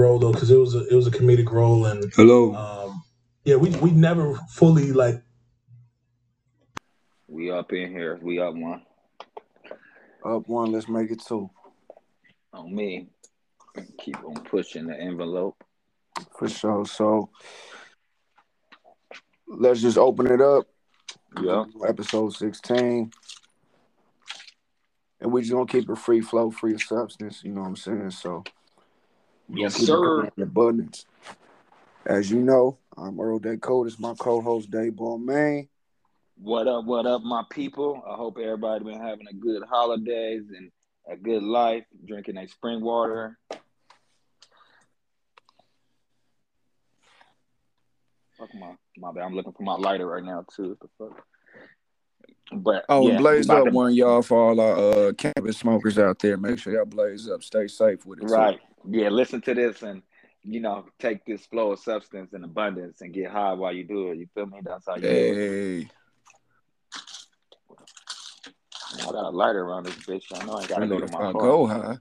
role 0.00 0.18
though, 0.18 0.32
because 0.32 0.50
it 0.50 0.56
was 0.58 0.74
a 0.74 0.86
it 0.88 0.94
was 0.94 1.06
a 1.06 1.10
comedic 1.10 1.50
role, 1.50 1.86
and 1.86 2.12
Hello. 2.14 2.54
um, 2.54 3.02
yeah, 3.44 3.56
we 3.56 3.70
we 3.76 3.90
never 3.90 4.34
fully 4.54 4.92
like 4.92 5.22
We 7.28 7.50
up 7.50 7.72
in 7.72 7.90
here. 7.90 8.18
We 8.22 8.40
up 8.40 8.54
one 8.54 8.82
Up 10.24 10.48
one, 10.48 10.72
let's 10.72 10.88
make 10.88 11.10
it 11.10 11.22
two. 11.26 11.48
on 12.52 12.74
me. 12.74 13.08
Keep 13.98 14.24
on 14.24 14.34
pushing 14.44 14.86
the 14.88 14.96
envelope. 14.98 15.62
For 16.36 16.48
sure. 16.48 16.84
So 16.86 17.30
let's 19.46 19.80
just 19.80 19.96
open 19.96 20.26
it 20.26 20.40
up. 20.40 20.66
Yeah. 21.40 21.64
Episode 21.86 22.34
16. 22.34 23.12
And 25.20 25.32
we 25.32 25.42
just 25.42 25.52
gonna 25.52 25.66
keep 25.66 25.88
it 25.88 25.98
free 25.98 26.20
flow, 26.20 26.50
free 26.50 26.74
of 26.74 26.82
substance, 26.82 27.42
you 27.44 27.52
know 27.52 27.60
what 27.60 27.68
I'm 27.68 27.76
saying? 27.76 28.10
So 28.10 28.42
Yes, 29.54 29.76
sir. 29.76 30.30
abundance. 30.40 31.06
As 32.06 32.30
you 32.30 32.40
know, 32.40 32.78
I'm 32.96 33.20
Earl 33.20 33.38
Day 33.38 33.56
Code. 33.56 33.86
It's 33.86 33.98
my 33.98 34.14
co-host 34.14 34.70
Dave 34.70 34.98
Main. 34.98 35.68
What 36.36 36.66
up, 36.68 36.84
what 36.86 37.06
up, 37.06 37.22
my 37.22 37.42
people? 37.50 38.02
I 38.08 38.14
hope 38.14 38.38
everybody 38.38 38.84
been 38.84 39.00
having 39.00 39.26
a 39.28 39.34
good 39.34 39.62
holidays 39.68 40.44
and 40.56 40.70
a 41.10 41.16
good 41.16 41.42
life, 41.42 41.84
drinking 42.06 42.38
a 42.38 42.48
spring 42.48 42.80
water. 42.80 43.38
Fuck 48.38 48.48
my 48.58 48.74
my 48.96 49.12
bad. 49.12 49.24
I'm 49.24 49.34
looking 49.34 49.52
for 49.52 49.62
my 49.62 49.74
lighter 49.74 50.06
right 50.06 50.24
now 50.24 50.46
too. 50.56 50.70
What 50.70 50.80
the 50.80 50.88
fuck? 50.98 51.24
But 52.52 52.84
Oh, 52.88 53.06
yeah, 53.08 53.18
blaze 53.18 53.50
up 53.50 53.64
to- 53.64 53.70
one, 53.70 53.94
y'all, 53.94 54.22
for 54.22 54.38
all 54.38 54.60
our 54.60 55.08
uh, 55.08 55.12
cannabis 55.12 55.58
smokers 55.58 55.98
out 55.98 56.18
there. 56.20 56.36
Make 56.38 56.58
sure 56.58 56.72
y'all 56.72 56.86
blaze 56.86 57.28
up. 57.28 57.42
Stay 57.42 57.68
safe 57.68 58.06
with 58.06 58.20
it. 58.22 58.28
too. 58.28 58.58
Right. 58.84 59.02
Yeah, 59.02 59.08
listen 59.10 59.40
to 59.42 59.54
this 59.54 59.82
and 59.82 60.02
you 60.42 60.60
know, 60.60 60.86
take 60.98 61.24
this 61.24 61.44
flow 61.46 61.72
of 61.72 61.80
substance 61.80 62.32
and 62.32 62.44
abundance 62.44 63.02
and 63.02 63.12
get 63.12 63.30
high 63.30 63.52
while 63.52 63.72
you 63.74 63.84
do 63.84 64.10
it. 64.10 64.18
You 64.18 64.26
feel 64.34 64.46
me? 64.46 64.60
That's 64.62 64.86
how 64.86 64.96
you 64.96 65.02
do 65.02 65.08
it. 65.08 65.88
Hey, 68.96 69.02
I 69.02 69.12
got 69.12 69.24
a 69.24 69.30
lighter 69.30 69.60
around 69.60 69.86
this 69.86 69.96
bitch. 69.96 70.24
I 70.34 70.44
know 70.44 70.54
I 70.54 70.66
gotta 70.66 70.86
go 70.86 70.96
look, 70.96 71.06
to 71.06 71.12
my 71.12 71.32
car. 71.32 71.42
go 71.42 71.66
high, 71.66 71.98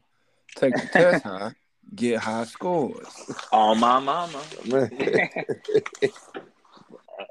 take 0.56 0.74
the 0.74 0.88
test 0.88 1.24
high, 1.26 1.52
get 1.94 2.20
high 2.20 2.46
scores. 2.46 3.14
On 3.52 3.80
my 3.80 4.00
mama. 4.00 4.42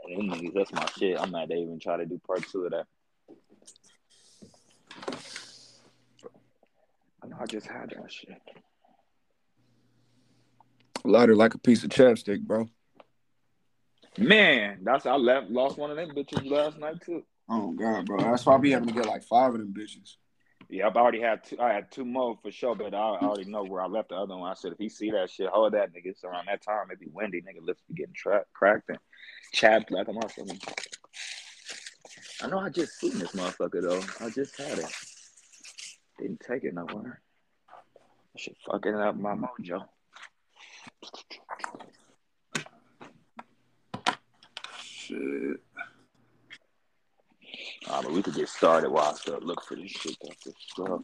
Niggas, 0.09 0.55
that's 0.55 0.73
my 0.73 0.87
shit. 0.99 1.21
I'm 1.21 1.31
not 1.31 1.51
even 1.51 1.79
try 1.79 1.97
to 1.97 2.07
do 2.07 2.21
part 2.27 2.47
two 2.51 2.65
of 2.65 2.73
that. 2.73 2.87
I 7.23 7.27
know 7.27 7.37
I 7.41 7.47
just 7.47 7.67
had 7.67 7.91
that 7.91 8.11
shit. 8.11 8.41
Lighter 11.05 11.37
like 11.37 11.55
a 11.55 11.59
piece 11.59 11.85
of 11.85 11.91
chapstick, 11.91 12.43
bro. 12.43 12.69
Man, 14.19 14.81
that's 14.83 15.07
I 15.07 15.15
left 15.15 15.51
lost 15.51 15.79
one 15.79 15.91
of 15.91 15.97
them 15.97 16.11
bitches 16.11 16.51
last 16.51 16.79
night 16.79 17.01
too. 17.05 17.23
Oh 17.49 17.73
God, 17.73 18.07
bro. 18.07 18.19
That's 18.19 18.45
why 18.45 18.55
I 18.55 18.59
be 18.59 18.73
having 18.73 18.89
to 18.89 18.95
get 18.95 19.07
like 19.07 19.23
five 19.23 19.55
of 19.55 19.61
them 19.61 19.73
bitches. 19.77 20.17
Yeah, 20.71 20.87
I've 20.87 20.97
already 20.97 21.21
had 21.21 21.45
two. 21.45 21.59
I 21.61 21.73
had 21.73 21.91
two 21.91 22.05
more 22.05 22.37
for 22.43 22.51
sure, 22.51 22.75
but 22.75 22.93
I 22.93 22.99
already 22.99 23.51
know 23.51 23.65
where 23.65 23.81
I 23.81 23.87
left 23.87 24.11
the 24.11 24.17
other 24.17 24.37
one. 24.37 24.51
I 24.51 24.55
said 24.55 24.73
if 24.73 24.79
he 24.79 24.89
see 24.89 25.11
that 25.13 25.31
shit, 25.31 25.49
hold 25.49 25.73
that 25.73 25.93
nigga. 25.93 26.07
It's 26.07 26.25
around 26.25 26.47
that 26.49 26.63
time, 26.63 26.87
it'd 26.91 27.01
be 27.01 27.09
windy, 27.13 27.41
nigga. 27.41 27.65
Lips 27.65 27.83
be 27.89 27.95
getting 27.95 28.15
tra- 28.15 28.45
cracked 28.53 28.91
and 28.91 28.99
chapped 29.53 29.91
like 29.91 30.09
a 30.09 30.13
motherfucker. 30.13 30.59
I 32.43 32.49
know 32.49 32.59
I 32.59 32.69
just 32.69 32.99
seen 33.01 33.19
this 33.19 33.33
motherfucker 33.33 33.83
though. 33.83 34.25
I 34.25 34.31
just 34.31 34.59
had 34.59 34.79
it. 34.79 34.93
Didn't 36.19 36.41
take 36.41 36.65
it 36.65 36.75
nowhere. 36.75 37.23
I 37.71 38.39
should 38.39 38.57
fucking 38.71 38.95
up 38.95 39.17
my 39.17 39.35
mojo. 39.35 39.85
Shit. 44.83 45.61
Uh, 47.89 48.03
but 48.03 48.13
we 48.13 48.23
could 48.23 48.35
get 48.35 48.49
started 48.49 48.91
while 48.91 49.13
I 49.13 49.15
still 49.15 49.39
look 49.41 49.65
for 49.65 49.75
this 49.75 49.91
shit. 49.91 50.17
Stuff. 50.59 51.01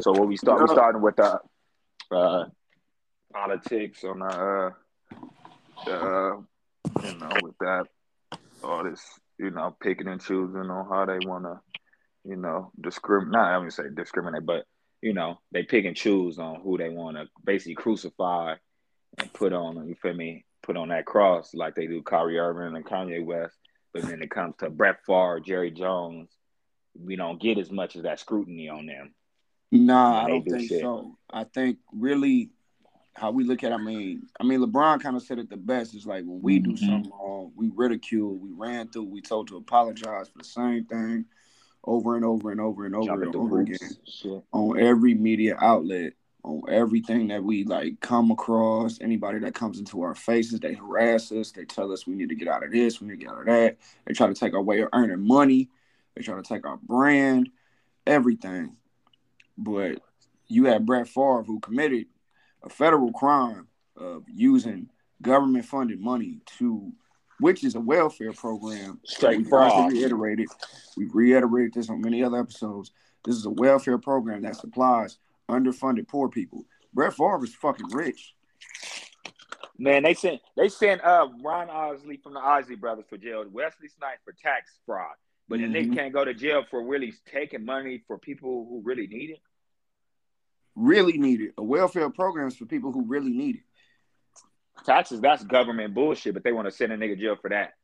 So 0.00 0.12
what 0.12 0.28
we 0.28 0.36
start? 0.36 0.62
We 0.62 0.68
starting 0.68 1.02
with 1.02 1.16
the 1.16 1.40
uh, 2.12 2.44
politics 3.32 4.04
on 4.04 4.20
the, 4.20 4.26
uh, 4.26 4.70
the 5.84 5.96
uh, 5.96 6.36
you 7.02 7.18
know, 7.18 7.30
with 7.42 7.58
that 7.60 7.86
all 8.62 8.84
this, 8.84 9.02
you 9.38 9.50
know, 9.50 9.74
picking 9.80 10.06
and 10.06 10.20
choosing 10.20 10.70
on 10.70 10.88
how 10.88 11.04
they 11.06 11.26
want 11.26 11.44
to, 11.44 11.60
you 12.24 12.36
know, 12.36 12.70
discriminate. 12.80 13.32
Not 13.32 13.52
I 13.52 13.58
would 13.58 13.72
say 13.72 13.84
discriminate, 13.92 14.46
but 14.46 14.64
you 15.00 15.14
know, 15.14 15.40
they 15.50 15.64
pick 15.64 15.84
and 15.84 15.96
choose 15.96 16.38
on 16.38 16.60
who 16.60 16.78
they 16.78 16.90
want 16.90 17.16
to 17.16 17.26
basically 17.44 17.74
crucify 17.74 18.54
and 19.18 19.32
put 19.32 19.52
on. 19.52 19.86
You 19.88 19.94
feel 19.94 20.14
me? 20.14 20.44
Put 20.62 20.76
on 20.76 20.88
that 20.88 21.06
cross 21.06 21.54
like 21.54 21.74
they 21.74 21.86
do 21.88 22.02
Kyrie 22.02 22.38
Irving 22.38 22.76
and 22.76 22.84
Kanye 22.86 23.24
West. 23.24 23.56
But 23.92 24.02
then 24.02 24.22
it 24.22 24.30
comes 24.30 24.54
to 24.58 24.70
Brett 24.70 25.04
Favre, 25.04 25.40
Jerry 25.44 25.70
Jones, 25.70 26.30
we 26.98 27.16
don't 27.16 27.40
get 27.40 27.58
as 27.58 27.70
much 27.70 27.96
of 27.96 28.04
that 28.04 28.20
scrutiny 28.20 28.68
on 28.68 28.86
them. 28.86 29.14
Nah, 29.70 30.24
I 30.24 30.28
don't 30.28 30.44
do 30.44 30.50
think 30.56 30.68
shit. 30.68 30.80
so. 30.82 31.16
I 31.30 31.44
think 31.44 31.78
really 31.92 32.50
how 33.14 33.30
we 33.30 33.44
look 33.44 33.64
at 33.64 33.72
I 33.72 33.76
mean, 33.78 34.22
I 34.40 34.44
mean 34.44 34.60
LeBron 34.60 35.00
kind 35.02 35.16
of 35.16 35.22
said 35.22 35.38
it 35.38 35.50
the 35.50 35.56
best. 35.56 35.94
It's 35.94 36.06
like 36.06 36.24
when 36.24 36.40
we 36.42 36.58
do 36.58 36.72
Mhm. 36.72 36.78
something 36.78 37.10
wrong, 37.12 37.52
we 37.56 37.70
ridicule, 37.74 38.36
we 38.36 38.50
ran 38.52 38.88
through, 38.88 39.04
we 39.04 39.20
told 39.20 39.48
to 39.48 39.56
apologize 39.56 40.28
for 40.28 40.38
the 40.38 40.44
same 40.44 40.84
thing 40.84 41.24
over 41.84 42.14
and 42.16 42.24
over 42.24 42.50
and 42.50 42.60
over 42.60 42.86
and 42.86 42.94
over 42.94 43.06
Jumping 43.06 43.26
and 43.28 43.36
over 43.36 43.60
again 43.60 43.78
shit. 44.06 44.42
on 44.52 44.78
every 44.78 45.14
media 45.14 45.56
outlet, 45.60 46.12
on 46.44 46.62
everything 46.68 47.28
that 47.28 47.42
we 47.42 47.64
like 47.64 48.00
come 48.00 48.30
across, 48.30 48.98
anybody 49.00 49.38
that 49.38 49.54
comes 49.54 49.78
into 49.78 50.02
our 50.02 50.14
faces, 50.14 50.58
they 50.58 50.74
harass 50.74 51.30
us, 51.30 51.52
they 51.52 51.64
tell 51.64 51.92
us 51.92 52.06
we 52.06 52.14
need 52.14 52.28
to 52.28 52.34
get 52.34 52.48
out 52.48 52.64
of 52.64 52.72
this, 52.72 53.00
we 53.00 53.06
need 53.06 53.20
to 53.20 53.24
get 53.24 53.32
out 53.32 53.40
of 53.40 53.46
that. 53.46 53.78
They 54.06 54.14
try 54.14 54.26
to 54.26 54.34
take 54.34 54.54
our 54.54 54.62
way 54.62 54.80
of 54.80 54.88
earning 54.92 55.26
money, 55.26 55.70
they 56.14 56.22
try 56.22 56.34
to 56.34 56.42
take 56.42 56.66
our 56.66 56.78
brand, 56.78 57.48
everything. 58.06 58.76
But 59.56 60.00
you 60.48 60.64
had 60.64 60.84
Brett 60.84 61.08
Favre 61.08 61.44
who 61.44 61.60
committed 61.60 62.06
a 62.62 62.68
federal 62.68 63.12
crime 63.12 63.68
of 63.96 64.24
using 64.28 64.88
government 65.20 65.64
funded 65.64 66.00
money 66.00 66.40
to 66.58 66.92
which 67.38 67.64
is 67.64 67.74
a 67.74 67.80
welfare 67.80 68.32
program. 68.32 69.00
Straight 69.04 69.38
we 69.38 69.44
fraud. 69.44 69.92
reiterated. 69.92 70.48
We've 70.96 71.14
reiterated 71.14 71.74
this 71.74 71.90
on 71.90 72.00
many 72.00 72.22
other 72.22 72.38
episodes. 72.38 72.92
This 73.24 73.34
is 73.34 73.46
a 73.46 73.50
welfare 73.50 73.98
program 73.98 74.42
that 74.42 74.56
supplies 74.56 75.18
underfunded 75.52 76.08
poor 76.08 76.28
people. 76.28 76.64
Brett 76.92 77.14
Favre 77.14 77.44
is 77.44 77.54
fucking 77.54 77.88
rich. 77.92 78.34
Man, 79.78 80.02
they 80.02 80.14
sent 80.14 80.40
they 80.56 80.68
sent 80.68 81.02
uh 81.02 81.28
Ron 81.42 81.70
Isley 81.70 82.18
from 82.22 82.34
the 82.34 82.40
Isley 82.40 82.76
brothers 82.76 83.06
for 83.08 83.16
jail, 83.16 83.44
Wesley 83.50 83.88
Snipes 83.88 84.20
for 84.24 84.32
tax 84.32 84.70
fraud. 84.86 85.14
But 85.48 85.58
the 85.60 85.66
Mhm. 85.66 85.90
nigga 85.90 85.94
can't 85.94 86.12
go 86.12 86.24
to 86.24 86.34
jail 86.34 86.64
for 86.70 86.82
really 86.86 87.12
taking 87.26 87.64
money 87.64 88.02
for 88.06 88.18
people 88.18 88.66
who 88.68 88.82
really 88.84 89.06
need 89.06 89.30
it. 89.30 89.40
Really 90.74 91.18
needed. 91.18 91.54
A 91.58 91.62
welfare 91.62 92.10
program 92.10 92.48
is 92.48 92.56
for 92.56 92.66
people 92.66 92.92
who 92.92 93.04
really 93.04 93.32
need 93.32 93.56
it. 93.56 93.62
Taxes, 94.84 95.20
that's 95.20 95.44
government 95.44 95.94
bullshit, 95.94 96.34
but 96.34 96.44
they 96.44 96.52
want 96.52 96.66
to 96.66 96.70
send 96.72 96.92
a 96.92 96.96
nigga 96.96 97.18
jail 97.18 97.36
for 97.36 97.50
that. 97.50 97.74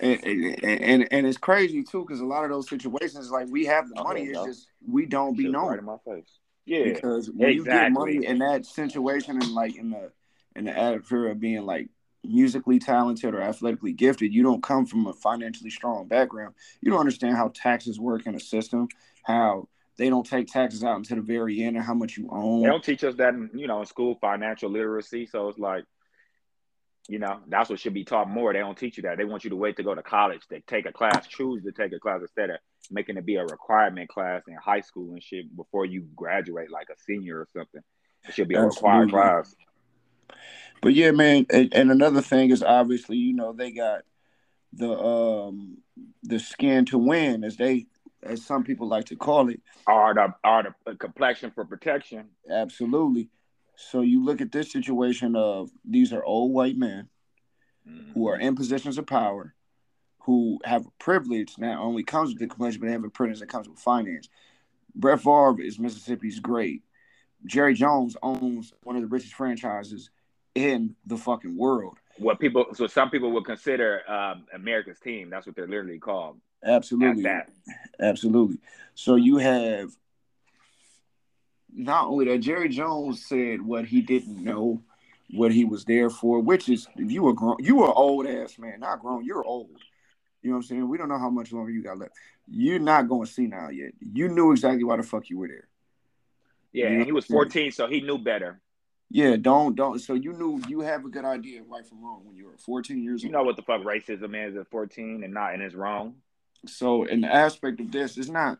And 0.00 0.24
and, 0.24 0.64
and, 0.82 1.08
and 1.10 1.26
it's 1.26 1.38
crazy 1.38 1.82
too, 1.82 2.02
because 2.06 2.20
a 2.20 2.24
lot 2.26 2.44
of 2.44 2.50
those 2.50 2.68
situations, 2.68 3.30
like 3.30 3.48
we 3.48 3.64
have 3.66 3.88
the 3.88 3.96
Oh, 3.98 4.04
money, 4.04 4.22
it's 4.24 4.44
just 4.44 4.68
we 4.86 5.06
don't 5.06 5.36
be 5.36 5.48
known. 5.48 5.68
right 5.70 5.78
in 5.78 5.84
my 5.84 5.96
face. 6.04 6.38
Yeah. 6.66 6.84
because 6.84 7.30
when 7.30 7.52
you 7.54 7.64
get 7.64 7.92
money 7.92 8.26
in 8.26 8.38
that 8.40 8.66
situation 8.66 9.36
and 9.36 9.50
like 9.52 9.76
in 9.76 9.90
the 9.90 10.12
in 10.54 10.66
the 10.66 10.76
atmosphere 10.78 11.28
of 11.28 11.40
being 11.40 11.62
like 11.64 11.88
musically 12.22 12.78
talented 12.78 13.34
or 13.34 13.40
athletically 13.40 13.92
gifted, 13.92 14.34
you 14.34 14.42
don't 14.42 14.62
come 14.62 14.84
from 14.84 15.06
a 15.06 15.12
financially 15.14 15.70
strong 15.70 16.06
background. 16.06 16.54
You 16.82 16.90
don't 16.90 17.00
understand 17.00 17.36
how 17.36 17.52
taxes 17.54 17.98
work 17.98 18.26
in 18.26 18.34
a 18.34 18.40
system, 18.40 18.88
how 19.24 19.68
they 19.96 20.10
don't 20.10 20.26
take 20.26 20.46
taxes 20.48 20.84
out 20.84 20.96
until 20.96 21.16
the 21.16 21.22
very 21.22 21.62
end 21.62 21.76
and 21.76 21.84
how 21.84 21.94
much 21.94 22.16
you 22.18 22.28
own. 22.30 22.62
They 22.62 22.68
don't 22.68 22.84
teach 22.84 23.02
us 23.02 23.14
that, 23.16 23.34
in, 23.34 23.50
you 23.54 23.66
know, 23.66 23.80
in 23.80 23.86
school, 23.86 24.16
financial 24.20 24.70
literacy. 24.70 25.26
So 25.26 25.48
it's 25.48 25.58
like, 25.58 25.84
you 27.08 27.18
know, 27.18 27.40
that's 27.48 27.70
what 27.70 27.80
should 27.80 27.94
be 27.94 28.04
taught 28.04 28.28
more. 28.28 28.52
They 28.52 28.58
don't 28.58 28.76
teach 28.76 28.98
you 28.98 29.04
that. 29.04 29.16
They 29.16 29.24
want 29.24 29.42
you 29.42 29.50
to 29.50 29.56
wait 29.56 29.76
to 29.78 29.82
go 29.82 29.94
to 29.94 30.02
college. 30.02 30.42
They 30.50 30.60
take 30.66 30.84
a 30.86 30.92
class, 30.92 31.26
choose 31.26 31.62
to 31.64 31.72
take 31.72 31.92
a 31.94 31.98
class 31.98 32.20
instead 32.20 32.50
of 32.50 32.58
making 32.90 33.16
it 33.16 33.24
be 33.24 33.36
a 33.36 33.44
requirement 33.44 34.10
class 34.10 34.42
in 34.46 34.54
high 34.54 34.82
school 34.82 35.12
and 35.12 35.22
shit 35.22 35.54
before 35.56 35.86
you 35.86 36.06
graduate, 36.14 36.70
like 36.70 36.88
a 36.90 37.00
senior 37.06 37.38
or 37.38 37.48
something. 37.56 37.80
It 38.28 38.34
should 38.34 38.48
be 38.48 38.56
a 38.56 38.62
required 38.62 39.10
class. 39.10 39.56
But 40.82 40.94
yeah, 40.94 41.12
man, 41.12 41.46
and, 41.50 41.72
and 41.74 41.90
another 41.90 42.20
thing 42.20 42.50
is 42.50 42.62
obviously, 42.62 43.16
you 43.16 43.34
know, 43.34 43.54
they 43.54 43.72
got 43.72 44.02
the 44.74 44.92
um 44.92 45.78
the 46.22 46.38
skin 46.38 46.84
to 46.86 46.98
win, 46.98 47.42
as 47.42 47.56
they 47.56 47.86
as 48.22 48.44
some 48.44 48.64
people 48.64 48.86
like 48.86 49.06
to 49.06 49.16
call 49.16 49.48
it. 49.48 49.60
Are 49.86 50.12
the 50.12 50.34
are 50.44 50.76
the 50.84 50.94
complexion 50.94 51.52
for 51.52 51.64
protection? 51.64 52.26
Absolutely. 52.50 53.30
So 53.80 54.00
you 54.00 54.24
look 54.24 54.40
at 54.40 54.50
this 54.50 54.72
situation 54.72 55.36
of 55.36 55.70
these 55.84 56.12
are 56.12 56.24
old 56.24 56.52
white 56.52 56.76
men 56.76 57.08
who 58.12 58.28
are 58.28 58.38
in 58.38 58.56
positions 58.56 58.98
of 58.98 59.06
power, 59.06 59.54
who 60.22 60.58
have 60.64 60.84
a 60.86 60.90
privilege 60.98 61.54
not 61.58 61.78
only 61.78 62.02
comes 62.02 62.30
with 62.30 62.38
the 62.38 62.48
complexion, 62.48 62.80
but 62.80 62.88
they 62.88 62.92
have 62.92 63.04
a 63.04 63.08
privilege 63.08 63.40
that 63.40 63.48
comes 63.48 63.68
with 63.68 63.78
finance. 63.78 64.28
Brett 64.94 65.20
Favre 65.20 65.62
is 65.62 65.78
Mississippi's 65.78 66.40
great, 66.40 66.82
Jerry 67.44 67.74
Jones 67.74 68.16
owns 68.22 68.72
one 68.82 68.96
of 68.96 69.02
the 69.02 69.08
richest 69.08 69.34
franchises 69.34 70.10
in 70.54 70.96
the 71.06 71.16
fucking 71.16 71.56
world. 71.56 71.98
What 72.18 72.40
people, 72.40 72.66
so 72.74 72.86
some 72.86 73.10
people 73.10 73.30
would 73.32 73.44
consider 73.44 74.02
um, 74.10 74.46
America's 74.52 74.98
team. 74.98 75.30
That's 75.30 75.46
what 75.46 75.54
they're 75.54 75.68
literally 75.68 75.98
called. 75.98 76.40
Absolutely. 76.64 77.30
Absolutely. 78.00 78.58
So 78.94 79.14
you 79.14 79.36
have 79.36 79.96
not 81.74 82.06
only 82.06 82.26
that, 82.26 82.38
Jerry 82.38 82.68
Jones 82.68 83.24
said 83.26 83.62
what 83.62 83.84
he 83.84 84.00
didn't 84.00 84.42
know, 84.42 84.82
what 85.30 85.52
he 85.52 85.64
was 85.64 85.84
there 85.84 86.10
for, 86.10 86.40
which 86.40 86.68
is 86.68 86.88
if 86.96 87.10
you 87.10 87.22
were 87.22 87.34
grown, 87.34 87.56
you 87.58 87.76
were 87.76 87.92
old 87.92 88.26
ass 88.26 88.58
man, 88.58 88.80
not 88.80 89.00
grown, 89.00 89.24
you're 89.24 89.44
old. 89.44 89.70
You 90.42 90.50
know 90.50 90.56
what 90.56 90.62
I'm 90.62 90.68
saying? 90.68 90.88
We 90.88 90.98
don't 90.98 91.08
know 91.08 91.18
how 91.18 91.30
much 91.30 91.52
longer 91.52 91.70
you 91.70 91.82
got 91.82 91.98
left. 91.98 92.12
You're 92.46 92.78
not 92.78 93.08
going 93.08 93.26
to 93.26 93.32
see 93.32 93.46
now 93.46 93.68
yet. 93.68 93.92
You 94.00 94.28
knew 94.28 94.52
exactly 94.52 94.84
why 94.84 94.96
the 94.96 95.02
fuck 95.02 95.28
you 95.28 95.38
were 95.38 95.48
there. 95.48 95.68
Yeah, 96.72 96.90
You 96.90 96.96
and 96.96 97.04
he 97.04 97.12
was 97.12 97.26
14, 97.26 97.72
so 97.72 97.86
he 97.86 98.00
knew 98.00 98.18
better. 98.18 98.60
Yeah, 99.10 99.36
don't 99.36 99.74
don't. 99.74 99.98
So 99.98 100.14
you 100.14 100.34
knew 100.34 100.60
you 100.68 100.80
have 100.80 101.04
a 101.04 101.08
good 101.08 101.24
idea 101.24 101.62
of 101.62 101.68
right 101.68 101.86
from 101.86 102.04
wrong 102.04 102.20
when 102.24 102.36
you 102.36 102.44
were 102.44 102.58
14 102.58 103.02
years 103.02 103.22
You 103.22 103.28
old. 103.28 103.32
You 103.32 103.38
know 103.38 103.42
what 103.42 103.56
the 103.56 103.62
fuck 103.62 103.80
racism 103.80 104.48
is 104.48 104.54
at 104.56 104.68
14 104.68 105.24
and 105.24 105.32
not 105.32 105.54
and 105.54 105.62
it's 105.62 105.74
wrong. 105.74 106.16
So 106.66 107.04
in 107.04 107.22
the 107.22 107.34
aspect 107.34 107.80
of 107.80 107.90
this, 107.90 108.18
it's 108.18 108.28
not, 108.28 108.58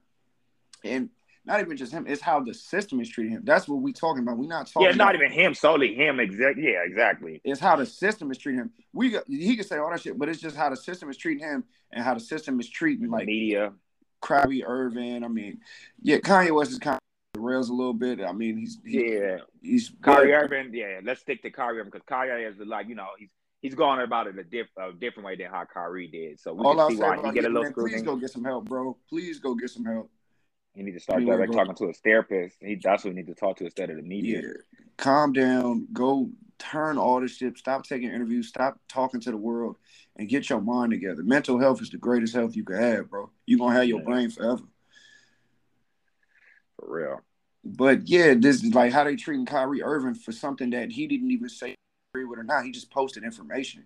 and 0.85 1.11
not 1.49 1.61
even 1.61 1.77
just 1.77 1.91
him. 1.91 2.05
It's 2.07 2.21
how 2.21 2.41
the 2.41 2.53
system 2.53 3.01
is 3.01 3.09
treating 3.09 3.33
him. 3.33 3.43
That's 3.43 3.67
what 3.67 3.81
we're 3.81 3.95
talking 3.95 4.23
about. 4.23 4.37
We're 4.37 4.49
not 4.49 4.67
talking. 4.67 4.83
Yeah, 4.83 4.91
it's 4.91 4.99
not 4.99 5.15
about, 5.15 5.25
even 5.25 5.33
him 5.33 5.55
solely. 5.55 5.95
Him 5.95 6.21
exact. 6.21 6.59
Yeah, 6.59 6.85
exactly. 6.85 7.41
It's 7.43 7.59
how 7.59 7.75
the 7.77 7.87
system 7.87 8.31
is 8.31 8.39
treating 8.39 8.61
him. 8.61 8.71
We 8.93 9.19
he 9.27 9.57
can 9.57 9.65
say 9.65 9.79
all 9.79 9.91
that 9.91 10.03
shit, 10.03 10.19
but 10.19 10.29
it's 10.29 10.41
just 10.41 10.57
how 10.57 10.69
the 10.69 10.77
system 10.77 11.09
is 11.09 11.17
treating 11.17 11.43
him 11.43 11.65
and 11.91 12.05
how 12.05 12.15
the 12.15 12.21
system 12.21 12.61
is 12.61 12.69
treating 12.69 13.11
like 13.11 13.27
Media. 13.27 13.73
Kyrie 14.21 14.63
Irving. 14.63 15.25
I 15.25 15.29
mean, 15.29 15.61
yeah, 16.03 16.19
Kanye 16.19 16.55
West 16.55 16.71
is 16.71 16.79
kind 16.79 16.97
of 16.97 17.01
the 17.33 17.41
rails 17.41 17.71
a 17.71 17.73
little 17.73 17.95
bit. 17.95 18.21
I 18.21 18.33
mean, 18.33 18.59
he's 18.59 18.79
he, 18.85 19.15
Yeah, 19.15 19.39
he's 19.63 19.91
Kyrie 20.03 20.35
Irving. 20.35 20.71
Yeah, 20.75 21.01
let's 21.03 21.23
stick 21.23 21.41
to 21.43 21.51
Kyrie 21.51 21.81
Irving 21.81 21.91
because 21.93 22.07
Kyrie 22.07 22.45
is 22.45 22.57
like 22.59 22.89
you 22.89 22.95
know 22.95 23.09
he's 23.19 23.31
he's 23.63 23.75
going 23.75 24.03
about 24.03 24.27
it 24.27 24.39
a, 24.39 24.45
diff, 24.45 24.67
a 24.77 24.93
different 24.93 25.27
way 25.27 25.37
than 25.37 25.51
how 25.51 25.65
Kyrie 25.65 26.09
did. 26.09 26.41
So 26.41 26.53
we 26.53 26.65
All 26.65 26.73
can 26.73 26.81
I'll 26.81 26.91
see 26.91 26.97
why 26.97 27.17
he 27.17 27.33
get 27.33 27.45
a 27.45 27.49
little 27.49 27.63
man, 27.63 27.73
please 27.73 28.03
go 28.03 28.17
get 28.17 28.31
some 28.31 28.45
help, 28.45 28.69
bro. 28.69 28.99
Please 29.09 29.39
go 29.39 29.55
get 29.55 29.71
some 29.71 29.87
help. 29.87 30.11
He 30.79 30.85
need 30.85 30.93
to 30.93 31.01
start 31.01 31.25
direct 31.25 31.53
talking 31.53 31.75
to 31.75 31.89
his 31.89 31.99
therapist. 31.99 32.57
He 32.61 32.77
that's 32.77 33.03
what 33.03 33.11
he 33.11 33.17
need 33.17 33.27
to 33.27 33.35
talk 33.35 33.57
to 33.57 33.65
instead 33.65 33.91
of 33.91 33.97
the 33.97 34.03
media. 34.03 34.43
Yeah, 34.43 34.79
calm 34.97 35.33
down. 35.33 35.89
Go 35.93 36.31
turn 36.57 36.99
all 36.99 37.21
this 37.21 37.37
shit. 37.37 37.59
Stop 37.59 37.83
taking 37.83 38.13
interviews. 38.13 38.47
Stop 38.47 38.79
talking 38.89 39.21
to 39.23 39.33
the 39.33 39.37
world, 39.37 39.77
and 40.15 40.29
get 40.29 40.49
your 40.49 40.61
mind 40.61 40.93
together. 40.93 41.25
Mental 41.25 41.59
health 41.59 41.83
is 41.83 41.91
the 41.91 41.99
greatest 41.99 42.33
health 42.33 42.55
you 42.55 42.63
can 42.63 42.77
have, 42.77 43.11
bro. 43.11 43.29
You 43.45 43.59
gonna 43.59 43.75
have 43.75 43.89
your 43.89 43.99
Yeah. 43.99 44.05
brain 44.05 44.31
forever. 44.31 44.63
For 46.79 46.97
real. 46.97 47.21
But 47.65 48.09
yeah, 48.09 48.35
this 48.35 48.63
is 48.63 48.73
like 48.73 48.93
how 48.93 49.03
they 49.03 49.17
treating 49.17 49.47
Kyrie 49.47 49.83
Irving 49.83 50.15
for 50.15 50.31
something 50.31 50.71
that 50.71 50.93
he 50.93 51.09
didn't 51.09 51.33
even 51.33 51.49
say 51.49 51.75
agree 52.15 52.25
with 52.25 52.39
or 52.39 52.45
not. 52.45 52.65
He 52.65 52.71
just 52.71 52.93
posted 52.93 53.25
information. 53.25 53.85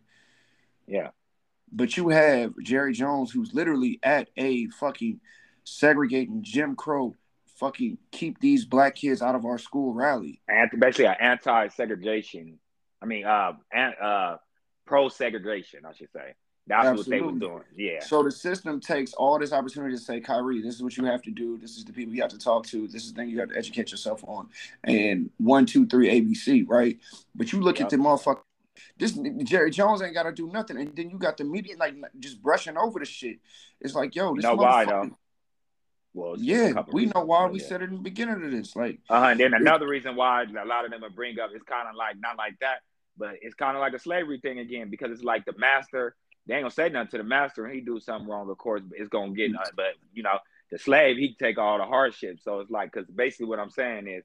Yeah. 0.86 1.12
But 1.72 1.96
you 1.96 2.10
have 2.10 2.52
Jerry 2.62 2.92
Jones, 2.92 3.32
who's 3.32 3.54
literally 3.54 3.98
at 4.02 4.28
a 4.36 4.66
fucking 4.68 5.22
segregating 5.64 6.42
Jim 6.42 6.76
Crow, 6.76 7.14
fucking 7.56 7.98
keep 8.10 8.40
these 8.40 8.64
black 8.64 8.96
kids 8.96 9.22
out 9.22 9.34
of 9.34 9.44
our 9.44 9.58
school 9.58 9.94
rally. 9.94 10.40
Basically 10.78 11.06
an 11.06 11.16
anti-segregation. 11.20 12.58
I 13.00 13.06
mean, 13.06 13.24
uh, 13.24 13.52
an, 13.72 13.94
uh, 14.00 14.36
pro-segregation. 14.86 15.84
I 15.86 15.92
should 15.92 16.10
say. 16.12 16.34
That's 16.66 16.96
what 16.96 17.08
they 17.08 17.20
were 17.20 17.32
doing. 17.32 17.64
Yeah. 17.76 18.00
So 18.04 18.22
the 18.22 18.30
system 18.30 18.78
takes 18.80 19.14
all 19.14 19.36
this 19.38 19.52
opportunity 19.52 19.96
to 19.96 20.00
say, 20.00 20.20
Kyrie, 20.20 20.62
this 20.62 20.76
is 20.76 20.82
what 20.82 20.96
you 20.96 21.04
have 21.06 21.20
to 21.22 21.30
do. 21.32 21.58
This 21.58 21.76
is 21.76 21.84
the 21.84 21.92
people 21.92 22.14
you 22.14 22.22
have 22.22 22.30
to 22.30 22.38
talk 22.38 22.66
to. 22.66 22.86
This 22.86 23.04
is 23.04 23.12
the 23.12 23.20
thing 23.20 23.30
you 23.30 23.40
have 23.40 23.48
to 23.48 23.56
educate 23.58 23.90
yourself 23.90 24.22
on. 24.28 24.48
And 24.84 25.30
one, 25.38 25.66
two, 25.66 25.86
three, 25.86 26.08
ABC, 26.08 26.64
right? 26.68 26.98
But 27.34 27.52
you 27.52 27.60
look 27.60 27.80
Yep. 27.80 27.86
at 27.86 27.90
the 27.90 27.96
motherfucker. 27.96 28.42
This 28.96 29.12
Jerry 29.42 29.70
Jones 29.70 30.02
ain't 30.02 30.14
got 30.14 30.22
to 30.22 30.32
do 30.32 30.50
nothing, 30.50 30.78
and 30.78 30.94
then 30.96 31.10
you 31.10 31.18
got 31.18 31.36
the 31.36 31.44
media 31.44 31.76
like 31.78 31.94
just 32.20 32.40
brushing 32.40 32.76
over 32.76 32.98
the 32.98 33.04
shit. 33.04 33.38
It's 33.80 33.94
like, 33.94 34.14
yo, 34.14 34.34
this 34.34 34.44
know 34.44 34.54
why 34.54 34.84
though? 34.84 35.10
Well, 36.14 36.34
Yeah, 36.38 36.82
we 36.92 37.06
know 37.06 37.24
why 37.24 37.46
we 37.46 37.58
said 37.58 37.82
it 37.82 37.88
in 37.88 37.96
the 37.96 38.02
beginning 38.02 38.44
of 38.44 38.50
this. 38.50 38.76
Like, 38.76 38.98
Uh-huh. 39.08 39.26
And 39.28 39.40
then 39.40 39.54
another 39.54 39.86
reason 39.88 40.14
why 40.14 40.42
a 40.42 40.64
lot 40.66 40.84
of 40.84 40.90
them 40.90 41.00
would 41.00 41.14
bring 41.14 41.38
up 41.40 41.50
is 41.54 41.62
kind 41.62 41.88
of 41.88 41.94
like 41.94 42.16
not 42.18 42.36
like 42.36 42.58
that, 42.60 42.80
but 43.16 43.36
it's 43.40 43.54
kind 43.54 43.76
of 43.76 43.80
like 43.80 43.94
a 43.94 43.98
slavery 43.98 44.38
thing 44.40 44.58
again 44.58 44.90
because 44.90 45.10
it's 45.10 45.22
like 45.22 45.44
the 45.44 45.54
master. 45.56 46.14
They 46.46 46.54
ain't 46.54 46.64
gonna 46.64 46.70
say 46.72 46.88
nothing 46.88 47.10
to 47.12 47.18
the 47.18 47.24
master, 47.24 47.64
and 47.64 47.74
he 47.74 47.80
do 47.80 48.00
something 48.00 48.28
wrong, 48.28 48.50
of 48.50 48.58
course, 48.58 48.82
but 48.86 48.98
it's 48.98 49.08
gonna 49.08 49.32
get. 49.32 49.54
Uh, 49.54 49.64
but 49.76 49.94
you 50.12 50.22
know, 50.22 50.38
the 50.70 50.78
slave 50.78 51.16
he 51.16 51.34
take 51.34 51.56
all 51.56 51.78
the 51.78 51.84
hardship. 51.84 52.40
So 52.40 52.60
it's 52.60 52.70
like 52.70 52.92
because 52.92 53.08
basically 53.08 53.46
what 53.46 53.58
I'm 53.60 53.70
saying 53.70 54.08
is, 54.08 54.24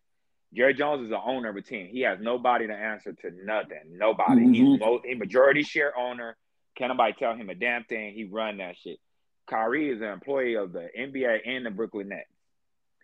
Jerry 0.53 0.73
Jones 0.73 1.03
is 1.03 1.09
the 1.09 1.21
owner 1.21 1.49
of 1.49 1.55
a 1.55 1.61
team. 1.61 1.87
He 1.87 2.01
has 2.01 2.19
nobody 2.19 2.67
to 2.67 2.73
answer 2.73 3.13
to 3.13 3.31
nothing. 3.45 3.97
Nobody. 3.97 4.41
Mhm. 4.41 4.55
He's 4.55 4.79
mo- 4.79 5.01
majority 5.17 5.63
share 5.63 5.97
owner. 5.97 6.35
Can't 6.75 6.89
nobody 6.89 7.13
tell 7.13 7.35
him 7.35 7.49
a 7.49 7.55
damn 7.55 7.83
thing. 7.83 8.13
He 8.13 8.25
run 8.25 8.57
that 8.57 8.77
shit. 8.77 8.99
Kyrie 9.47 9.89
is 9.89 10.01
an 10.01 10.07
employee 10.07 10.55
of 10.55 10.73
the 10.73 10.87
NBA 10.97 11.39
and 11.45 11.65
the 11.65 11.71
Brooklyn 11.71 12.09
Nets. 12.09 12.27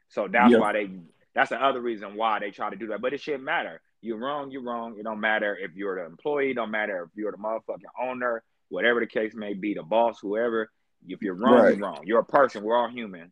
So 0.09 0.27
that's 0.27 0.51
Yep. 0.51 0.59
why 0.61 0.73
they 0.73 0.89
that's 1.33 1.49
the 1.49 1.63
other 1.63 1.81
reason 1.81 2.15
why 2.15 2.37
they 2.39 2.51
try 2.51 2.69
to 2.69 2.75
do 2.75 2.87
that. 2.87 3.01
But 3.01 3.13
it 3.13 3.21
shouldn't 3.21 3.43
matter. 3.43 3.81
You're 4.01 4.17
wrong, 4.19 4.51
you're 4.51 4.61
wrong. 4.61 4.99
It 4.99 5.03
don't 5.03 5.19
matter 5.19 5.57
if 5.59 5.73
you're 5.73 5.95
the 5.95 6.05
employee, 6.05 6.51
it 6.51 6.53
don't 6.55 6.69
matter 6.69 7.03
if 7.05 7.09
you're 7.15 7.31
the 7.31 7.37
motherfucking 7.39 7.89
owner, 7.99 8.43
whatever 8.69 8.99
the 8.99 9.07
case 9.07 9.33
may 9.33 9.53
be, 9.55 9.73
the 9.73 9.81
boss, 9.81 10.19
whoever. 10.21 10.69
If 11.07 11.21
you're 11.23 11.33
wrong, 11.33 11.53
Right. 11.53 11.69
you're 11.77 11.79
wrong. 11.87 12.03
You're 12.05 12.19
a 12.19 12.25
person. 12.25 12.63
We're 12.63 12.77
all 12.77 12.87
human. 12.89 13.31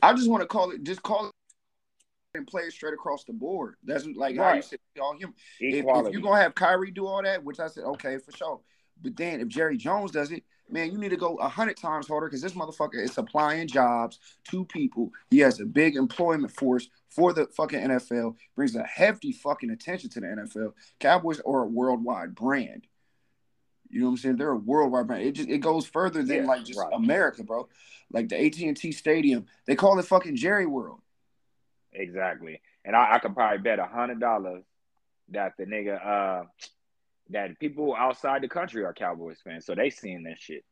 I 0.00 0.14
just 0.14 0.30
want 0.30 0.40
to 0.42 0.46
call 0.46 0.70
it, 0.70 0.82
just 0.84 1.02
call 1.02 1.26
it 1.26 1.32
and 2.34 2.46
play 2.46 2.62
it 2.62 2.72
straight 2.72 2.94
across 2.94 3.24
the 3.24 3.32
board. 3.34 3.74
That's 3.84 4.06
like 4.06 4.36
how 4.36 4.54
you 4.54 4.62
said, 4.62 4.78
all 5.00 5.14
human. 5.14 5.34
if, 5.60 5.84
if 5.84 6.12
you're 6.12 6.22
gonna 6.22 6.40
have 6.40 6.54
Kyrie 6.54 6.90
do 6.92 7.06
all 7.06 7.22
that, 7.22 7.44
which 7.44 7.60
I 7.60 7.66
said, 7.66 7.84
okay, 7.84 8.16
for 8.18 8.32
sure. 8.32 8.60
But 9.02 9.16
then 9.16 9.40
if 9.40 9.48
Jerry 9.48 9.76
Jones 9.76 10.12
does 10.12 10.32
it, 10.32 10.44
man, 10.70 10.90
you 10.90 10.98
need 10.98 11.10
to 11.10 11.16
go 11.16 11.36
a 11.36 11.48
hundred 11.48 11.76
times 11.76 12.08
harder 12.08 12.26
because 12.26 12.42
this 12.42 12.54
motherfucker 12.54 13.02
is 13.02 13.12
supplying 13.12 13.68
jobs 13.68 14.18
to 14.50 14.64
people. 14.64 15.10
He 15.30 15.38
has 15.40 15.60
a 15.60 15.64
big 15.64 15.96
employment 15.96 16.52
force 16.52 16.88
for 17.10 17.32
the 17.32 17.46
fucking 17.46 17.80
NFL, 17.80 18.36
brings 18.56 18.74
a 18.74 18.82
hefty 18.84 19.32
fucking 19.32 19.70
attention 19.70 20.10
to 20.10 20.20
the 20.20 20.26
NFL. 20.26 20.72
Cowboys 20.98 21.40
are 21.40 21.64
a 21.64 21.66
worldwide 21.66 22.34
brand. 22.34 22.86
You 23.90 24.00
know 24.00 24.06
what 24.06 24.12
I'm 24.12 24.16
saying? 24.16 24.36
They're 24.36 24.50
a 24.50 24.56
worldwide 24.56 25.06
brand. 25.06 25.22
It 25.22 25.32
just 25.32 25.50
it 25.50 25.58
goes 25.58 25.86
further 25.86 26.22
than 26.22 26.38
Yeah, 26.38 26.46
like 26.46 26.64
just 26.64 26.78
right. 26.78 26.92
America, 26.94 27.44
bro. 27.44 27.68
Like 28.10 28.28
the 28.30 28.42
AT&T 28.42 28.92
Stadium, 28.92 29.46
they 29.66 29.76
call 29.76 29.98
it 29.98 30.04
fucking 30.06 30.36
Jerry 30.36 30.66
World. 30.66 31.00
Exactly. 31.92 32.60
And 32.84 32.96
I, 32.96 33.14
I 33.14 33.18
could 33.18 33.34
probably 33.34 33.58
bet 33.58 33.78
a 33.78 33.84
hundred 33.84 34.20
dollars 34.20 34.64
that 35.28 35.52
the 35.58 35.64
nigga 35.64 36.04
uh 36.04 36.44
that 37.30 37.58
people 37.58 37.94
outside 37.94 38.42
the 38.42 38.48
country 38.48 38.84
are 38.84 38.92
Cowboys 38.92 39.38
fans. 39.42 39.64
So 39.66 39.74
they 39.74 39.90
seeing 39.90 40.24
that 40.24 40.38
shit. 40.38 40.64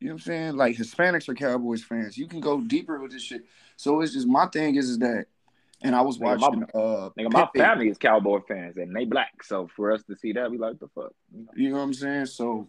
You 0.00 0.08
know 0.08 0.14
what 0.14 0.22
I'm 0.22 0.24
saying? 0.26 0.56
Like 0.56 0.76
Hispanics 0.76 1.28
are 1.28 1.34
Cowboys 1.34 1.84
fans. 1.84 2.16
You 2.16 2.26
can 2.26 2.40
go 2.40 2.60
deeper 2.60 2.98
with 3.00 3.12
this 3.12 3.22
shit. 3.22 3.44
So 3.76 4.00
it's 4.00 4.12
just 4.14 4.26
my 4.26 4.46
thing 4.46 4.76
is 4.76 4.88
is 4.88 4.98
that, 4.98 5.26
and 5.82 5.94
I 5.94 6.00
was 6.00 6.18
Nigga, 6.18 6.38
my- 6.40 6.48
watching. 6.48 6.62
uh, 6.74 7.10
Nigga, 7.18 7.32
my 7.32 7.48
family 7.54 7.88
is 7.88 7.98
Cowboy 7.98 8.40
fans 8.48 8.78
and 8.78 8.94
they 8.96 9.04
black. 9.04 9.42
So 9.42 9.68
for 9.76 9.92
us 9.92 10.02
to 10.04 10.16
see 10.16 10.32
that, 10.32 10.50
we 10.50 10.58
like 10.58 10.78
the 10.78 10.88
fuck. 10.94 11.12
You 11.32 11.42
know? 11.42 11.50
You 11.54 11.68
know 11.70 11.76
what 11.76 11.82
I'm 11.82 11.94
saying? 11.94 12.26
So, 12.26 12.68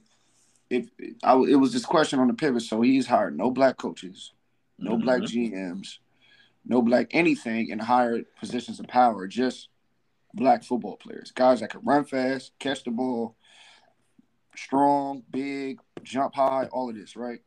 if 0.69 0.87
I, 1.23 1.33
it 1.35 1.55
was 1.55 1.73
this 1.73 1.85
question 1.85 2.19
on 2.19 2.27
the 2.27 2.33
pivot, 2.33 2.61
so 2.63 2.81
he's 2.81 3.07
hired 3.07 3.37
no 3.37 3.49
black 3.51 3.77
coaches, 3.77 4.31
no 4.77 4.97
black 4.97 5.21
Mhm. 5.21 5.51
GMs, 5.51 5.97
no 6.65 6.81
black 6.81 7.07
anything 7.11 7.69
in 7.69 7.79
higher 7.79 8.21
positions 8.39 8.79
of 8.79 8.87
power, 8.87 9.27
just 9.27 9.67
black 10.33 10.63
football 10.63 10.97
players, 10.97 11.31
guys 11.31 11.61
that 11.61 11.71
can 11.71 11.81
run 11.83 12.05
fast, 12.05 12.53
catch 12.59 12.83
the 12.83 12.91
ball, 12.91 13.35
strong, 14.55 15.23
big, 15.31 15.79
jump 16.03 16.35
high, 16.35 16.65
all 16.71 16.89
of 16.89 16.95
this, 16.95 17.15
right? 17.15 17.41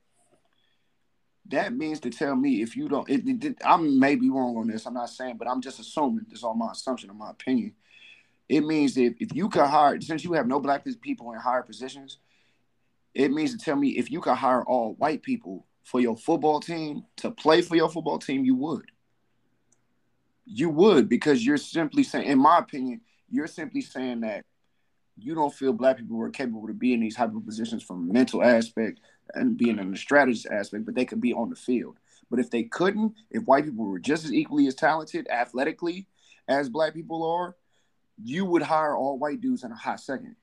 That 1.48 1.74
means 1.74 2.00
to 2.00 2.10
tell 2.10 2.36
me 2.36 2.62
if 2.62 2.76
you 2.76 2.88
don't, 2.88 3.08
it, 3.10 3.26
it, 3.28 3.44
it- 3.44 3.58
I 3.64 3.76
may 3.76 4.16
be 4.16 4.30
wrong 4.30 4.56
on 4.56 4.68
this. 4.68 4.86
I'm 4.86 4.94
not 4.94 5.10
saying, 5.10 5.36
but 5.38 5.48
I'm 5.48 5.60
just 5.60 5.80
assuming. 5.80 6.26
This 6.28 6.38
is 6.40 6.44
all 6.44 6.54
my 6.54 6.72
assumption, 6.72 7.10
in 7.10 7.18
my 7.18 7.30
opinion. 7.30 7.74
It 8.48 8.62
means 8.62 8.94
that 8.96 9.14
if 9.20 9.34
you 9.34 9.48
could 9.50 9.66
hire, 9.66 10.00
since 10.00 10.24
you 10.24 10.34
have 10.34 10.46
no 10.48 10.60
black 10.60 10.86
people 11.02 11.32
in 11.32 11.40
higher 11.40 11.62
positions, 11.62 12.18
it 13.14 13.32
means 13.32 13.52
to 13.52 13.58
tell 13.58 13.76
me 13.76 13.90
if 13.90 14.10
you 14.10 14.20
could 14.20 14.36
hire 14.36 14.64
all 14.64 14.94
white 14.94 15.22
people 15.22 15.66
for 15.84 16.00
your 16.00 16.16
football 16.16 16.60
team 16.60 17.04
to 17.18 17.30
play 17.30 17.62
for 17.62 17.76
your 17.76 17.90
football 17.90 18.18
team, 18.18 18.44
you 18.44 18.56
would. 18.56 18.86
You 20.46 20.70
would 20.70 21.08
because 21.08 21.44
you're 21.44 21.56
simply 21.56 22.02
saying, 22.02 22.26
in 22.26 22.38
my 22.38 22.58
opinion, 22.58 23.00
you're 23.30 23.46
simply 23.46 23.80
saying 23.80 24.20
that 24.20 24.44
you 25.16 25.34
don't 25.34 25.54
feel 25.54 25.72
black 25.72 25.98
people 25.98 26.16
were 26.16 26.30
capable 26.30 26.66
to 26.66 26.72
be 26.72 26.92
in 26.92 27.00
these 27.00 27.16
hyper 27.16 27.40
positions 27.40 27.82
from 27.82 28.08
a 28.08 28.12
mental 28.12 28.42
aspect 28.42 29.00
and 29.34 29.56
being 29.56 29.78
in 29.78 29.90
the 29.90 29.96
strategist 29.96 30.46
aspect, 30.46 30.84
but 30.84 30.94
they 30.94 31.04
could 31.04 31.20
be 31.20 31.32
on 31.32 31.50
the 31.50 31.56
field. 31.56 31.98
But 32.30 32.40
if 32.40 32.50
they 32.50 32.64
couldn't, 32.64 33.14
if 33.30 33.44
white 33.44 33.64
people 33.64 33.86
were 33.86 33.98
just 33.98 34.24
as 34.24 34.32
equally 34.32 34.66
as 34.66 34.74
talented 34.74 35.28
athletically 35.28 36.06
as 36.48 36.68
black 36.68 36.94
people 36.94 37.24
are, 37.24 37.56
you 38.22 38.44
would 38.44 38.62
hire 38.62 38.96
all 38.96 39.18
white 39.18 39.40
dudes 39.40 39.64
in 39.64 39.72
a 39.72 39.76
hot 39.76 40.00
second. 40.00 40.36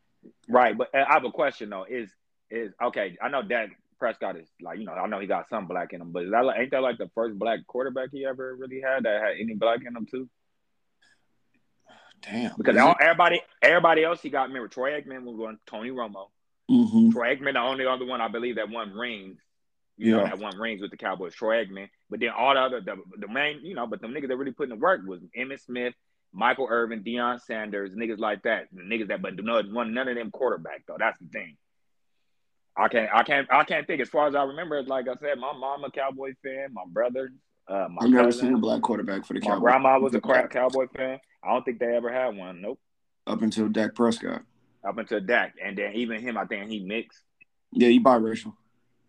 Right, 0.47 0.77
but 0.77 0.89
uh, 0.93 1.05
I 1.07 1.13
have 1.13 1.25
a 1.25 1.31
question 1.31 1.69
though. 1.69 1.85
Is 1.89 2.09
is 2.49 2.73
okay? 2.83 3.17
I 3.21 3.29
know 3.29 3.41
Dak 3.41 3.71
Prescott 4.01 4.35
is 4.35 4.49
like 4.61 4.79
you 4.79 4.85
know 4.85 4.93
I 4.93 5.05
know 5.05 5.19
he 5.19 5.27
got 5.27 5.47
some 5.47 5.67
black 5.67 5.93
in 5.93 6.01
him, 6.01 6.11
but 6.11 6.23
is 6.23 6.31
that 6.31 6.43
like, 6.43 6.59
ain't 6.59 6.71
that 6.71 6.81
like 6.81 6.97
the 6.97 7.11
first 7.13 7.37
black 7.37 7.59
quarterback 7.67 8.09
he 8.11 8.25
ever 8.25 8.55
really 8.55 8.81
had 8.81 9.03
that 9.03 9.21
had 9.21 9.35
any 9.39 9.53
black 9.53 9.81
in 9.85 9.95
him 9.95 10.07
too? 10.09 10.27
Damn. 12.23 12.53
because 12.57 12.77
all, 12.77 12.95
everybody 12.99 13.41
everybody 13.61 14.03
else 14.03 14.19
he 14.21 14.29
got. 14.29 14.47
Remember, 14.47 14.67
Troy 14.67 14.99
Aikman 14.99 15.23
was 15.23 15.37
one. 15.37 15.59
Tony 15.67 15.91
Romo. 15.91 16.29
hmm 16.67 17.11
Troy 17.11 17.35
Aikman, 17.35 17.53
the 17.53 17.59
only 17.59 17.85
other 17.85 18.05
one 18.05 18.21
I 18.21 18.27
believe 18.27 18.55
that 18.55 18.69
won 18.69 18.91
rings. 18.91 19.39
You 19.97 20.13
know, 20.13 20.21
Yeah. 20.21 20.29
that 20.29 20.39
won 20.39 20.57
rings 20.57 20.81
with 20.81 20.89
the 20.89 20.97
Cowboys. 20.97 21.35
Troy 21.35 21.63
Aikman. 21.63 21.89
But 22.09 22.19
then 22.19 22.29
all 22.29 22.55
the 22.55 22.59
other 22.59 22.81
the, 22.81 22.95
the 23.19 23.27
main, 23.27 23.63
you 23.63 23.75
know, 23.75 23.85
but 23.85 24.01
the 24.01 24.07
niggas 24.07 24.29
that 24.29 24.37
really 24.37 24.51
put 24.51 24.63
in 24.63 24.69
the 24.69 24.75
work 24.75 25.01
was 25.05 25.21
Emmitt 25.37 25.61
Smith, 25.61 25.93
Michael 26.33 26.67
Irvin, 26.69 27.03
Deion 27.03 27.39
Sanders, 27.39 27.91
niggas 27.95 28.17
like 28.17 28.41
that. 28.43 28.65
The 28.71 28.81
niggas 28.81 29.09
that 29.09 29.21
but 29.21 29.35
no 29.43 29.61
one 29.61 29.93
none 29.93 30.07
of 30.07 30.15
them 30.15 30.31
quarterback 30.31 30.83
though. 30.87 30.97
That's 30.97 31.19
the 31.19 31.27
thing. 31.27 31.57
I 32.77 32.87
can't 32.87 33.09
I 33.13 33.23
can't 33.23 33.47
I 33.51 33.63
can't 33.63 33.85
think 33.85 34.01
as 34.01 34.09
far 34.09 34.27
as 34.27 34.35
I 34.35 34.43
remember, 34.43 34.81
like 34.83 35.07
I 35.07 35.15
said, 35.15 35.37
my 35.39 35.53
mom 35.53 35.83
a 35.83 35.91
Cowboy 35.91 36.33
fan, 36.43 36.69
my 36.73 36.83
brother, 36.87 37.31
uh 37.67 37.87
my 37.89 38.03
I've 38.05 38.09
never 38.09 38.31
seen 38.31 38.53
a 38.53 38.57
black 38.57 38.81
quarterback 38.81 39.25
for 39.25 39.33
the 39.33 39.41
my 39.41 39.47
Cowboys. 39.47 39.61
grandma 39.61 39.99
was 39.99 40.15
a 40.15 40.21
cra- 40.21 40.47
Cowboy 40.47 40.87
fan. 40.95 41.19
I 41.43 41.53
don't 41.53 41.63
think 41.65 41.79
they 41.79 41.95
ever 41.95 42.11
had 42.11 42.35
one. 42.35 42.61
Nope. 42.61 42.79
up 43.27 43.41
until 43.41 43.67
Dak 43.67 43.93
Prescott. 43.95 44.43
Up 44.87 44.97
until 44.97 45.19
Dak. 45.21 45.55
And 45.63 45.77
then 45.77 45.93
even 45.93 46.21
him, 46.21 46.37
I 46.37 46.45
think 46.45 46.69
he 46.69 46.79
mixed. 46.79 47.19
Yeah, 47.71 47.89
he 47.89 47.99
biracial. 47.99 48.53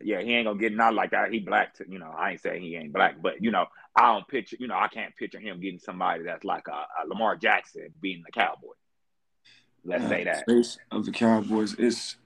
Yeah, 0.00 0.20
he 0.20 0.34
ain't 0.34 0.46
gonna 0.46 0.58
get 0.58 0.74
not 0.74 0.94
like 0.94 1.12
that. 1.12 1.32
He 1.32 1.38
black, 1.38 1.76
you 1.88 1.98
know. 2.00 2.10
I 2.16 2.32
ain't 2.32 2.40
saying 2.40 2.62
he 2.62 2.74
ain't 2.74 2.92
black, 2.92 3.22
but 3.22 3.40
you 3.40 3.52
know, 3.52 3.66
I 3.94 4.12
don't 4.12 4.26
picture, 4.26 4.56
you 4.58 4.66
know, 4.66 4.74
I 4.76 4.88
can't 4.88 5.14
picture 5.16 5.38
him 5.38 5.60
getting 5.60 5.78
somebody 5.78 6.24
that's 6.24 6.44
like 6.44 6.66
a, 6.68 6.72
a 7.04 7.06
Lamar 7.06 7.36
Jackson 7.36 7.88
being 8.00 8.22
the 8.26 8.32
Cowboy. 8.32 8.72
Let's 9.84 10.08
say 10.08 10.24
that. 10.24 10.44
Face 10.46 10.78
of 10.90 11.04
the 11.06 11.12
Cowboys. 11.12 11.74
It's 11.78 12.16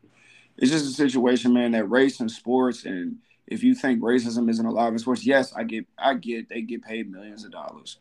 it's 0.59 0.71
just 0.71 0.87
a 0.87 0.91
situation, 0.91 1.53
man, 1.53 1.73
that 1.73 1.85
race 1.91 2.21
in 2.21 2.29
sports 2.29 2.85
and 2.85 3.19
if 3.47 3.63
you 3.63 3.75
think 3.75 4.03
racism 4.03 4.51
isn't 4.51 4.67
alive 4.67 4.93
in 4.93 4.99
sports, 4.99 5.25
yes, 5.25 5.53
I 5.55 5.63
get 5.65 5.87
I 5.99 6.15
get 6.15 6.49
they 6.49 6.63
get 6.63 6.83
paid 6.83 7.11
millions 7.11 7.45
of 7.45 7.53
dollars 7.53 7.99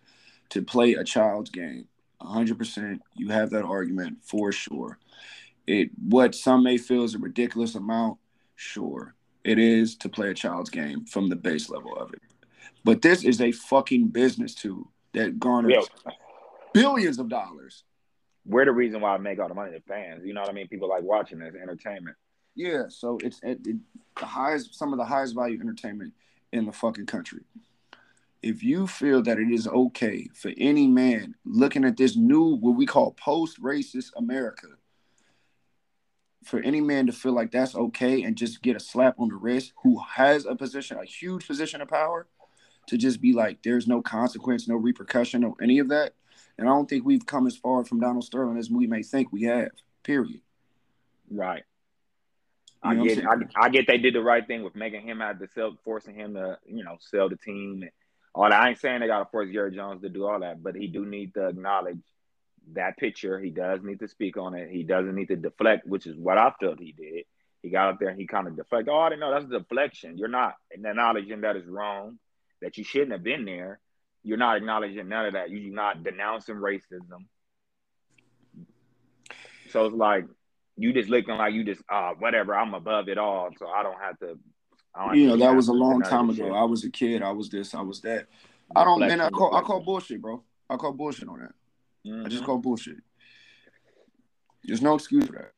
to 0.50 0.62
play 0.62 0.94
a 0.94 1.04
child's 1.04 1.52
game. 1.52 1.88
hundred 2.22 2.58
percent. 2.58 3.02
You 3.16 3.30
have 3.30 3.52
that 3.52 3.64
argument 3.64 4.18
for 4.24 4.52
sure. 4.52 4.98
It 5.68 5.92
what 6.02 6.36
some 6.36 6.64
may 6.64 6.78
feel 6.78 7.04
is 7.04 7.16
a 7.16 7.20
ridiculous 7.20 7.76
amount, 7.76 8.18
sure. 8.56 9.14
It 9.44 9.60
is 9.60 9.96
to 9.98 10.10
play 10.10 10.30
a 10.30 10.34
child's 10.34 10.72
game 10.72 11.06
from 11.06 11.30
the 11.30 11.36
base 11.36 11.70
level 11.70 11.96
of 11.96 12.12
it. 12.14 12.22
But 12.84 13.04
this 13.04 13.24
is 13.24 13.42
a 13.42 13.52
fucking 13.52 14.08
business 14.08 14.56
too 14.56 14.88
that 15.14 15.40
garners 15.40 15.88
Yo, 16.06 16.12
billions 16.74 17.20
of 17.20 17.30
dollars. 17.30 17.84
we're 18.46 18.66
the 18.66 18.72
reason 18.72 19.02
why 19.02 19.14
I 19.14 19.18
make 19.20 19.40
all 19.40 19.48
the 19.48 19.54
money. 19.54 19.72
The 19.72 19.82
fans, 19.88 20.24
you 20.26 20.34
know 20.34 20.42
what 20.42 20.50
I 20.50 20.54
mean? 20.54 20.68
People 20.68 20.90
like 20.90 21.04
watching 21.04 21.40
this 21.40 21.54
entertainment. 21.54 22.18
Yeah, 22.56 22.84
so 22.88 23.18
it's 23.22 23.40
it, 23.44 23.60
it, 23.66 23.76
the 24.18 24.26
highest, 24.26 24.76
some 24.76 24.94
of 24.94 25.00
the 25.00 25.06
highest 25.06 25.36
value 25.36 25.60
entertainment 25.60 26.14
in 26.52 26.66
the 26.66 26.72
fucking 26.72 27.06
country. 27.06 27.42
If 28.42 28.64
you 28.64 28.88
feel 28.88 29.22
that 29.24 29.40
it 29.40 29.52
is 29.52 29.68
okay 29.68 30.30
for 30.34 30.52
any 30.58 30.88
man 30.88 31.36
looking 31.44 31.84
at 31.84 31.98
this 31.98 32.16
new, 32.16 32.56
what 32.56 32.76
we 32.78 32.86
call 32.86 33.12
post-racist 33.12 34.12
America, 34.16 34.68
for 36.44 36.60
any 36.60 36.80
man 36.80 37.08
to 37.08 37.12
feel 37.12 37.34
like 37.34 37.52
that's 37.52 37.76
okay 37.76 38.22
and 38.22 38.38
just 38.38 38.62
get 38.62 38.76
a 38.76 38.80
slap 38.80 39.16
on 39.20 39.30
the 39.30 39.36
wrist, 39.36 39.74
who 39.82 40.00
has 40.00 40.46
a 40.46 40.56
position, 40.56 40.98
a 40.98 41.04
huge 41.04 41.48
position 41.48 41.82
of 41.82 41.88
power, 41.88 42.28
to 42.88 42.98
just 42.98 43.20
be 43.20 43.34
like, 43.34 43.64
there's 43.64 43.88
no 43.88 44.00
consequence, 44.02 44.68
no 44.68 44.76
repercussion, 44.76 45.44
or 45.44 45.56
any 45.60 45.80
of 45.80 45.90
that. 45.90 46.14
And 46.58 46.70
I 46.70 46.72
don't 46.72 46.88
think 46.88 47.04
we've 47.04 47.26
come 47.26 47.48
as 47.48 47.58
far 47.58 47.84
from 47.84 48.00
Donald 48.00 48.24
Sterling 48.24 48.58
as 48.58 48.70
we 48.70 48.86
may 48.86 49.02
think 49.02 49.34
we 49.34 49.42
have. 49.44 49.72
Period. 50.04 50.42
Right. 51.32 51.64
I 52.86 52.96
get, 52.96 53.26
I. 53.26 53.66
I 53.66 53.70
get 53.70 53.88
they 53.88 53.98
did 53.98 54.16
the 54.16 54.22
right 54.22 54.46
thing 54.46 54.64
with 54.64 54.76
making 54.76 55.02
him 55.02 55.20
have 55.20 55.40
to 55.40 55.48
sell, 55.54 55.78
forcing 55.84 56.16
him 56.16 56.36
to, 56.36 56.58
you 56.68 56.84
know, 56.84 56.98
sell 57.00 57.30
the 57.30 57.38
team 57.38 57.82
and 57.82 57.92
all 58.34 58.50
that. 58.50 58.54
I 58.54 58.70
ain't 58.70 58.80
saying 58.80 59.00
they 59.00 59.08
got 59.08 59.20
to 59.20 59.30
force 59.32 59.50
Jerry 59.52 59.76
Jones 59.76 60.02
to 60.02 60.10
do 60.10 60.26
all 60.28 60.40
that, 60.42 60.62
but 60.62 60.76
he 60.76 60.88
do 60.88 61.06
need 61.06 61.34
to 61.34 61.48
acknowledge 61.48 62.00
that 62.74 62.98
picture. 62.98 63.40
He 63.40 63.50
does 63.50 63.82
need 63.84 64.00
to 64.00 64.08
speak 64.08 64.38
on 64.38 64.56
it. 64.56 64.70
He 64.72 64.84
doesn't 64.84 65.16
need 65.16 65.28
to 65.30 65.36
deflect, 65.36 65.88
which 65.88 66.08
is 66.08 66.16
what 66.16 66.38
I 66.38 66.52
felt 66.60 66.80
he 66.80 66.92
did. 66.92 67.26
He 67.62 67.70
got 67.70 67.90
up 67.90 68.00
there 68.00 68.10
and 68.10 68.20
he 68.20 68.28
kind 68.28 68.48
of 68.48 68.56
deflected. 68.56 68.94
Oh, 68.94 69.00
I 69.00 69.10
didn't 69.10 69.22
know 69.22 69.32
that's 69.32 69.46
a 69.46 69.60
deflection. 69.60 70.18
You're 70.18 70.28
not 70.28 70.56
acknowledging 70.72 71.42
that 71.42 71.56
is 71.56 71.66
wrong, 71.66 72.20
that 72.62 72.78
you 72.78 72.84
shouldn't 72.84 73.12
have 73.12 73.24
been 73.24 73.46
there. 73.46 73.80
You're 74.24 74.38
not 74.38 74.58
acknowledging 74.58 75.08
none 75.08 75.28
of 75.28 75.34
that. 75.34 75.50
You're 75.50 75.74
not 75.74 76.04
denouncing 76.04 76.56
racism. 76.56 77.26
So 79.70 79.86
it's 79.86 79.96
like 79.96 80.26
you 80.78 80.94
just 80.94 81.10
looking 81.10 81.36
like 81.36 81.54
you 81.54 81.64
just 81.64 81.82
uh 81.90 82.12
whatever. 82.20 82.56
I'm 82.56 82.74
above 82.74 83.08
it 83.10 83.18
all, 83.18 83.50
so 83.58 83.68
I 83.68 83.84
don't 83.84 84.00
have 84.00 84.20
to. 84.20 84.38
Don't 84.96 85.08
have 85.10 85.16
you 85.16 85.30
to 85.30 85.38
know 85.38 85.46
that 85.46 85.56
was 85.56 85.68
a 85.68 85.74
long 85.74 86.02
time 86.04 86.30
ago. 86.30 86.48
shit. 86.48 86.54
I 86.54 86.64
was 86.64 86.84
a 86.84 86.90
kid. 86.90 87.22
I 87.22 87.32
was 87.32 87.50
this. 87.50 87.74
I 87.74 87.82
was 87.82 88.02
that. 88.02 88.28
I 88.76 88.84
don't. 88.84 89.02
And 89.04 89.22
I 89.22 89.30
call 89.30 89.56
I 89.56 89.62
call 89.62 89.82
bullshit, 89.82 90.22
bro. 90.22 90.44
I 90.70 90.78
call 90.78 90.94
bullshit 90.94 91.28
on 91.28 91.40
that. 91.40 91.54
I 92.26 92.30
just 92.30 92.44
Mhm. 92.44 92.46
call 92.46 92.58
bullshit. 92.60 92.98
There's 94.64 94.82
no 94.82 94.96
excuse 94.96 95.26
for 95.26 95.34
that. 95.34 95.52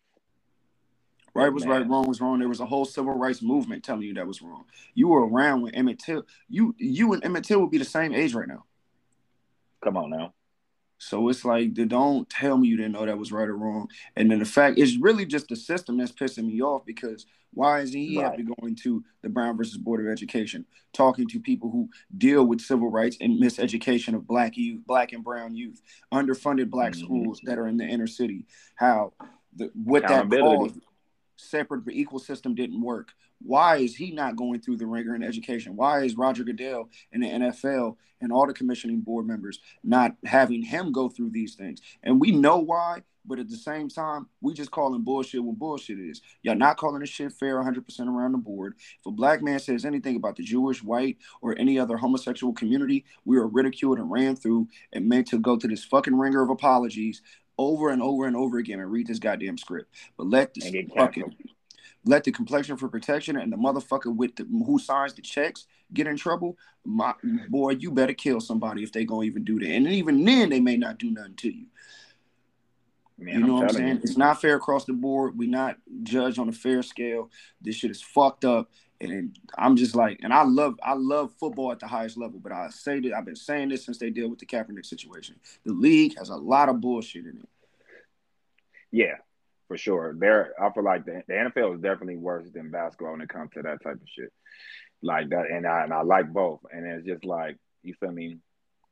Right 1.33 1.53
was 1.53 1.67
right, 1.67 1.87
wrong 1.87 2.07
was 2.07 2.19
wrong. 2.19 2.39
There 2.39 2.49
was 2.49 2.61
a 2.61 2.65
whole 2.65 2.83
civil 2.83 3.13
rights 3.13 3.43
movement 3.43 3.83
telling 3.83 4.01
you 4.01 4.13
that 4.15 4.25
was 4.25 4.41
wrong. 4.41 4.65
You 4.95 5.09
were 5.09 5.27
around 5.27 5.61
when 5.61 5.75
Emmett 5.75 5.99
Till. 5.99 6.25
You 6.49 6.73
you 6.79 7.13
and 7.13 7.23
Emmett 7.23 7.43
Till 7.43 7.61
would 7.61 7.69
be 7.69 7.77
the 7.77 7.85
same 7.85 8.13
age 8.13 8.33
right 8.33 8.47
now. 8.47 8.65
Come 9.83 9.97
on 9.97 10.09
now. 10.09 10.33
So 10.99 11.29
it's 11.29 11.45
like, 11.45 11.75
they 11.75 11.85
don't 11.85 12.29
tell 12.29 12.57
me 12.57 12.67
you 12.67 12.77
didn't 12.77 12.93
know 12.93 13.05
that 13.05 13.17
was 13.17 13.31
right 13.31 13.47
or 13.47 13.55
wrong. 13.55 13.89
And 14.15 14.31
then 14.31 14.39
the 14.39 14.45
fact 14.45 14.79
it's 14.79 14.97
really 14.97 15.25
just 15.25 15.47
the 15.47 15.55
system 15.55 15.97
that's 15.97 16.11
pissing 16.11 16.45
me 16.45 16.61
off 16.61 16.85
because 16.85 17.25
why 17.53 17.81
is 17.81 17.93
he 17.93 18.19
Right. 18.19 18.35
to 18.37 18.43
go 18.43 18.55
into 18.63 19.03
the 19.21 19.29
Brown 19.29 19.57
versus 19.57 19.77
Board 19.77 20.05
of 20.05 20.11
Education, 20.11 20.65
talking 20.93 21.27
to 21.29 21.39
people 21.39 21.69
who 21.71 21.89
deal 22.17 22.45
with 22.45 22.61
civil 22.61 22.89
rights 22.89 23.17
and 23.21 23.41
miseducation 23.41 24.15
of 24.15 24.27
black 24.27 24.57
youth, 24.57 24.85
black 24.85 25.13
and 25.13 25.23
brown 25.23 25.55
youth, 25.55 25.81
underfunded 26.13 26.69
black 26.69 26.93
Mhm. 26.93 26.99
schools 26.99 27.41
that 27.43 27.57
are 27.57 27.67
in 27.67 27.77
the 27.77 27.85
inner 27.85 28.07
city, 28.07 28.45
how 28.75 29.13
the 29.55 29.71
what 29.73 30.03
that 30.03 30.29
caused 30.41 30.79
separate 31.37 31.85
but 31.85 31.93
equal 31.93 32.19
system 32.19 32.55
didn't 32.55 32.81
work. 32.81 33.13
Why 33.39 33.77
is 33.77 33.95
he 33.95 34.11
not 34.11 34.35
going 34.35 34.61
through 34.61 34.77
the 34.77 34.87
ringer 34.87 35.15
in 35.15 35.23
education? 35.23 35.75
Why 35.75 36.03
is 36.03 36.17
Roger 36.17 36.43
Goodell 36.43 36.89
and 37.11 37.23
the 37.23 37.27
NFL 37.27 37.97
and 38.19 38.31
all 38.31 38.47
the 38.47 38.53
commissioning 38.53 39.01
board 39.01 39.27
members 39.27 39.59
not 39.83 40.15
having 40.25 40.63
him 40.63 40.91
go 40.91 41.09
through 41.09 41.29
these 41.31 41.55
things? 41.55 41.81
And 42.03 42.19
we 42.19 42.31
know 42.31 42.57
why, 42.57 43.03
but 43.25 43.39
at 43.39 43.49
the 43.49 43.57
same 43.57 43.89
time, 43.89 44.27
we 44.41 44.53
just 44.53 44.71
calling 44.71 45.03
bullshit 45.03 45.43
what 45.43 45.59
bullshit 45.59 45.99
is. 45.99 46.21
Y'all 46.41 46.55
not 46.55 46.77
calling 46.77 47.01
this 47.01 47.09
shit 47.09 47.33
fair 47.33 47.61
100% 47.61 48.07
around 48.07 48.31
the 48.31 48.37
board. 48.37 48.75
If 48.99 49.05
a 49.05 49.11
black 49.11 49.43
man 49.43 49.59
says 49.59 49.85
anything 49.85 50.15
about 50.15 50.37
the 50.37 50.43
Jewish, 50.43 50.81
white, 50.81 51.17
or 51.41 51.57
any 51.59 51.77
other 51.77 51.97
homosexual 51.97 52.53
community, 52.53 53.05
we 53.25 53.37
are 53.37 53.47
ridiculed 53.47 53.99
and 53.99 54.09
ran 54.09 54.35
through 54.35 54.67
and 54.93 55.07
made 55.07 55.27
to 55.27 55.39
go 55.39 55.57
to 55.57 55.67
this 55.67 55.83
fucking 55.83 56.17
ringer 56.17 56.41
of 56.41 56.49
apologies 56.49 57.21
over 57.57 57.89
and 57.89 58.01
over 58.01 58.25
and 58.25 58.35
over 58.35 58.57
again 58.57 58.79
and 58.79 58.91
read 58.91 59.07
this 59.07 59.19
goddamn 59.19 59.57
script. 59.57 59.93
But 60.15 60.27
let 60.27 60.53
this 60.53 60.71
fucking. 60.95 61.35
Let 62.07 62.23
the 62.23 62.31
complexion 62.31 62.77
for 62.77 62.87
protection 62.87 63.37
and 63.37 63.51
the 63.51 63.57
motherfucker 63.57 64.15
with 64.15 64.35
the, 64.35 64.45
who 64.45 64.79
signs 64.79 65.13
the 65.13 65.21
checks 65.21 65.67
get 65.93 66.07
in 66.07 66.17
trouble, 66.17 66.57
my 66.85 67.13
boy, 67.49 67.71
you 67.71 67.91
better 67.91 68.13
kill 68.13 68.39
somebody 68.39 68.83
if 68.83 68.91
they 68.91 69.05
gonna 69.05 69.23
even 69.23 69.43
do 69.43 69.59
that. 69.59 69.69
And 69.69 69.87
even 69.87 70.23
then, 70.23 70.49
they 70.49 70.59
may 70.59 70.77
not 70.77 70.97
do 70.97 71.11
nothing 71.11 71.35
to 71.35 71.49
you. 71.49 71.65
Man, 73.19 73.39
you 73.39 73.47
know 73.47 73.57
I'm 73.57 73.61
what 73.61 73.69
I'm 73.69 73.75
saying? 73.75 73.95
you. 73.95 74.01
It's 74.03 74.17
not 74.17 74.39
fair 74.39 74.55
across 74.55 74.85
the 74.85 74.93
board. 74.93 75.37
We 75.37 75.47
not 75.47 75.77
judged 76.03 76.37
on 76.37 76.49
a 76.49 76.53
fair 76.53 76.83
scale. 76.83 77.31
This 77.61 77.75
shit 77.75 77.91
is 77.91 78.01
fucked 78.01 78.45
up. 78.45 78.69
And 79.01 79.37
I'm 79.57 79.75
just 79.75 79.95
like, 79.95 80.19
and 80.23 80.33
I 80.33 80.43
love, 80.43 80.79
I 80.83 80.93
love 80.93 81.31
football 81.39 81.71
at 81.71 81.79
the 81.79 81.87
highest 81.87 82.17
level. 82.17 82.39
But 82.39 82.51
I 82.51 82.69
say 82.69 82.99
that 82.99 83.13
I've 83.13 83.25
been 83.25 83.35
saying 83.35 83.69
this 83.69 83.85
since 83.85 83.97
they 83.97 84.09
deal 84.09 84.29
with 84.29 84.39
the 84.39 84.45
Kaepernick 84.45 84.85
situation. 84.85 85.35
The 85.65 85.73
league 85.73 86.17
has 86.17 86.29
a 86.29 86.35
lot 86.35 86.69
of 86.69 86.79
bullshit 86.79 87.25
in 87.25 87.37
it. 87.37 87.49
Yeah, 88.91 89.15
for 89.67 89.77
sure. 89.77 90.15
There, 90.17 90.53
I 90.61 90.71
feel 90.71 90.83
like 90.83 91.05
the, 91.05 91.23
the 91.27 91.33
NFL 91.33 91.75
is 91.75 91.81
definitely 91.81 92.17
worse 92.17 92.49
than 92.51 92.71
basketball 92.71 93.11
when 93.11 93.21
it 93.21 93.29
comes 93.29 93.51
to 93.53 93.61
that 93.63 93.83
type 93.83 93.95
of 93.95 94.07
shit. 94.07 94.31
Like 95.03 95.29
that, 95.29 95.51
and 95.51 95.67
I 95.67 95.83
and 95.83 95.93
I 95.93 96.01
like 96.01 96.31
both. 96.31 96.61
And 96.71 96.85
it's 96.85 97.05
just 97.05 97.25
like 97.25 97.57
you 97.83 97.93
feel 97.99 98.11
me. 98.11 98.39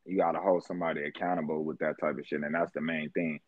You 0.08 0.18
got 0.18 0.34
to 0.34 0.40
hold 0.40 0.64
somebody 0.64 1.04
accountable 1.04 1.66
with 1.66 1.80
that 1.80 1.96
type 2.00 2.20
of 2.20 2.28
shit, 2.28 2.44
and 2.44 2.54
that's 2.54 2.72
the 2.74 2.82
main 2.82 3.10
thing. 3.10 3.40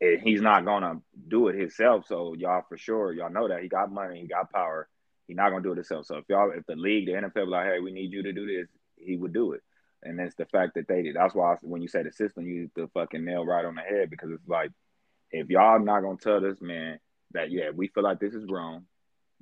And 0.00 0.20
he's 0.20 0.42
not 0.42 0.64
gonna 0.64 1.00
do 1.28 1.46
it 1.46 1.54
himself. 1.54 2.06
So 2.08 2.34
y'all 2.36 2.64
for 2.68 2.76
sure, 2.76 3.12
y'all 3.12 3.30
know 3.30 3.46
that 3.46 3.62
he 3.62 3.68
got 3.68 3.92
money, 3.92 4.20
he 4.20 4.26
got 4.26 4.52
power. 4.52 4.88
He's 5.28 5.36
not 5.36 5.50
gonna 5.50 5.62
do 5.62 5.72
it 5.72 5.76
himself. 5.76 6.06
So 6.06 6.16
if 6.16 6.24
y'all, 6.28 6.50
if 6.50 6.66
the 6.66 6.74
league, 6.74 7.06
the 7.06 7.12
NFL, 7.12 7.46
like, 7.46 7.66
hey, 7.66 7.78
we 7.78 7.92
need 7.92 8.12
you 8.12 8.24
to 8.24 8.32
do 8.32 8.46
this, 8.46 8.66
he 8.96 9.16
would 9.16 9.32
do 9.32 9.52
it. 9.52 9.60
And 10.02 10.18
it's 10.20 10.34
the 10.34 10.46
fact 10.46 10.74
that 10.74 10.88
they 10.88 11.02
did. 11.02 11.14
That's 11.14 11.36
why 11.36 11.52
I, 11.52 11.56
when 11.62 11.82
you 11.82 11.88
say 11.88 12.02
the 12.02 12.12
system, 12.12 12.46
you 12.46 12.68
the 12.74 12.88
fucking 12.94 13.24
nail 13.24 13.46
right 13.46 13.64
on 13.64 13.76
the 13.76 13.82
head 13.82 14.10
because 14.10 14.30
it's 14.32 14.48
like 14.48 14.70
if 15.30 15.48
y'all 15.48 15.78
not 15.80 16.00
gonna 16.00 16.16
tell 16.18 16.40
this 16.40 16.60
man 16.60 16.98
that 17.32 17.50
yeah, 17.50 17.70
we 17.74 17.88
feel 17.88 18.04
like 18.04 18.20
this 18.20 18.34
is 18.34 18.46
wrong, 18.48 18.84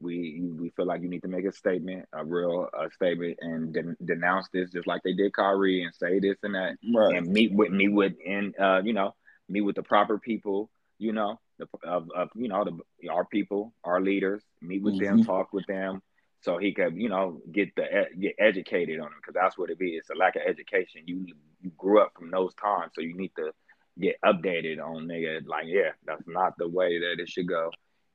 we 0.00 0.41
we 0.59 0.71
feel 0.71 0.87
like 0.87 1.03
you 1.03 1.09
need 1.09 1.23
to 1.23 1.29
make 1.29 1.45
a 1.45 1.53
statement, 1.53 2.07
a 2.12 2.25
real 2.25 2.69
a 2.79 2.91
statement, 2.91 3.38
and 3.41 3.73
den- 3.73 3.97
denounce 4.05 4.49
this 4.53 4.71
just 4.71 4.87
like 4.87 5.03
they 5.03 5.14
did 5.14 5.33
Kyrie 5.33 5.83
and 5.85 5.95
say 5.95 6.19
this 6.21 6.37
and 6.43 6.55
that, 6.55 6.76
Right. 6.95 7.17
and 7.17 7.26
meet 7.29 7.53
with 7.53 7.71
me 7.71 7.88
with 7.88 8.12
and 8.26 8.55
uh 8.59 8.81
you 8.85 8.93
know 8.93 9.14
meet 9.49 9.61
with 9.62 9.76
the 9.76 9.83
proper 9.83 10.19
people, 10.19 10.71
you 10.99 11.12
know, 11.12 11.38
the 11.59 11.67
of, 11.85 12.09
of 12.14 12.31
you 12.35 12.49
know 12.49 12.64
the 12.64 13.09
our 13.09 13.25
people, 13.25 13.73
our 13.85 14.00
leaders, 14.00 14.43
meet 14.61 14.83
with 14.83 14.99
them, 14.99 15.19
Mhm. 15.19 15.25
talk 15.25 15.53
with 15.53 15.67
them. 15.67 16.00
So 16.41 16.59
he 16.59 16.73
could, 16.73 16.97
you 16.97 17.09
know, 17.09 17.41
get 17.53 17.75
the 17.76 18.07
get 18.19 18.35
educated 18.38 18.99
on 19.00 19.07
them 19.07 19.19
because 19.21 19.35
that's 19.35 19.57
what 19.57 19.71
it 19.71 19.79
is. 19.81 20.00
It's 20.00 20.11
a 20.11 20.14
lack 20.14 20.37
of 20.37 20.43
education. 20.47 21.03
You 21.07 21.26
you 21.61 21.71
grew 21.76 22.00
up 22.00 22.12
from 22.19 22.31
those 22.31 22.55
times, 22.55 22.93
so 22.95 23.00
you 23.00 23.17
need 23.17 23.33
to 23.37 23.53
get 23.98 24.16
updated 24.24 24.80
on 24.84 25.06
nigga. 25.06 25.46
Like, 25.46 25.66
yeah, 25.66 25.90
that's 26.04 26.26
not 26.26 26.56
the 26.58 26.68
way 26.68 26.98
that 26.98 27.20
it 27.20 27.28
should 27.28 27.48
go, 27.48 27.70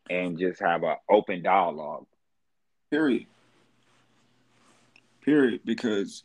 and 0.10 0.38
just 0.38 0.62
have 0.62 0.84
an 0.84 0.96
open 1.10 1.42
dialogue. 1.42 2.06
Period. 2.92 3.26
Period. 5.22 5.62
Because, 5.64 6.24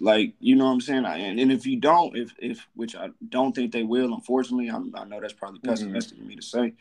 like, 0.00 0.32
you 0.40 0.56
know 0.56 0.66
what 0.66 0.72
I'm 0.72 0.80
saying. 0.80 1.04
I, 1.04 1.18
and, 1.18 1.38
and 1.38 1.52
if 1.52 1.66
you 1.66 1.76
don't, 1.76 2.16
if 2.16 2.32
if 2.38 2.66
which 2.74 2.96
I 2.96 3.10
don't 3.28 3.54
think 3.54 3.72
they 3.72 3.82
will, 3.82 4.14
unfortunately, 4.14 4.68
I'm, 4.68 4.94
I 4.94 5.04
know 5.04 5.20
that's 5.20 5.32
probably 5.32 5.60
Mm-hmm. 5.60 5.70
pessimistic 5.70 6.18
of 6.18 6.24
me 6.24 6.36
to 6.36 6.42
say. 6.42 6.72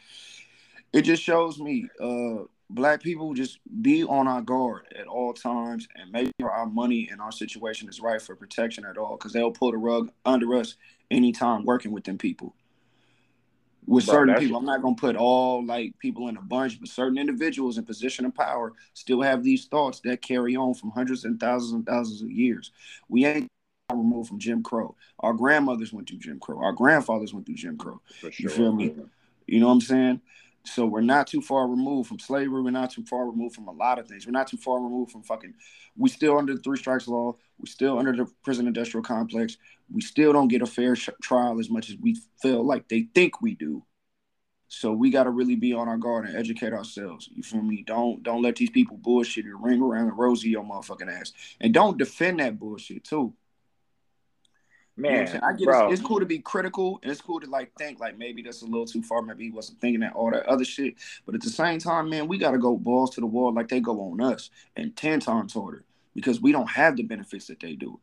It 0.94 1.02
just 1.02 1.22
shows 1.22 1.60
me, 1.60 1.90
uh, 2.00 2.44
black 2.70 3.02
people 3.02 3.34
just 3.34 3.60
be 3.82 4.04
on 4.04 4.28
our 4.28 4.42
guard 4.42 4.86
at 4.98 5.08
all 5.08 5.34
times 5.34 5.88
and 5.96 6.12
make 6.12 6.32
sure 6.40 6.52
our 6.52 6.66
money 6.66 7.08
and 7.12 7.22
our 7.22 7.32
situation 7.32 7.88
is 7.88 8.02
right 8.02 8.22
for 8.22 8.36
protection 8.36 8.86
at 8.86 8.98
all, 8.98 9.16
because 9.18 9.34
they'll 9.34 9.52
pull 9.52 9.72
the 9.72 9.78
rug 9.78 10.12
under 10.26 10.56
us 10.56 10.76
anytime 11.10 11.64
working 11.64 11.92
with 11.92 12.04
them 12.04 12.18
people. 12.18 12.54
With 13.86 14.06
Bro, 14.06 14.16
certain 14.16 14.36
people, 14.36 14.58
I'm 14.58 14.66
not 14.66 14.82
gonna 14.82 14.96
put 14.96 15.16
all 15.16 15.66
like 15.66 15.98
people 16.00 16.28
in 16.28 16.36
a 16.36 16.42
bunch, 16.42 16.78
but 16.78 16.90
certain 16.90 17.18
individuals 17.18 17.78
in 17.78 17.86
position 17.86 18.26
of 18.26 18.36
power 18.36 18.74
still 18.94 19.22
have 19.22 19.44
these 19.44 19.66
thoughts 19.66 20.02
that 20.02 20.22
carry 20.22 20.58
on 20.58 20.74
from 20.74 20.92
hundreds 20.92 21.24
and 21.24 21.40
thousands 21.40 21.72
and 21.72 21.86
thousands 21.86 22.22
of 22.22 22.30
years. 22.30 22.72
We 23.08 23.26
ain't 23.26 23.48
removed 23.90 24.28
from 24.28 24.40
Jim 24.40 24.62
Crow. 24.62 24.98
Our 25.20 25.34
grandmothers 25.34 25.94
went 25.94 26.10
through 26.10 26.18
Jim 26.18 26.38
Crow. 26.38 26.60
Our 26.60 26.74
grandfathers 26.74 27.34
went 27.34 27.46
through 27.46 27.56
Jim 27.56 27.78
Crow. 27.78 28.02
For 28.20 28.30
You 28.38 28.50
feel 28.50 28.74
me? 28.74 28.94
You 29.46 29.62
know 29.62 29.68
what 29.68 29.74
I'm 29.74 29.82
saying? 29.82 30.22
So 30.68 30.86
we're 30.86 31.02
not 31.02 31.28
too 31.28 31.42
far 31.42 31.68
removed 31.68 32.10
from 32.10 32.20
slavery. 32.20 32.62
We're 32.62 32.72
not 32.72 32.92
too 32.92 33.06
far 33.06 33.26
removed 33.26 33.56
from 33.56 33.68
a 33.68 33.72
lot 33.72 34.00
of 34.00 34.08
things. 34.08 34.26
We're 34.26 34.32
not 34.32 34.48
too 34.48 34.58
far 34.58 34.82
removed 34.82 35.12
from 35.12 35.24
fucking. 35.24 35.54
We 35.96 36.10
still 36.10 36.38
under 36.38 36.54
the 36.54 36.62
three 36.62 36.78
strikes 36.78 37.08
law. 37.08 37.36
We 37.58 37.68
still 37.68 37.98
under 37.98 38.16
the 38.16 38.28
prison 38.44 38.68
industrial 38.68 39.04
complex. 39.04 39.58
We 39.92 40.02
still 40.02 40.34
don't 40.34 40.50
get 40.50 40.62
a 40.62 40.68
fair 40.68 40.96
sh- 40.96 41.10
trial 41.22 41.60
as 41.60 41.70
much 41.70 41.90
as 41.90 41.96
we 41.98 42.18
feel 42.42 42.64
like 42.64 42.90
they 42.90 43.08
think 43.16 43.42
we 43.42 43.56
do. 43.56 43.84
So 44.68 44.92
we 44.92 45.10
got 45.10 45.24
to 45.24 45.30
really 45.30 45.56
be 45.56 45.74
on 45.74 45.88
our 45.88 45.98
guard 45.98 46.26
and 46.26 46.36
educate 46.36 46.74
ourselves. 46.74 47.30
You 47.34 47.42
feel 47.42 47.62
me? 47.62 47.84
Don't 47.88 48.22
don't 48.22 48.42
let 48.42 48.58
these 48.58 48.70
people 48.70 48.98
bullshit 48.98 49.46
and 49.46 49.64
ring 49.64 49.82
around 49.82 50.08
the 50.08 50.14
rosy 50.14 50.50
your 50.50 50.64
motherfucking 50.64 51.10
ass, 51.10 51.32
and 51.62 51.74
don't 51.74 51.98
defend 51.98 52.42
that 52.42 52.60
bullshit 52.60 53.06
too. 53.06 53.34
You 54.98 55.04
know 55.04 55.10
Man. 55.10 55.40
I 55.44 55.54
get 55.54 55.68
it's, 55.92 56.02
cool 56.02 56.20
to 56.20 56.26
be 56.26 56.40
critical 56.40 57.00
and 57.04 57.12
it's 57.12 57.22
cool 57.22 57.40
to 57.40 57.50
like 57.50 57.72
think 57.78 58.00
like 58.00 58.18
maybe 58.18 58.42
that's 58.42 58.64
a 58.64 58.66
little 58.66 58.86
too 58.86 59.04
far. 59.04 59.22
Maybe 59.22 59.46
he 59.46 59.52
wasn't 59.52 59.80
thinking 59.80 60.00
that 60.00 60.14
all 60.14 60.32
that 60.32 60.46
other 60.48 60.66
shit. 60.66 60.96
But 61.26 61.36
at 61.36 61.42
the 61.42 61.50
same 61.50 61.80
time, 61.80 62.10
man, 62.10 62.28
we 62.28 62.38
gotta 62.38 62.58
go 62.58 62.76
balls 62.76 63.12
to 63.12 63.22
the 63.22 63.28
wall 63.28 63.54
like 63.54 63.68
they 63.68 63.80
go 63.80 64.02
on 64.02 64.22
us 64.22 64.50
and 64.76 64.96
ten 64.96 65.20
times 65.20 65.54
harder 65.54 65.84
because 66.16 66.42
we 66.42 66.52
don't 66.52 66.70
have 66.70 66.98
the 66.98 67.04
benefits 67.04 67.48
that 67.48 67.60
they 67.60 67.74
do. 67.74 68.00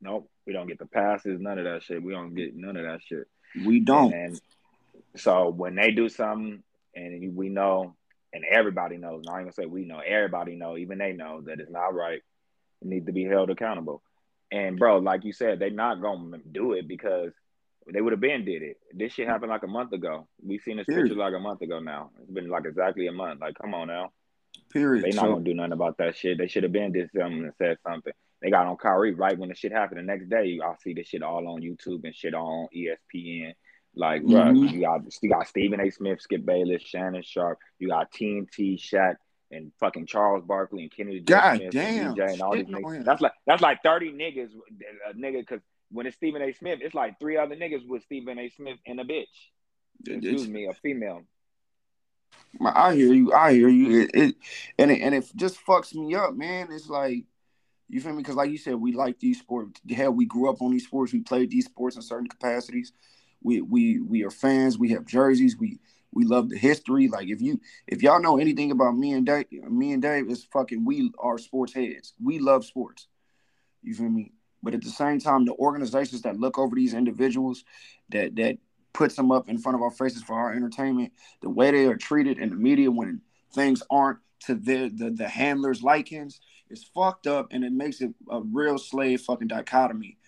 nope, 0.00 0.28
we 0.46 0.52
don't 0.52 0.66
get 0.66 0.78
the 0.78 0.86
passes, 0.86 1.40
none 1.40 1.58
of 1.58 1.64
that 1.64 1.82
shit. 1.82 2.02
We 2.02 2.12
don't 2.12 2.34
get 2.34 2.56
none 2.56 2.76
of 2.76 2.84
that 2.84 3.00
shit. 3.06 3.28
We 3.66 3.80
don't. 3.80 4.12
And 4.12 4.40
so 5.16 5.50
when 5.50 5.74
they 5.74 5.90
do 5.90 6.08
something, 6.08 6.62
and 6.94 7.36
we 7.36 7.48
know, 7.48 7.94
and 8.32 8.44
everybody 8.44 8.96
knows, 8.96 9.24
not 9.24 9.40
even 9.40 9.52
say 9.52 9.66
we 9.66 9.84
know, 9.84 10.00
everybody 10.00 10.56
know, 10.56 10.76
even 10.76 10.98
they 10.98 11.12
know 11.12 11.42
that 11.42 11.60
it's 11.60 11.70
not 11.70 11.94
right. 11.94 12.22
It 12.80 12.88
need 12.88 13.06
to 13.06 13.12
be 13.12 13.24
held 13.24 13.50
accountable. 13.50 14.02
And 14.52 14.78
bro, 14.78 14.98
like 14.98 15.24
you 15.24 15.32
said, 15.32 15.58
they're 15.58 15.70
not 15.70 16.00
gonna 16.02 16.38
do 16.52 16.74
it 16.74 16.86
because 16.86 17.32
they 17.92 18.00
would 18.00 18.12
have 18.12 18.20
been 18.20 18.44
did 18.44 18.62
it. 18.62 18.76
This 18.92 19.12
shit 19.14 19.26
happened 19.26 19.50
like 19.50 19.62
a 19.64 19.66
month 19.68 19.92
ago. 19.92 20.28
We 20.44 20.58
seen 20.58 20.76
this 20.76 20.86
Period. 20.86 21.04
picture 21.08 21.18
like 21.18 21.34
a 21.34 21.38
month 21.40 21.62
ago 21.62 21.80
now. 21.80 22.10
It's 22.20 22.30
been 22.30 22.48
like 22.48 22.64
exactly 22.66 23.06
a 23.08 23.12
month. 23.12 23.40
Like, 23.40 23.54
come 23.60 23.74
on 23.74 23.88
now. 23.88 24.12
Period. 24.72 25.04
They 25.04 25.10
not 25.16 25.22
So- 25.24 25.32
gonna 25.32 25.44
do 25.44 25.54
nothing 25.54 25.72
about 25.72 25.96
that 25.98 26.14
shit. 26.16 26.38
They 26.38 26.46
should 26.46 26.62
have 26.62 26.72
been 26.72 26.92
did 26.92 27.10
something 27.16 27.44
and 27.44 27.54
said 27.56 27.78
something. 27.86 28.12
They 28.42 28.50
got 28.50 28.66
on 28.66 28.76
Kyrie 28.76 29.14
right 29.14 29.38
when 29.38 29.48
the 29.48 29.54
shit 29.54 29.72
happened. 29.72 29.98
The 30.00 30.02
next 30.04 30.28
day, 30.28 30.58
I'll 30.62 30.76
see 30.78 30.92
this 30.94 31.08
shit 31.08 31.22
all 31.22 31.46
on 31.48 31.62
YouTube 31.62 32.04
and 32.04 32.14
shit 32.14 32.34
on 32.34 32.68
ESPN. 32.74 33.54
Like, 33.94 34.22
bruh, 34.22 34.52
Mhm. 34.52 34.70
you 34.72 34.80
got 34.80 35.00
you 35.22 35.28
got 35.30 35.46
Stephen 35.46 35.80
A. 35.80 35.90
Smith, 35.90 36.20
Skip 36.20 36.44
Bayless, 36.44 36.82
Shannon 36.82 37.22
Sharpe. 37.22 37.58
You 37.78 37.88
got 37.88 38.10
TNT, 38.10 38.76
Shaq, 38.76 39.16
and 39.52 39.72
fucking 39.78 40.06
Charles 40.06 40.44
Barkley 40.44 40.82
and 40.82 40.90
Kennedy. 40.90 41.20
God 41.20 41.58
Smith 41.58 41.70
damn, 41.72 42.12
and 42.12 42.18
and 42.18 42.42
all 42.42 42.54
these 42.54 42.66
niggas. 42.66 43.04
That's 43.04 43.20
like 43.20 43.32
that's 43.46 43.62
like 43.62 43.82
thirty 43.82 44.10
niggas, 44.10 44.50
a 45.08 45.14
nigga. 45.14 45.40
Because 45.40 45.60
when 45.90 46.06
it's 46.06 46.16
Stephen 46.16 46.42
A. 46.42 46.52
Smith, 46.52 46.80
it's 46.82 46.94
like 46.94 47.20
three 47.20 47.36
other 47.36 47.54
niggas 47.54 47.86
with 47.86 48.02
Stephen 48.02 48.38
A. 48.38 48.48
Smith 48.48 48.78
and 48.86 48.98
a 49.00 49.04
bitch. 49.04 49.26
It's- 50.06 50.16
Excuse 50.16 50.48
me, 50.48 50.66
a 50.66 50.74
female. 50.74 51.22
I 52.64 52.94
hear 52.94 53.12
you. 53.12 53.32
I 53.32 53.52
hear 53.52 53.68
you. 53.68 54.02
It, 54.02 54.10
it 54.14 54.34
and 54.78 54.90
it, 54.90 55.00
and 55.00 55.14
it 55.14 55.30
just 55.36 55.64
fucks 55.64 55.94
me 55.94 56.14
up, 56.14 56.34
man. 56.34 56.68
It's 56.70 56.88
like 56.88 57.24
you 57.88 58.00
feel 58.00 58.12
me? 58.12 58.18
Because 58.18 58.36
like 58.36 58.50
you 58.50 58.58
said, 58.58 58.74
we 58.74 58.92
like 58.92 59.18
these 59.18 59.38
sports. 59.38 59.80
Hell, 59.90 60.12
we 60.12 60.26
grew 60.26 60.48
up 60.50 60.60
on 60.62 60.70
these 60.70 60.84
sports. 60.84 61.12
We 61.12 61.20
played 61.20 61.50
these 61.50 61.66
sports 61.66 61.96
in 61.96 62.02
certain 62.02 62.28
capacities. 62.28 62.92
We 63.42 63.60
we 63.62 64.00
we 64.00 64.22
are 64.24 64.30
fans. 64.30 64.78
We 64.78 64.90
have 64.90 65.06
jerseys. 65.06 65.56
We 65.56 65.78
we 66.12 66.24
love 66.24 66.48
the 66.48 66.58
history. 66.58 67.08
Like 67.08 67.28
if 67.28 67.40
you 67.40 67.60
if 67.86 68.02
y'all 68.02 68.20
know 68.20 68.38
anything 68.38 68.70
about 68.70 68.96
me 68.96 69.12
and 69.12 69.26
Dave, 69.26 69.46
me 69.50 69.92
and 69.92 70.02
Dave 70.02 70.28
is 70.30 70.44
fucking. 70.52 70.84
We 70.84 71.10
are 71.18 71.38
sports 71.38 71.72
heads. 71.72 72.14
We 72.22 72.38
love 72.38 72.64
sports. 72.64 73.08
You 73.82 73.94
feel 73.94 74.08
me? 74.08 74.32
But 74.62 74.74
at 74.74 74.82
the 74.82 74.90
same 74.90 75.18
time, 75.18 75.44
the 75.44 75.54
organizations 75.54 76.22
that 76.22 76.38
look 76.38 76.58
over 76.58 76.76
these 76.76 76.94
individuals, 76.94 77.64
that 78.10 78.36
that 78.36 78.58
puts 78.92 79.16
them 79.16 79.32
up 79.32 79.48
in 79.48 79.58
front 79.58 79.76
of 79.76 79.82
our 79.82 79.90
faces 79.90 80.22
for 80.22 80.34
our 80.34 80.52
entertainment, 80.52 81.12
the 81.40 81.50
way 81.50 81.70
they 81.70 81.86
are 81.86 81.96
treated 81.96 82.38
in 82.38 82.50
the 82.50 82.56
media 82.56 82.90
when 82.90 83.20
things 83.54 83.82
aren't 83.90 84.18
to 84.40 84.54
their 84.54 84.88
the, 84.88 85.10
the 85.10 85.28
handlers' 85.28 85.82
likings 85.82 86.40
is 86.68 86.84
fucked 86.84 87.26
up, 87.26 87.48
and 87.50 87.64
it 87.64 87.72
makes 87.72 88.00
it 88.00 88.12
a 88.30 88.40
real 88.40 88.78
slave 88.78 89.20
fucking 89.22 89.48
dichotomy. 89.48 90.18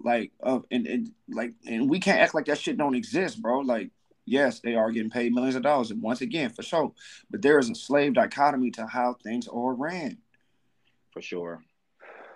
Like, 0.00 0.32
uh, 0.42 0.60
and, 0.70 0.86
and 0.86 1.12
like, 1.28 1.54
and 1.66 1.88
we 1.88 2.00
can't 2.00 2.20
act 2.20 2.34
like 2.34 2.46
that 2.46 2.58
shit 2.58 2.76
don't 2.76 2.96
exist, 2.96 3.40
bro. 3.40 3.60
Like, 3.60 3.90
yes, 4.24 4.60
they 4.60 4.74
are 4.74 4.90
getting 4.90 5.10
paid 5.10 5.32
millions 5.34 5.56
of 5.56 5.62
dollars, 5.62 5.90
and 5.90 6.02
once 6.02 6.20
again, 6.20 6.50
for 6.50 6.62
sure, 6.62 6.92
but 7.30 7.42
there 7.42 7.58
is 7.58 7.70
a 7.70 7.74
slave 7.74 8.14
dichotomy 8.14 8.70
to 8.72 8.86
how 8.86 9.14
things 9.14 9.48
are 9.48 9.74
ran, 9.74 10.18
For 11.12 11.22
sure. 11.22 11.62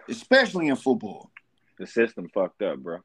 especially 0.08 0.68
in 0.68 0.76
football. 0.76 1.30
The 1.78 1.86
system 1.86 2.28
fucked 2.32 2.62
up, 2.62 2.78
bro. 2.78 2.98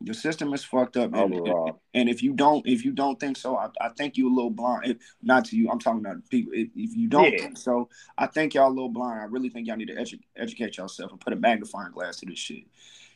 The 0.00 0.14
system 0.14 0.54
is 0.54 0.62
fucked 0.64 0.96
up, 0.96 1.12
and, 1.12 1.34
Overall. 1.34 1.80
and 1.92 2.08
if 2.08 2.22
you 2.22 2.32
don't, 2.32 2.64
if 2.68 2.84
you 2.84 2.92
don't 2.92 3.18
think 3.18 3.36
so, 3.36 3.56
I, 3.56 3.68
I 3.80 3.88
think 3.88 4.16
you 4.16 4.28
a 4.28 4.34
little 4.34 4.50
blind. 4.50 4.86
If, 4.86 4.96
not 5.22 5.44
to 5.46 5.56
you, 5.56 5.68
I'm 5.70 5.80
talking 5.80 5.98
about 6.00 6.28
people. 6.30 6.52
If, 6.54 6.68
if 6.76 6.96
you 6.96 7.08
don't 7.08 7.32
Yeah. 7.32 7.38
think 7.38 7.58
so, 7.58 7.88
I 8.16 8.26
think 8.26 8.54
y'all 8.54 8.68
a 8.68 8.70
little 8.70 8.90
blind. 8.90 9.20
I 9.20 9.24
really 9.24 9.48
think 9.48 9.66
y'all 9.66 9.76
need 9.76 9.88
to 9.88 9.96
edu- 9.96 10.20
educate 10.36 10.76
yourself 10.76 11.10
and 11.10 11.20
put 11.20 11.32
a 11.32 11.36
magnifying 11.36 11.90
glass 11.90 12.18
to 12.18 12.26
this 12.26 12.38
shit 12.38 12.62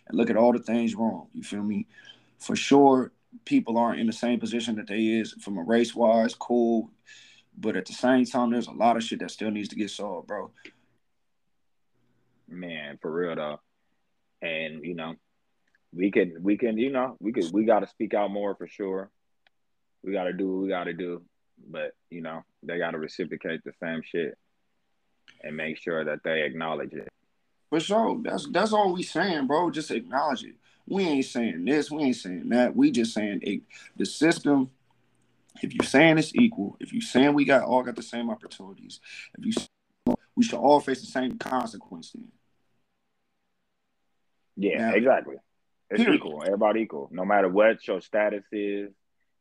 and 0.09 0.19
look 0.19 0.29
at 0.29 0.37
all 0.37 0.53
the 0.53 0.59
things 0.59 0.97
wrong. 0.97 1.29
You 1.33 1.45
feel 1.45 1.63
me? 1.63 1.87
For 2.41 2.57
sure, 2.57 3.13
people 3.45 3.79
aren't 3.79 4.01
in 4.01 4.07
the 4.07 4.12
same 4.12 4.40
position 4.40 4.77
that 4.77 4.87
they 4.87 5.01
is 5.01 5.33
from 5.40 5.59
a 5.59 5.62
race 5.62 5.95
wise. 5.95 6.35
Cool, 6.35 6.90
but 7.59 7.77
at 7.77 7.87
the 7.87 7.92
same 7.92 8.25
time, 8.25 8.51
there's 8.51 8.68
a 8.68 8.73
lot 8.73 8.97
of 8.97 9.03
shit 9.03 9.21
that 9.21 9.31
still 9.31 9.51
needs 9.51 9.68
to 9.68 9.77
get 9.77 9.90
solved, 9.90 10.29
bro. 10.29 10.51
man, 12.49 12.99
for 13.01 13.12
real 13.12 13.37
though. 13.37 13.61
And 14.40 14.85
you 14.85 14.95
know, 14.95 15.14
we 15.92 16.11
can 16.11 16.37
we 16.40 16.57
can 16.57 16.79
you 16.79 16.90
know 16.90 17.16
we 17.21 17.33
could 17.33 17.53
we 17.53 17.64
got 17.64 17.81
to 17.81 17.88
speak 17.88 18.14
out 18.14 18.31
more 18.31 18.55
for 18.55 18.66
sure. 18.66 19.11
We 20.03 20.12
got 20.12 20.25
to 20.25 20.33
do 20.33 20.51
what 20.53 20.62
we 20.62 20.68
got 20.68 20.85
to 20.85 20.92
do, 20.92 21.23
but 21.68 21.92
you 22.11 22.23
know 22.23 22.42
they 22.62 22.79
got 22.79 22.92
to 22.92 22.99
reciprocate 22.99 23.62
the 23.64 23.73
same 23.81 24.03
shit 24.05 24.37
and 25.42 25.57
make 25.57 25.79
sure 25.79 26.05
that 26.05 26.21
they 26.25 26.42
acknowledge 26.42 26.92
it. 26.92 27.09
For 27.71 27.81
sure. 27.81 28.21
That's 28.23 28.49
that's 28.51 28.73
all 28.73 28.92
we 28.92 29.03
saying, 29.03 29.47
bro. 29.47 29.71
Just 29.71 29.90
acknowledge 29.90 30.45
it. 30.45 30.57
We 30.87 31.05
ain't 31.05 31.25
saying 31.25 31.64
this, 31.64 31.90
we 31.90 32.03
ain't 32.03 32.16
saying 32.16 32.49
that. 32.51 32.75
We 32.77 32.90
just 32.90 33.14
saying 33.14 33.40
it, 33.42 33.62
the 33.97 34.07
system. 34.07 34.71
If 35.62 35.75
you're 35.75 35.87
saying 35.87 36.18
it's 36.18 36.35
equal, 36.35 36.77
if 36.81 36.92
you're 36.92 37.03
saying 37.03 37.35
we 37.35 37.45
got 37.45 37.62
all 37.62 37.83
got 37.83 37.95
the 37.95 38.03
same 38.03 38.31
opportunities, 38.31 39.01
if 39.38 39.45
you 39.45 40.16
we 40.35 40.42
should 40.45 40.59
all 40.59 40.81
face 40.81 41.01
the 41.01 41.07
same 41.07 41.38
consequence 41.38 42.12
then. 42.12 42.29
Yeah, 44.57 44.90
Yeah. 44.90 44.95
exactly. 44.97 45.37
It's 45.90 46.03
Period. 46.03 46.16
equal. 46.16 46.42
Everybody 46.42 46.81
equal. 46.81 47.09
No 47.12 47.25
matter 47.25 47.49
what 47.49 47.87
your 47.87 48.01
status 48.01 48.45
is, 48.51 48.90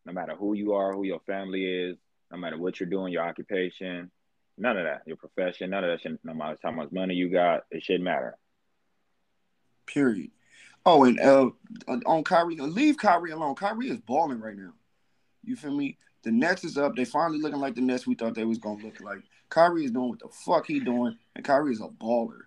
no 0.05 0.13
matter 0.13 0.35
who 0.35 0.53
you 0.53 0.73
are, 0.73 0.93
who 0.93 1.05
your 1.05 1.21
family 1.21 1.65
is, 1.65 1.97
no 2.31 2.37
matter 2.37 2.57
what 2.57 2.79
you're 2.79 2.89
doing, 2.89 3.13
your 3.13 3.23
occupation, 3.23 4.11
none 4.57 4.77
of 4.77 4.83
that, 4.83 5.03
your 5.05 5.17
profession, 5.17 5.69
none 5.69 5.83
of 5.83 5.89
that 5.91 6.01
shit. 6.01 6.19
No 6.23 6.33
matter 6.33 6.57
how 6.63 6.71
much 6.71 6.91
money 6.91 7.13
you 7.13 7.29
got, 7.29 7.63
it 7.71 7.83
shouldn't 7.83 8.03
matter. 8.03 8.37
Period. 9.85 10.31
Oh, 10.85 11.03
and 11.03 11.19
uh, 11.19 11.49
on 11.87 12.23
Kyrie, 12.23 12.55
leave 12.55 12.97
Kyrie 12.97 13.31
alone. 13.31 13.55
Kyrie 13.55 13.89
is 13.89 13.97
balling 13.97 14.39
right 14.39 14.57
now. 14.57 14.73
You 15.43 15.55
feel 15.55 15.75
me? 15.75 15.97
The 16.23 16.31
Nets 16.31 16.63
is 16.63 16.77
up. 16.77 16.95
They 16.95 17.05
finally 17.05 17.39
looking 17.39 17.59
like 17.59 17.75
the 17.75 17.81
Nets 17.81 18.05
we 18.05 18.15
thought 18.15 18.35
they 18.35 18.45
was 18.45 18.57
gonna 18.57 18.83
look 18.83 18.99
like. 19.01 19.19
Kyrie 19.49 19.85
is 19.85 19.91
doing 19.91 20.09
what 20.09 20.19
the 20.19 20.29
fuck 20.45 20.67
he 20.67 20.79
doing, 20.79 21.17
and 21.35 21.45
Kyrie 21.45 21.73
is 21.73 21.81
a 21.81 21.87
baller. 21.87 22.39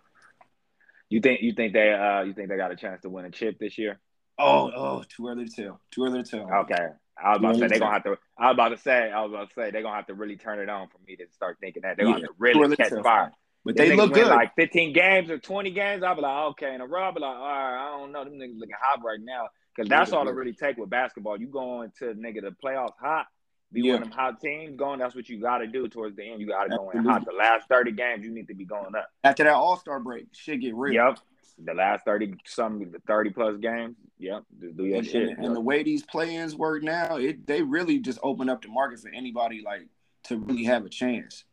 You 1.08 1.20
think 1.20 1.42
you 1.42 1.52
think 1.52 1.72
they 1.72 1.92
uh 1.92 2.22
you 2.22 2.32
think 2.32 2.48
they 2.48 2.56
got 2.56 2.72
a 2.72 2.76
chance 2.76 3.02
to 3.02 3.08
win 3.08 3.24
a 3.24 3.30
chip 3.30 3.58
this 3.58 3.78
year? 3.78 4.00
Oh, 4.38 4.70
oh, 4.74 5.04
too 5.08 5.28
early 5.28 5.46
to 5.46 5.62
tell. 5.62 5.80
Too 5.92 6.04
early 6.04 6.22
to 6.22 6.28
tell. 6.28 6.50
Okay. 6.62 6.88
I 7.22 7.30
was 7.30 7.38
about 7.38 7.52
to 7.52 7.58
say 7.58 7.68
they're 7.68 7.78
gonna 7.78 7.92
have 7.92 8.04
to 8.04 8.18
I 8.36 8.46
was 8.46 8.54
about 8.54 8.68
to 8.70 8.78
say 8.78 9.12
I 9.12 9.22
was 9.22 9.32
about 9.32 9.48
to 9.50 9.54
say 9.54 9.70
they're 9.70 9.82
gonna 9.82 9.96
have 9.96 10.06
to 10.06 10.14
really 10.14 10.36
turn 10.36 10.58
it 10.58 10.68
on 10.68 10.88
for 10.88 10.98
me 11.06 11.16
to 11.16 11.24
start 11.32 11.58
thinking 11.60 11.82
that 11.82 11.96
they're 11.96 12.06
gonna 12.06 12.18
have 12.18 12.28
to 12.28 12.34
really 12.38 12.76
catch 12.76 12.92
fire. 13.02 13.32
But 13.64 13.76
Them 13.76 13.88
they 13.88 13.96
look 13.96 14.12
good. 14.12 14.26
like 14.28 14.54
15 14.56 14.92
games 14.92 15.30
or 15.30 15.38
20 15.38 15.70
games. 15.70 16.02
I'll 16.02 16.14
be 16.14 16.20
like, 16.20 16.44
okay, 16.52 16.74
And 16.74 16.82
a 16.82 16.86
row, 16.86 17.10
be 17.12 17.20
like, 17.20 17.34
all 17.36 17.42
right, 17.42 17.88
I 17.94 17.98
don't 17.98 18.12
know. 18.12 18.24
Them 18.24 18.34
niggas 18.34 18.58
looking 18.58 18.74
hot 18.78 19.00
right 19.04 19.18
now. 19.20 19.48
Because 19.74 19.88
that's 19.88 20.10
Yeah, 20.12 20.18
all 20.18 20.28
it 20.28 20.34
really 20.34 20.52
take 20.52 20.76
with 20.76 20.90
basketball. 20.90 21.40
You 21.40 21.46
going 21.46 21.90
to 21.98 22.06
nigga 22.14 22.42
the 22.42 22.54
playoffs 22.64 22.92
hot, 23.00 23.26
be 23.72 23.80
Yeah. 23.82 23.94
one 23.94 24.02
of 24.02 24.08
them 24.10 24.16
hot 24.18 24.40
teams 24.40 24.76
going. 24.76 24.98
That's 25.00 25.14
what 25.14 25.28
you 25.28 25.40
got 25.40 25.58
to 25.58 25.66
do 25.66 25.88
towards 25.88 26.14
the 26.16 26.24
end. 26.30 26.40
You 26.40 26.46
got 26.46 26.64
to 26.64 26.76
go 26.76 26.90
in 26.90 27.04
hot. 27.04 27.24
The 27.24 27.32
last 27.32 27.66
thirty 27.68 27.90
games, 27.90 28.22
you 28.24 28.30
need 28.32 28.46
to 28.48 28.54
be 28.54 28.64
going 28.66 28.94
up. 28.94 29.08
After 29.24 29.44
that 29.44 29.54
All 29.54 29.76
Star 29.78 29.98
break, 29.98 30.26
shit 30.32 30.60
get 30.60 30.74
real. 30.74 30.92
Yep. 30.94 31.18
The 31.64 31.72
last 31.74 32.04
thirty 32.04 32.34
some 32.44 32.84
thirty 33.06 33.30
plus 33.30 33.56
games. 33.58 33.96
Yep. 34.18 34.42
Just 34.60 34.76
do 34.76 34.84
your 34.84 34.98
And, 34.98 35.06
shit. 35.06 35.28
and, 35.30 35.44
and 35.46 35.56
the 35.56 35.60
way 35.60 35.82
these 35.82 36.02
play-ins 36.04 36.54
work 36.54 36.82
now, 36.84 37.16
it 37.16 37.46
they 37.46 37.62
really 37.62 37.98
just 37.98 38.18
open 38.22 38.48
up 38.48 38.62
the 38.62 38.68
market 38.68 39.00
for 39.00 39.08
anybody 39.08 39.62
like 39.64 39.88
to 40.24 40.36
really 40.38 40.64
have 40.64 40.84
a 40.84 40.88
chance. 40.88 41.44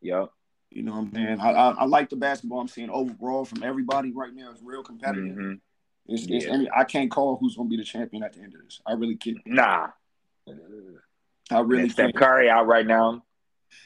yep. 0.00 0.30
You 0.76 0.82
know 0.82 0.92
what 0.92 0.98
I'm 0.98 1.12
saying? 1.14 1.40
I, 1.40 1.52
I, 1.52 1.70
I 1.70 1.84
like 1.86 2.10
the 2.10 2.16
basketball 2.16 2.60
I'm 2.60 2.68
seeing 2.68 2.90
overall 2.90 3.46
from 3.46 3.62
everybody 3.62 4.12
right 4.12 4.34
now. 4.34 4.50
It's 4.50 4.60
real 4.62 4.82
competitive. 4.82 5.34
Mhm. 5.34 5.60
It's, 6.06 6.26
it's 6.28 6.44
Yeah. 6.44 6.52
any, 6.52 6.68
I 6.70 6.84
can't 6.84 7.10
call 7.10 7.36
who's 7.36 7.56
going 7.56 7.70
to 7.70 7.70
be 7.70 7.78
the 7.78 7.84
champion 7.84 8.22
at 8.22 8.34
the 8.34 8.40
end 8.42 8.54
of 8.54 8.60
this. 8.62 8.82
I 8.84 8.92
really 8.92 9.16
can't. 9.16 9.38
Nah. 9.46 9.88
I 11.50 11.60
really 11.60 11.84
And 11.84 11.92
Steph. 11.92 12.12
Curry 12.12 12.50
out 12.50 12.66
right 12.66 12.86
now. 12.86 13.24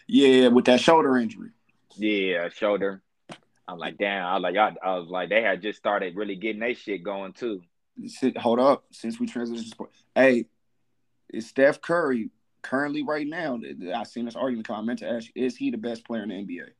Yeah, 0.09 0.49
with 0.49 0.65
that 0.65 0.81
shoulder 0.81 1.17
injury. 1.17 1.51
Yeah, 1.97 2.49
shoulder. 2.49 3.03
I'm 3.69 3.79
like, 3.79 3.97
damn. 3.97 4.27
I 4.27 4.35
was 4.35 4.43
like, 4.43 4.57
I, 4.57 4.75
I 4.85 4.97
was 4.99 5.09
like, 5.09 5.29
they 5.29 5.43
had 5.43 5.63
just 5.63 5.79
started 5.79 6.17
really 6.17 6.35
getting 6.35 6.59
their 6.61 6.75
shit 6.75 7.05
going 7.05 7.35
too. 7.35 7.63
Hold 8.37 8.59
up. 8.59 8.85
Since 8.91 9.21
we 9.21 9.29
transitioned 9.29 9.71
sport, 9.71 9.93
hey, 10.17 10.47
is 11.33 11.47
Steph 11.47 11.81
Curry 11.81 12.31
currently 12.63 13.05
right 13.05 13.29
now? 13.29 13.61
I 13.95 14.03
seen 14.03 14.25
this 14.25 14.35
argument 14.35 14.67
comment 14.67 14.99
to 14.99 15.09
ask 15.09 15.29
you, 15.37 15.45
is 15.45 15.57
he 15.57 15.71
the 15.71 15.77
best 15.79 16.05
player 16.05 16.25
in 16.25 16.31
the 16.31 16.35
NBA? 16.35 16.71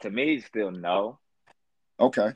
To 0.00 0.10
me, 0.10 0.40
still 0.40 0.70
no. 0.70 1.18
Okay. 1.98 2.32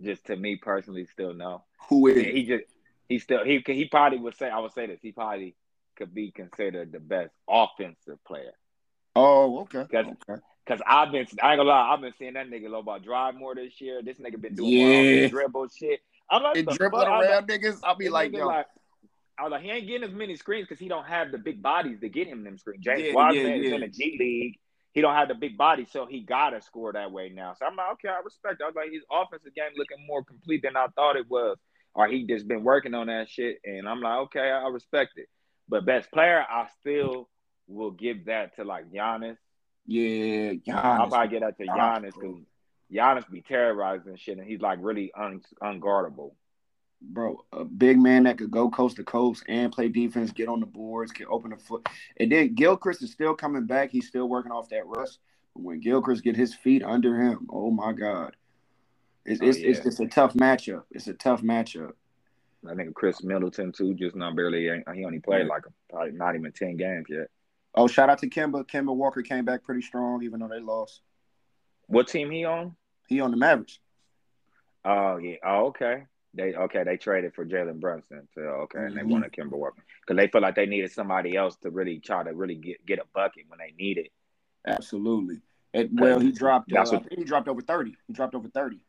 Just 0.00 0.26
to 0.26 0.36
me 0.36 0.56
personally, 0.56 1.06
still 1.06 1.34
no. 1.34 1.64
Who 1.88 2.06
is? 2.08 2.24
He 2.24 2.44
just 2.44 2.64
he 3.08 3.18
still 3.18 3.44
he 3.44 3.62
he 3.66 3.86
probably 3.86 4.18
would 4.18 4.36
say 4.36 4.48
I 4.48 4.58
would 4.58 4.72
say 4.72 4.86
this. 4.86 5.00
He 5.02 5.12
probably 5.12 5.54
could 5.96 6.14
be 6.14 6.30
considered 6.30 6.92
the 6.92 7.00
best 7.00 7.32
offensive 7.48 8.22
player. 8.26 8.52
Oh, 9.14 9.60
okay. 9.60 9.84
Cause, 9.90 10.06
okay. 10.28 10.40
Cause 10.66 10.80
I've 10.86 11.12
been 11.12 11.26
I 11.42 11.52
ain't 11.52 11.58
gonna 11.58 11.64
lie, 11.64 11.92
I've 11.92 12.00
been 12.00 12.14
seeing 12.18 12.34
that 12.34 12.48
nigga 12.48 12.68
low 12.68 12.82
ball 12.82 12.98
drive 12.98 13.34
more 13.34 13.54
this 13.54 13.80
year. 13.80 14.02
This 14.02 14.18
nigga 14.18 14.40
been 14.40 14.54
doing 14.54 14.70
Yeah. 14.70 15.28
dribble 15.28 15.68
shit. 15.68 16.00
I'm 16.30 16.42
like, 16.42 16.56
And 16.56 16.68
dribbling 16.68 17.06
fuck? 17.06 17.22
Around 17.22 17.48
niggas, 17.48 17.80
I'll 17.84 17.96
be 17.96 18.08
like, 18.08 18.32
yo, 18.32 18.48
I 18.48 18.64
was 19.42 19.50
like, 19.50 19.62
he 19.62 19.70
ain't 19.70 19.86
getting 19.86 20.08
as 20.08 20.14
many 20.14 20.36
screens 20.36 20.66
because 20.68 20.80
he 20.80 20.88
don't 20.88 21.04
have 21.04 21.32
the 21.32 21.38
big 21.38 21.60
bodies 21.62 22.00
to 22.00 22.08
get 22.08 22.28
him 22.28 22.44
them 22.44 22.56
screens. 22.56 22.82
James 22.82 23.02
Yeah, 23.04 23.14
Wiseman 23.14 23.46
yeah, 23.46 23.56
is 23.56 23.72
in 23.72 23.80
the 23.80 23.88
G 23.88 24.16
League. 24.18 24.58
He 24.94 25.00
don't 25.00 25.14
have 25.14 25.28
the 25.28 25.34
big 25.34 25.58
body, 25.58 25.86
so 25.90 26.06
he 26.06 26.20
gotta 26.20 26.62
score 26.62 26.92
that 26.92 27.10
way 27.10 27.28
now. 27.28 27.54
So 27.58 27.66
I'm 27.66 27.74
like, 27.74 27.92
okay, 27.94 28.08
I 28.08 28.20
respect. 28.24 28.60
It. 28.60 28.64
I 28.64 28.66
was 28.68 28.76
like, 28.76 28.92
his 28.92 29.02
offensive 29.10 29.54
game 29.54 29.72
looking 29.76 30.06
more 30.06 30.22
complete 30.24 30.62
than 30.62 30.76
I 30.76 30.86
thought 30.94 31.16
it 31.16 31.28
was, 31.28 31.58
or 31.94 32.06
he 32.06 32.24
just 32.26 32.46
been 32.46 32.62
working 32.62 32.94
on 32.94 33.08
that 33.08 33.28
shit. 33.28 33.58
And 33.64 33.88
I'm 33.88 34.00
like, 34.00 34.18
okay, 34.26 34.50
I 34.50 34.68
respect 34.68 35.12
it. 35.16 35.26
But 35.68 35.84
best 35.84 36.12
player, 36.12 36.44
I 36.48 36.68
still 36.80 37.28
will 37.66 37.90
give 37.90 38.26
that 38.26 38.54
to 38.56 38.64
like 38.64 38.90
Giannis. 38.92 39.36
yeah, 39.86 40.52
Giannis. 40.52 40.84
I'll 40.84 41.08
probably 41.08 41.28
get 41.28 41.40
that 41.40 41.58
to 41.58 41.66
Giannis, 41.66 42.12
Giannis 42.12 42.14
because 42.14 42.40
Giannis 42.92 43.30
be 43.30 43.42
terrorizing 43.42 44.16
shit, 44.16 44.38
and 44.38 44.46
he's 44.46 44.60
like 44.60 44.78
really 44.80 45.10
un- 45.18 45.42
unguardable. 45.60 46.34
Bro, 47.06 47.44
a 47.52 47.64
big 47.64 47.98
man 47.98 48.24
that 48.24 48.38
could 48.38 48.50
go 48.50 48.70
coast 48.70 48.96
to 48.96 49.04
coast 49.04 49.44
and 49.48 49.70
play 49.70 49.88
defense, 49.88 50.32
get 50.32 50.48
on 50.48 50.60
the 50.60 50.66
boards, 50.66 51.12
can 51.12 51.26
open 51.30 51.50
the 51.50 51.56
foot. 51.56 51.86
And 52.18 52.32
then 52.32 52.54
Gilchrist 52.54 53.02
is 53.02 53.12
still 53.12 53.34
coming 53.34 53.66
back. 53.66 53.90
He's 53.90 54.08
still 54.08 54.28
working 54.28 54.50
off 54.52 54.68
that 54.70 54.86
rust. 54.86 55.20
But 55.54 55.62
when 55.62 55.80
Gilchrist 55.80 56.24
get 56.24 56.34
his 56.36 56.54
feet 56.54 56.82
under 56.82 57.20
him, 57.20 57.46
oh 57.50 57.70
my 57.70 57.92
God. 57.92 58.34
It's 59.24 59.40
Oh, 59.40 59.46
it's, 59.46 59.58
it's 59.58 59.78
yeah. 59.78 59.84
just 59.84 60.00
a 60.00 60.06
tough 60.06 60.34
matchup. 60.34 60.82
It's 60.90 61.06
a 61.06 61.14
tough 61.14 61.42
matchup. 61.42 61.92
I 62.68 62.74
think 62.74 62.94
Khris 62.94 63.22
Middleton 63.22 63.72
too, 63.72 63.94
just 63.94 64.16
not 64.16 64.34
barely. 64.34 64.82
He 64.94 65.04
only 65.04 65.20
played 65.20 65.46
like 65.46 65.64
probably 65.90 66.12
not 66.12 66.34
even 66.34 66.50
ten 66.52 66.76
games 66.76 67.06
yet. 67.08 67.28
Oh, 67.74 67.86
shout 67.86 68.08
out 68.08 68.18
to 68.20 68.28
Kemba. 68.28 68.64
Kemba 68.66 68.94
Walker 68.94 69.22
came 69.22 69.44
back 69.44 69.62
pretty 69.64 69.82
strong, 69.82 70.22
even 70.22 70.40
though 70.40 70.48
they 70.48 70.60
lost. 70.60 71.02
What 71.86 72.08
team 72.08 72.30
he 72.30 72.44
on? 72.44 72.76
He 73.08 73.20
on 73.20 73.30
the 73.30 73.36
Mavericks. 73.36 73.78
Oh 74.84 75.18
yeah. 75.18 75.36
Oh 75.44 75.66
okay. 75.66 76.04
They 76.34 76.54
okay. 76.54 76.82
They 76.84 76.96
traded 76.96 77.34
for 77.34 77.46
Jalen 77.46 77.80
Brunson. 77.80 78.26
So 78.34 78.40
okay, 78.40 78.80
and 78.80 78.96
they 78.96 79.02
Mhm. 79.02 79.10
wanted 79.10 79.32
Kemba 79.32 79.52
Walker 79.52 79.84
because 80.00 80.16
they 80.16 80.26
felt 80.28 80.42
like 80.42 80.56
they 80.56 80.66
needed 80.66 80.90
somebody 80.90 81.36
else 81.36 81.56
to 81.58 81.70
really 81.70 82.00
try 82.00 82.22
to 82.24 82.34
really 82.34 82.56
get 82.56 82.84
get 82.84 82.98
a 82.98 83.04
bucket 83.14 83.44
when 83.48 83.58
they 83.60 83.72
need 83.76 83.98
it. 83.98 84.10
Absolutely. 84.66 85.40
And, 85.72 85.90
well, 85.98 86.18
he 86.20 86.32
dropped. 86.32 86.72
Uh, 86.72 86.84
what- 86.84 87.12
he 87.12 87.24
dropped 87.24 87.48
over 87.48 87.60
thirty. 87.60 87.96
He 88.06 88.12
dropped 88.12 88.34
over 88.34 88.48
thirty. 88.48 88.80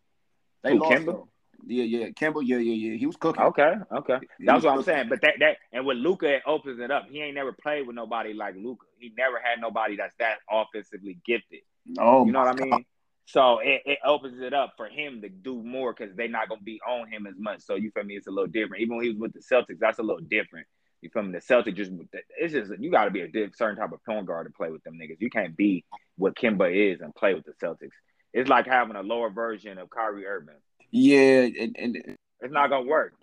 They 0.64 0.72
Who, 0.74 0.80
lost. 0.80 1.06
Though. 1.06 1.30
Yeah, 1.68 1.84
yeah, 1.84 2.10
Kemba. 2.10 2.42
Yeah, 2.46 2.58
yeah, 2.58 2.74
yeah. 2.74 2.98
He 2.98 3.06
was 3.06 3.16
cooking. 3.16 3.42
Okay, 3.44 3.74
okay. 3.92 4.20
He 4.38 4.46
That's 4.46 4.64
what 4.64 4.72
I'm 4.72 4.78
cooking. 4.80 4.94
saying. 4.94 5.10
But 5.10 5.22
that 5.22 5.34
that 5.40 5.58
and 5.72 5.86
with 5.86 5.98
Luka, 5.98 6.36
it 6.36 6.44
opens 6.46 6.80
it 6.80 6.92
up. 6.92 7.08
He 7.10 7.22
ain't 7.22 7.36
never 7.36 7.54
played 7.54 7.88
with 7.88 7.96
nobody 7.96 8.34
like 8.34 8.56
Luka. 8.56 8.86
He 9.00 9.14
never 9.18 9.40
had 9.40 9.62
nobody 9.62 9.96
that's 9.96 10.16
that 10.16 10.40
offensively 10.50 11.20
gifted. 11.26 11.62
Oh, 11.98 12.26
You 12.26 12.32
know 12.32 12.40
what 12.40 12.60
I 12.60 12.64
mean? 12.64 12.86
So 13.26 13.60
it, 13.60 13.82
it 13.86 14.00
opens 14.06 14.40
it 14.42 14.54
up 14.54 14.74
for 14.78 14.88
him 14.88 15.22
to 15.22 15.30
do 15.30 15.62
more 15.64 15.94
because 15.94 16.16
they're 16.16 16.28
not 16.28 16.48
gonna 16.48 16.62
be 16.62 16.80
on 16.88 17.10
him 17.12 17.26
as 17.26 17.34
much. 17.38 17.62
So 17.62 17.76
you 17.76 17.92
feel 17.92 18.04
me? 18.04 18.16
It's 18.16 18.28
a 18.28 18.32
little 18.32 18.48
different. 18.48 18.84
Even 18.84 18.98
when 18.98 19.06
he 19.06 19.12
was 19.12 19.20
with 19.20 19.34
the 19.34 19.40
Celtics, 19.40 19.80
that's 19.80 20.00
a 20.00 20.04
little 20.04 20.22
different. 20.22 20.68
You 21.02 21.10
feel 21.10 21.24
me? 21.24 21.32
The 21.32 21.40
Celtics 21.40 21.76
just 21.76 21.92
it's 22.40 22.54
just 22.54 22.72
you 22.80 22.92
got 22.92 23.06
to 23.06 23.12
be 23.12 23.22
a 23.22 23.30
certain 23.56 23.78
type 23.78 23.92
of 23.92 24.04
point 24.06 24.28
guard 24.28 24.48
to 24.48 24.54
play 24.54 24.70
with 24.70 24.84
them 24.84 24.94
niggas. 24.94 25.18
You 25.20 25.30
can't 25.30 25.58
be 25.58 25.84
what 26.18 26.36
Kemba 26.36 26.94
is 26.94 27.02
and 27.02 27.14
play 27.16 27.34
with 27.34 27.46
the 27.46 27.54
Celtics. 27.54 27.90
It's 28.34 28.50
like 28.50 28.68
having 28.68 28.96
a 28.96 29.02
lower 29.02 29.30
version 29.30 29.78
of 29.78 29.90
Kyrie 29.90 30.26
Irving. 30.26 30.56
Yeah, 30.92 31.48
and, 31.60 31.76
and 31.78 31.96
It's 32.42 32.54
not 32.54 32.70
gonna 32.70 32.86
work. 32.86 33.14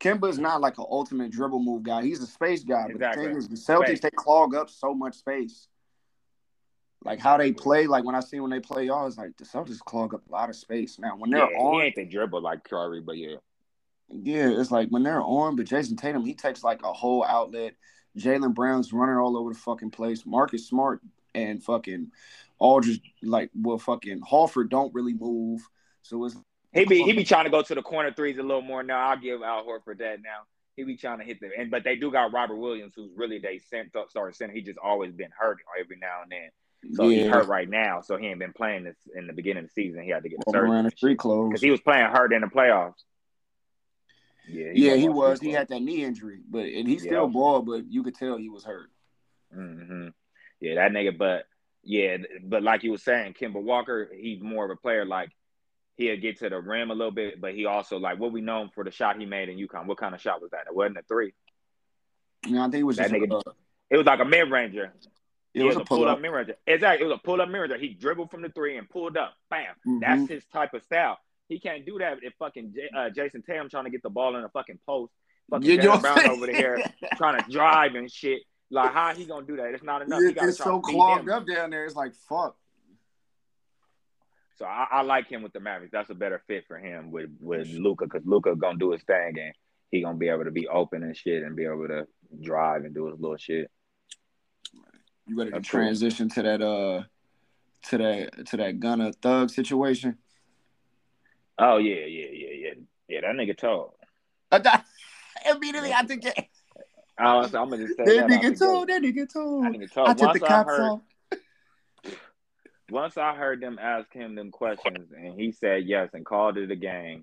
Kemba's 0.00 0.38
not 0.38 0.60
like 0.60 0.78
an 0.78 0.86
ultimate 0.88 1.30
dribble 1.30 1.62
move 1.62 1.82
guy. 1.82 2.02
He's 2.02 2.22
a 2.22 2.26
space 2.26 2.64
guy. 2.64 2.84
But 2.84 2.96
Exactly. 2.96 3.22
the 3.22 3.28
thing 3.28 3.38
is, 3.38 3.48
the 3.48 3.56
Celtics 3.56 3.86
Space. 3.86 4.00
they 4.00 4.10
clog 4.10 4.54
up 4.54 4.70
so 4.70 4.94
much 4.94 5.16
space. 5.16 5.68
Like 7.04 7.18
how 7.18 7.36
they 7.38 7.52
play, 7.52 7.86
like 7.86 8.04
when 8.04 8.14
I 8.14 8.20
see 8.20 8.40
when 8.40 8.50
they 8.50 8.60
play 8.60 8.86
y'all, 8.86 9.06
it's 9.06 9.16
like 9.16 9.36
the 9.38 9.44
Celtics 9.44 9.78
clog 9.80 10.14
up 10.14 10.22
a 10.28 10.32
lot 10.32 10.50
of 10.50 10.56
space. 10.56 10.98
Now 10.98 11.16
when 11.16 11.30
they're 11.30 11.40
Yeah, 11.40 11.56
on, 11.56 11.74
he 11.74 11.80
ain't 11.80 11.94
the 11.96 12.04
dribble 12.04 12.42
like 12.42 12.64
Kyrie, 12.64 13.00
but 13.00 13.16
yeah. 13.16 13.36
yeah, 14.10 14.50
it's 14.50 14.70
like 14.70 14.88
when 14.90 15.02
they're 15.02 15.22
on, 15.22 15.56
but 15.56 15.66
Jayson 15.66 15.96
Tatum, 15.96 16.24
he 16.24 16.34
takes 16.34 16.62
like 16.64 16.82
a 16.82 16.92
whole 16.92 17.24
outlet. 17.24 17.74
Jaylen 18.18 18.54
Brown's 18.54 18.92
running 18.92 19.16
all 19.16 19.36
over 19.36 19.52
the 19.52 19.58
fucking 19.58 19.92
place. 19.92 20.26
Marcus 20.26 20.66
Smart 20.66 21.00
and 21.34 21.62
fucking 21.62 22.10
Aldridge, 22.58 23.00
like 23.22 23.50
well, 23.54 23.78
fucking 23.78 24.20
Horford 24.20 24.68
don't 24.68 24.92
really 24.94 25.14
move. 25.14 25.62
So 26.02 26.24
it's 26.24 26.36
He 26.72 26.84
be 26.84 27.02
he 27.02 27.12
be 27.12 27.24
trying 27.24 27.44
to 27.44 27.50
go 27.50 27.62
to 27.62 27.74
the 27.74 27.82
corner 27.82 28.12
threes 28.12 28.38
a 28.38 28.42
little 28.42 28.62
more 28.62 28.82
now. 28.82 29.08
I'll 29.10 29.16
give 29.18 29.42
Al 29.42 29.64
Horford 29.64 29.98
that 29.98 30.22
now. 30.22 30.42
He 30.76 30.84
be 30.84 30.96
trying 30.96 31.18
to 31.18 31.24
hit 31.24 31.40
the 31.40 31.50
and 31.56 31.70
but 31.70 31.84
they 31.84 31.96
do 31.96 32.10
got 32.10 32.32
Robert 32.32 32.56
Williams, 32.56 32.92
who's 32.96 33.10
really 33.16 33.38
they 33.38 33.58
sent 33.58 33.94
up 33.96 34.10
started 34.10 34.36
center. 34.36 34.52
He 34.52 34.62
just 34.62 34.78
always 34.78 35.12
been 35.12 35.30
hurt 35.36 35.58
every 35.78 35.98
now 35.98 36.22
and 36.22 36.30
then. 36.32 36.50
So 36.94 37.08
he's 37.08 37.26
hurt 37.26 37.46
right 37.46 37.68
now. 37.68 38.00
So 38.00 38.16
he 38.16 38.26
ain't 38.26 38.38
been 38.38 38.52
playing 38.52 38.84
this 38.84 38.96
in 39.14 39.26
the 39.26 39.32
beginning 39.32 39.64
of 39.64 39.70
the 39.74 39.82
season. 39.82 40.02
He 40.02 40.10
had 40.10 40.22
to 40.22 40.28
get 40.28 40.38
a 40.38 40.42
walking 40.46 40.60
around 40.60 40.84
the 40.84 40.90
surgery 40.90 40.96
street 40.96 41.18
clothes. 41.18 41.50
because 41.50 41.62
he 41.62 41.70
was 41.70 41.80
playing 41.80 42.06
hurt 42.10 42.32
in 42.32 42.40
the 42.40 42.46
playoffs. 42.46 43.02
Yeah, 44.48 44.70
yeah, 44.72 44.94
he 44.96 45.08
was. 45.08 45.40
He 45.40 45.50
had 45.52 45.68
that 45.68 45.80
knee 45.82 46.02
injury, 46.02 46.40
but 46.48 46.64
and 46.64 46.88
he 46.88 46.94
Yeah. 46.94 47.00
still 47.00 47.28
balled, 47.28 47.66
but 47.66 47.86
you 47.90 48.02
could 48.02 48.14
tell 48.14 48.36
he 48.36 48.48
was 48.48 48.64
hurt. 48.64 48.90
hmm 49.52 50.08
Yeah, 50.60 50.76
that 50.76 50.92
nigga. 50.92 51.16
But 51.16 51.44
yeah, 51.82 52.16
but 52.42 52.62
like 52.62 52.82
you 52.82 52.90
were 52.92 52.98
saying, 52.98 53.34
Kemba 53.34 53.62
Walker, 53.62 54.10
he's 54.14 54.40
more 54.40 54.64
of 54.64 54.70
a 54.70 54.76
player. 54.76 55.04
Like 55.04 55.30
he'll 55.96 56.16
get 56.16 56.38
to 56.38 56.48
the 56.48 56.58
rim 56.60 56.90
a 56.90 56.94
little 56.94 57.12
bit, 57.12 57.40
but 57.40 57.54
he 57.54 57.66
also 57.66 57.98
like 57.98 58.18
what 58.18 58.32
we 58.32 58.40
know 58.40 58.62
him 58.62 58.70
for 58.74 58.84
the 58.84 58.90
shot 58.90 59.18
he 59.18 59.26
made 59.26 59.48
in 59.50 59.58
UConn. 59.58 59.86
What 59.86 59.98
kind 59.98 60.14
of 60.14 60.20
shot 60.20 60.40
was 60.40 60.50
that? 60.52 60.66
It 60.66 60.74
wasn't 60.74 60.98
a 60.98 61.02
three. 61.02 61.34
You 62.46 62.54
know, 62.54 62.60
I 62.62 62.64
think 62.70 62.76
it 62.80 62.84
was 62.84 62.96
That 62.96 63.10
just 63.10 63.14
nigga- 63.14 63.30
a, 63.32 63.36
uh, 63.50 63.52
It 63.90 63.96
was 63.98 64.06
like 64.06 64.20
a 64.20 64.24
mid 64.24 64.50
ranger. 64.50 64.94
It 65.54 65.64
was 65.64 65.76
a 65.76 65.80
pull 65.84 66.06
up. 66.08 66.22
ranger. 66.22 66.54
Exactly, 66.66 67.04
it 67.04 67.08
was 67.08 67.18
a 67.18 67.26
pull 67.26 67.40
up 67.40 67.48
mirror. 67.48 67.76
He 67.78 67.88
dribbled 67.94 68.30
from 68.30 68.42
the 68.42 68.48
three 68.50 68.76
and 68.76 68.88
pulled 68.88 69.16
up. 69.16 69.34
Bam. 69.50 69.74
Mhm. 69.86 70.00
That's 70.00 70.28
his 70.28 70.44
type 70.46 70.74
of 70.74 70.82
style. 70.84 71.18
He 71.48 71.58
can't 71.58 71.84
do 71.84 71.98
that 71.98 72.18
if 72.22 72.34
fucking 72.38 72.72
J- 72.74 72.88
uh, 72.96 73.10
Jayson 73.10 73.42
Tatum 73.44 73.68
trying 73.68 73.84
to 73.84 73.90
get 73.90 74.02
the 74.02 74.10
ball 74.10 74.36
in 74.36 74.44
a 74.44 74.48
fucking 74.50 74.78
post. 74.86 75.12
Fucking 75.50 75.68
You 75.68 75.76
know 75.78 75.82
Jaylen 75.82 75.86
what 76.02 76.06
I'm 76.06 76.14
Brown 76.14 76.30
over 76.30 76.46
there 76.46 76.78
trying 77.16 77.42
to 77.42 77.50
drive 77.50 77.96
and 77.96 78.10
shit. 78.10 78.42
Like 78.70 78.92
how 78.92 79.12
he 79.14 79.24
gonna 79.26 79.44
do 79.44 79.56
that? 79.56 79.74
It's 79.74 79.82
not 79.82 80.02
enough. 80.02 80.20
He 80.20 80.26
It- 80.28 80.36
it's 80.40 80.58
so 80.58 80.80
clogged 80.80 81.28
up 81.28 81.44
down 81.46 81.70
there. 81.70 81.84
It's 81.84 81.96
like 81.96 82.14
fuck. 82.14 82.56
So 84.56 84.66
I, 84.66 84.86
I 84.90 85.02
like 85.02 85.26
him 85.28 85.42
with 85.42 85.52
the 85.52 85.60
Mavericks. 85.60 85.90
That's 85.92 86.10
a 86.10 86.14
better 86.14 86.40
fit 86.46 86.66
for 86.68 86.78
him 86.78 87.10
with 87.10 87.30
with 87.40 87.68
Luka 87.68 88.04
because 88.04 88.22
Luka 88.26 88.54
gonna 88.54 88.78
do 88.78 88.92
his 88.92 89.02
thing 89.02 89.36
and 89.40 89.52
he 89.90 90.02
gonna 90.02 90.18
be 90.18 90.28
able 90.28 90.44
to 90.44 90.50
be 90.50 90.68
open 90.68 91.02
and 91.02 91.16
shit 91.16 91.42
and 91.42 91.56
be 91.56 91.64
able 91.64 91.88
to 91.88 92.06
drive 92.40 92.84
and 92.84 92.94
do 92.94 93.06
his 93.06 93.18
little 93.18 93.36
shit. 93.38 93.70
You 95.30 95.36
ready 95.38 95.52
to 95.52 95.58
That's 95.58 95.70
cool. 95.70 95.78
transition 95.82 96.28
to 96.30 96.42
that 96.42 96.60
uh 96.60 97.02
to 97.90 97.98
that 97.98 98.46
to 98.46 98.56
that 98.56 98.80
Gunna 98.80 99.12
thug 99.12 99.48
situation? 99.48 100.18
Oh 101.56 101.76
yeah, 101.76 102.04
yeah, 102.04 102.26
yeah, 102.32 102.48
yeah, 102.52 102.74
yeah. 103.08 103.20
That 103.20 103.36
nigga 103.36 103.56
told. 103.56 103.92
Immediately 105.48 105.92
I 105.92 106.02
think 106.02 106.24
that 106.24 106.36
I 107.16 107.44
I'm 107.44 107.48
gonna 107.52 107.76
just 107.78 107.96
say 107.96 108.04
that 108.06 108.28
that. 108.28 108.28
nigga 108.28 108.58
told, 108.58 108.88
that 108.88 109.02
nigga 109.02 109.14
That 109.18 109.32
told. 109.32 109.64
nigga 109.66 109.92
told. 109.92 110.08
I 110.08 110.14
took 110.14 110.20
Once 110.26 110.40
the 110.40 110.46
cops 110.46 110.68
heard, 110.68 110.80
off. 110.80 111.00
once 112.90 113.16
I 113.16 113.36
heard 113.36 113.60
them 113.60 113.78
ask 113.80 114.12
him 114.12 114.34
them 114.34 114.50
questions 114.50 115.12
and 115.16 115.40
he 115.40 115.52
said 115.52 115.84
yes 115.84 116.08
and 116.12 116.26
called 116.26 116.58
it 116.58 116.72
a 116.72 116.76
gang. 116.76 117.22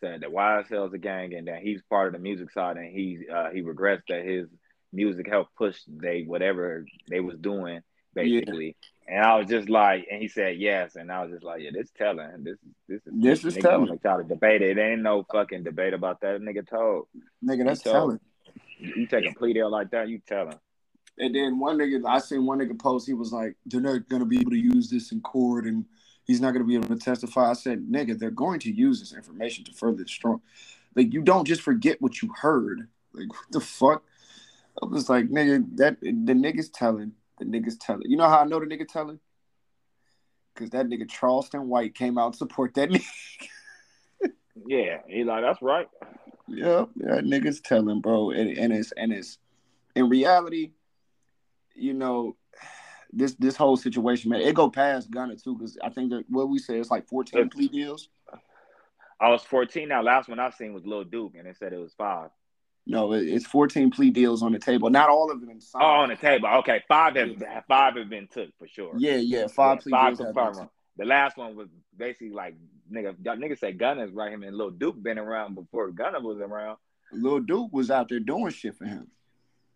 said 0.00 0.20
that 0.20 0.28
YSL's 0.30 0.92
a 0.92 0.98
gang 0.98 1.32
and 1.32 1.48
that 1.48 1.60
he's 1.62 1.80
part 1.88 2.08
of 2.08 2.12
the 2.12 2.18
music 2.18 2.50
side 2.50 2.76
and 2.76 2.94
he 2.94 3.20
uh, 3.34 3.48
he 3.48 3.62
regrets 3.62 4.02
that 4.10 4.26
his 4.26 4.46
music 4.92 5.28
helped 5.28 5.54
push 5.56 5.78
they 5.86 6.22
whatever 6.22 6.84
they 7.08 7.20
was 7.20 7.38
doing 7.38 7.80
basically. 8.14 8.76
And 9.06 9.24
I 9.24 9.36
was 9.36 9.48
just 9.48 9.68
like, 9.68 10.06
and 10.10 10.22
he 10.22 10.28
said 10.28 10.56
yes, 10.58 10.94
and 10.94 11.10
I 11.10 11.22
was 11.22 11.32
just 11.32 11.44
like, 11.44 11.62
yeah, 11.62 11.70
this 11.72 11.90
telling. 11.96 12.44
This 12.44 12.58
this 12.88 13.00
is 13.06 13.12
This 13.12 13.44
is 13.44 13.56
telling. 13.56 13.98
Try 13.98 14.18
to 14.18 14.24
debate 14.24 14.62
it. 14.62 14.78
It 14.78 14.80
ain't 14.80 15.02
no 15.02 15.24
fucking 15.32 15.64
debate 15.64 15.94
about 15.94 16.20
that. 16.20 16.40
Nigga 16.40 16.68
told 16.68 17.08
Nigga, 17.44 17.66
that's 17.66 17.82
So- 17.82 17.92
telling. 17.92 18.20
you, 18.78 18.92
you 18.96 19.06
take 19.06 19.28
a 19.28 19.34
plea 19.34 19.52
deal 19.52 19.70
like 19.70 19.90
that, 19.90 20.08
you 20.08 20.20
telling. 20.26 20.58
And 21.18 21.34
then 21.34 21.58
one 21.58 21.76
nigga, 21.76 22.02
I 22.06 22.18
seen 22.18 22.46
one 22.46 22.60
nigga 22.60 22.78
post, 22.78 23.06
he 23.06 23.14
was 23.14 23.32
like, 23.32 23.56
they're 23.66 23.80
not 23.80 24.08
gonna 24.08 24.24
be 24.24 24.40
able 24.40 24.52
to 24.52 24.58
use 24.58 24.88
this 24.88 25.12
in 25.12 25.20
court 25.20 25.66
and 25.66 25.84
he's 26.24 26.40
not 26.40 26.52
gonna 26.52 26.64
be 26.64 26.76
able 26.76 26.88
to 26.88 26.96
testify. 26.96 27.50
I 27.50 27.54
said, 27.54 27.80
nigga, 27.90 28.16
they're 28.18 28.30
going 28.30 28.60
to 28.60 28.72
use 28.72 29.00
this 29.00 29.12
information 29.12 29.64
to 29.64 29.72
further 29.72 30.04
destroy. 30.04 30.36
Like, 30.94 31.12
you 31.12 31.22
don't 31.22 31.46
just 31.46 31.62
forget 31.62 32.00
what 32.00 32.22
you 32.22 32.32
heard. 32.40 32.88
Like, 33.12 33.28
what 33.28 33.50
the 33.50 33.60
fuck? 33.60 34.04
I 34.82 34.86
was 34.86 35.08
like, 35.08 35.26
nigga, 35.28 35.64
that 35.76 36.00
the 36.00 36.10
nigga's 36.34 36.70
telling. 36.70 37.12
The 37.38 37.44
nigga's 37.44 37.76
telling. 37.78 38.02
You 38.10 38.16
know 38.16 38.28
how 38.28 38.40
I 38.40 38.44
know 38.44 38.60
the 38.60 38.66
nigga 38.66 38.86
telling? 38.86 39.18
Because 40.54 40.70
that 40.70 40.86
nigga 40.86 41.08
Charleston 41.08 41.68
White 41.68 41.94
came 41.94 42.18
out 42.18 42.32
to 42.34 42.38
support 42.38 42.74
that 42.74 42.90
nigga. 42.90 43.04
Yeah, 44.66 44.98
he 45.08 45.24
like 45.24 45.42
that's 45.42 45.62
right. 45.62 45.88
Yep, 46.48 46.90
that 46.96 47.24
nigga's 47.24 47.60
telling, 47.60 48.00
bro. 48.00 48.30
And, 48.30 48.56
and 48.58 48.72
it's 48.72 48.92
and 48.92 49.12
it's 49.12 49.38
in 49.94 50.08
reality, 50.08 50.72
you 51.74 51.94
know, 51.94 52.36
this 53.12 53.34
this 53.34 53.56
whole 53.56 53.76
situation, 53.76 54.30
man, 54.30 54.40
it 54.40 54.54
go 54.54 54.68
past 54.70 55.10
Gunna 55.10 55.36
too, 55.36 55.56
because 55.56 55.78
I 55.82 55.88
think 55.88 56.10
that 56.10 56.24
what 56.28 56.48
we 56.48 56.58
say 56.58 56.78
is 56.78 56.90
like 56.90 57.08
14 57.08 57.40
It's- 57.40 57.54
plea 57.54 57.68
deals. 57.68 58.08
I 59.22 59.28
was 59.28 59.42
14 59.42 59.88
now. 59.88 60.02
Last 60.02 60.30
one 60.30 60.38
I 60.38 60.48
seen 60.48 60.72
was 60.72 60.86
Lil 60.86 61.04
Duke, 61.04 61.34
and 61.36 61.46
they 61.46 61.52
said 61.52 61.74
it 61.74 61.78
was 61.78 61.92
five. 61.92 62.30
No, 62.86 63.12
it's 63.12 63.46
14 63.46 63.90
plea 63.90 64.10
deals 64.10 64.42
on 64.42 64.52
the 64.52 64.58
table. 64.58 64.90
Not 64.90 65.08
all 65.08 65.30
of 65.30 65.40
them 65.40 65.60
signed. 65.60 65.84
Oh, 65.84 65.86
on 65.86 66.08
the 66.08 66.16
table. 66.16 66.48
Okay, 66.58 66.82
five 66.88 67.14
have 67.16 67.36
five 67.68 67.96
have 67.96 68.08
been 68.08 68.26
took 68.26 68.50
for 68.58 68.66
sure. 68.66 68.94
Yeah, 68.96 69.16
yeah, 69.16 69.46
five 69.46 69.78
Yeah, 69.78 69.82
plea 69.82 69.90
five 69.92 70.16
deals. 70.16 70.18
have 70.18 70.34
been 70.34 70.44
confirmed. 70.44 70.70
The 70.96 71.04
last 71.04 71.36
one 71.36 71.56
was 71.56 71.68
basically 71.96 72.30
like 72.30 72.56
nigga. 72.92 73.14
Nigga 73.16 73.58
said 73.58 73.78
Gunna's 73.78 74.12
right. 74.12 74.32
Him 74.32 74.42
and 74.42 74.56
Lil 74.56 74.70
Duke 74.70 75.00
been 75.00 75.18
around 75.18 75.54
before 75.54 75.90
Gunna 75.90 76.20
was 76.20 76.38
around. 76.38 76.78
Lil 77.12 77.40
Duke 77.40 77.72
was 77.72 77.90
out 77.90 78.08
there 78.08 78.20
doing 78.20 78.50
shit 78.50 78.76
for 78.76 78.86
him. 78.86 79.08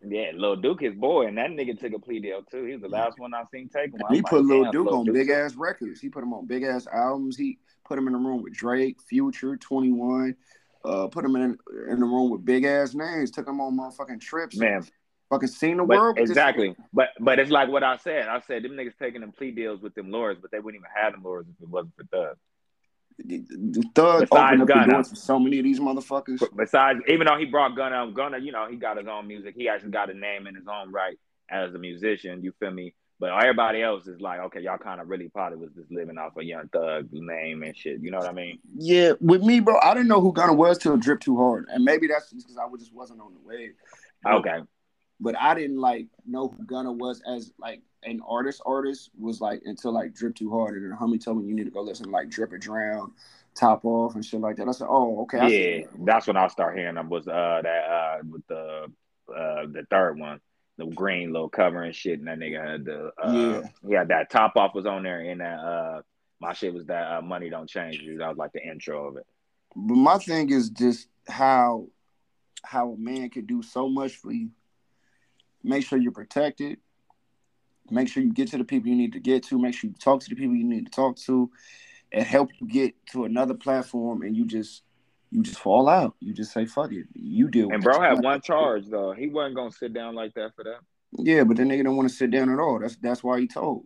Yeah, 0.06 0.32
Lil 0.34 0.56
Duke 0.56 0.80
his 0.82 0.94
boy, 0.94 1.26
and 1.26 1.38
that 1.38 1.50
nigga 1.50 1.78
took 1.78 1.92
a 1.94 1.98
plea 1.98 2.20
deal 2.20 2.42
too. 2.42 2.64
He 2.64 2.72
was 2.72 2.82
the 2.82 2.88
last 2.88 3.18
one 3.18 3.32
I've 3.32 3.48
seen 3.48 3.68
take 3.68 3.92
one. 3.92 4.12
he 4.12 4.22
put 4.22 4.44
like, 4.44 4.48
Lil 4.48 4.70
Duke 4.70 4.86
Lil 4.86 4.98
on 4.98 5.12
big 5.12 5.30
ass 5.30 5.54
records. 5.54 6.00
He 6.00 6.08
put 6.08 6.22
him 6.22 6.34
on 6.34 6.46
big 6.46 6.62
ass 6.62 6.86
albums. 6.92 7.36
He 7.36 7.58
put 7.84 7.98
him 7.98 8.06
in 8.06 8.12
the 8.12 8.18
room 8.18 8.42
with 8.42 8.52
Drake, 8.54 9.00
Future, 9.02 9.56
21. 9.56 10.36
Uh, 10.84 11.06
put 11.08 11.24
him 11.24 11.34
in 11.36 11.56
in 11.88 12.00
the 12.00 12.06
room 12.06 12.30
with 12.30 12.44
big 12.44 12.64
ass 12.64 12.94
names. 12.94 13.30
Took 13.30 13.48
him 13.48 13.60
on 13.60 13.76
motherfucking 13.78 14.20
trips. 14.20 14.56
Man, 14.56 14.84
fucking 15.30 15.48
seen 15.48 15.78
the 15.78 15.84
but 15.84 15.96
world. 15.96 16.18
exactly. 16.18 16.76
But 16.92 17.08
but 17.20 17.38
it's 17.38 17.50
like 17.50 17.68
what 17.70 17.82
I 17.82 17.96
said. 17.96 18.28
I 18.28 18.40
said 18.40 18.62
them 18.64 18.72
niggas 18.72 18.98
taking 18.98 19.22
them 19.22 19.32
plea 19.32 19.50
deals 19.50 19.80
with 19.80 19.94
them 19.94 20.10
lawyers, 20.10 20.36
but 20.40 20.50
they 20.50 20.58
wouldn't 20.58 20.80
even 20.80 20.90
have 20.94 21.12
them 21.12 21.22
lawyers 21.22 21.46
if 21.48 21.62
it 21.62 21.68
wasn't 21.68 21.94
for 21.96 22.04
Thug. 22.04 22.36
nigga. 23.26 23.46
The 23.74 23.90
Thug 23.94 24.20
Besides 24.28 24.32
opened 24.32 24.62
up 24.62 24.66
the 24.68 24.74
Gunna. 24.74 24.92
doors 24.94 25.08
for 25.10 25.16
so 25.16 25.38
many 25.38 25.58
of 25.58 25.64
these 25.64 25.80
motherfuckers. 25.80 26.42
Besides, 26.56 27.00
even 27.08 27.26
though 27.26 27.38
he 27.38 27.46
brought 27.46 27.76
Gunna, 27.76 28.10
Gunna, 28.12 28.38
you 28.38 28.52
know, 28.52 28.66
he 28.68 28.76
got 28.76 28.98
his 28.98 29.06
own 29.08 29.26
music. 29.26 29.54
He 29.56 29.68
actually 29.68 29.92
got 29.92 30.10
a 30.10 30.14
name 30.14 30.46
in 30.46 30.54
his 30.54 30.66
own 30.68 30.92
right 30.92 31.16
as 31.48 31.72
a 31.74 31.78
musician. 31.78 32.42
You 32.42 32.52
feel 32.60 32.70
me? 32.70 32.94
But 33.20 33.30
everybody 33.30 33.80
else 33.80 34.06
is 34.06 34.20
like, 34.20 34.40
okay, 34.40 34.60
y'all 34.60 34.76
kind 34.76 35.00
of 35.00 35.08
really 35.08 35.28
probably 35.28 35.58
was 35.58 35.70
just 35.74 35.90
living 35.90 36.18
off 36.18 36.36
a 36.36 36.44
Young 36.44 36.68
Thug 36.68 37.08
name 37.12 37.62
and 37.62 37.76
shit. 37.76 38.00
You 38.00 38.10
know 38.10 38.18
what 38.18 38.28
I 38.28 38.32
mean? 38.32 38.58
Yeah, 38.76 39.12
with 39.20 39.42
me, 39.42 39.60
bro, 39.60 39.78
I 39.80 39.94
didn't 39.94 40.08
know 40.08 40.20
who 40.20 40.32
Gunna 40.32 40.52
was 40.52 40.78
till 40.78 40.96
Drip 40.96 41.20
Too 41.20 41.36
Hard, 41.36 41.66
and 41.70 41.84
maybe 41.84 42.06
that's 42.08 42.30
just 42.30 42.46
because 42.46 42.58
I 42.58 42.68
just 42.76 42.92
wasn't 42.92 43.20
on 43.20 43.32
the 43.34 43.40
wave. 43.48 43.74
Okay. 44.26 44.60
but 45.20 45.36
I 45.38 45.54
didn't 45.54 45.80
like 45.80 46.06
know 46.26 46.48
who 46.48 46.64
Gunna 46.64 46.92
was 46.92 47.22
as 47.26 47.52
like 47.58 47.82
an 48.02 48.20
artist. 48.26 48.62
Artist 48.66 49.10
was 49.18 49.40
like 49.40 49.62
until 49.64 49.92
like 49.92 50.14
Drip 50.14 50.34
Too 50.34 50.50
Hard, 50.50 50.76
and 50.76 50.90
then 50.90 50.98
homie 50.98 51.22
told 51.22 51.38
me 51.38 51.46
you 51.46 51.54
need 51.54 51.64
to 51.64 51.70
go 51.70 51.82
listen 51.82 52.06
to 52.06 52.10
like 52.10 52.30
Drip 52.30 52.52
or 52.52 52.58
Drown, 52.58 53.12
Top 53.54 53.84
Off, 53.84 54.16
and 54.16 54.24
shit 54.24 54.40
like 54.40 54.56
that. 54.56 54.68
I 54.68 54.72
said, 54.72 54.88
oh, 54.90 55.22
okay. 55.22 55.78
Yeah, 55.78 55.86
that's 56.00 56.26
when 56.26 56.36
I 56.36 56.48
start 56.48 56.76
hearing 56.76 56.96
them 56.96 57.08
was 57.08 57.28
uh 57.28 57.60
that 57.62 57.84
uh 57.84 58.18
with 58.28 58.46
the 58.48 58.86
uh 59.28 59.66
the 59.66 59.86
third 59.88 60.18
one, 60.18 60.40
the 60.76 60.86
green 60.86 61.32
little 61.32 61.48
cover 61.48 61.82
and 61.82 61.94
shit, 61.94 62.18
and 62.18 62.28
that 62.28 62.38
nigga 62.38 62.70
had 62.70 62.84
the 62.84 63.12
uh 63.22 63.62
Yeah. 63.86 63.98
had 63.98 64.08
that 64.08 64.30
top 64.30 64.56
off 64.56 64.74
was 64.74 64.86
on 64.86 65.02
there, 65.02 65.20
and 65.20 65.40
that 65.40 65.58
uh 65.58 66.02
my 66.40 66.52
shit 66.52 66.74
was 66.74 66.86
that 66.86 67.10
uh, 67.10 67.22
money 67.22 67.48
don't 67.48 67.68
change 67.68 68.00
you. 68.00 68.18
That 68.18 68.28
was 68.28 68.36
like 68.36 68.52
the 68.52 68.62
intro 68.62 69.08
of 69.08 69.16
it. 69.16 69.26
But 69.76 69.94
my 69.94 70.18
thing 70.18 70.50
is 70.50 70.70
just 70.70 71.08
how 71.28 71.86
how 72.64 72.92
a 72.92 72.96
man 72.96 73.30
could 73.30 73.46
do 73.46 73.62
so 73.62 73.88
much 73.88 74.16
for 74.16 74.32
you. 74.32 74.50
Make 75.62 75.86
sure 75.86 75.98
you're 75.98 76.12
protected. 76.12 76.78
Make 77.90 78.08
sure 78.08 78.22
you 78.22 78.32
get 78.32 78.48
to 78.48 78.58
the 78.58 78.64
people 78.64 78.88
you 78.88 78.96
need 78.96 79.12
to 79.12 79.20
get 79.20 79.42
to. 79.44 79.58
Make 79.58 79.74
sure 79.74 79.88
you 79.88 79.96
talk 79.98 80.20
to 80.20 80.28
the 80.28 80.36
people 80.36 80.56
you 80.56 80.64
need 80.64 80.86
to 80.86 80.90
talk 80.90 81.16
to, 81.18 81.50
and 82.12 82.24
help 82.24 82.50
you 82.58 82.66
get 82.66 82.94
to 83.12 83.24
another 83.24 83.54
platform. 83.54 84.22
And 84.22 84.36
you 84.36 84.46
just 84.46 84.82
you 85.34 85.42
just 85.42 85.58
fall 85.58 85.88
out. 85.88 86.14
You 86.20 86.32
just 86.32 86.52
say 86.52 86.64
fuck 86.64 86.92
it. 86.92 87.06
You 87.12 87.48
deal. 87.48 87.72
And 87.72 87.82
bro 87.82 88.00
had 88.00 88.22
one 88.22 88.40
charge 88.40 88.86
though. 88.86 89.12
He 89.12 89.26
wasn't 89.26 89.56
gonna 89.56 89.72
sit 89.72 89.92
down 89.92 90.14
like 90.14 90.32
that 90.34 90.54
for 90.54 90.62
that. 90.62 90.78
Yeah, 91.18 91.42
but 91.42 91.56
the 91.56 91.64
nigga 91.64 91.82
don't 91.82 91.96
want 91.96 92.08
to 92.08 92.14
sit 92.14 92.30
down 92.30 92.50
at 92.50 92.60
all. 92.60 92.78
That's 92.78 92.94
that's 92.96 93.24
why 93.24 93.40
he 93.40 93.48
told. 93.48 93.84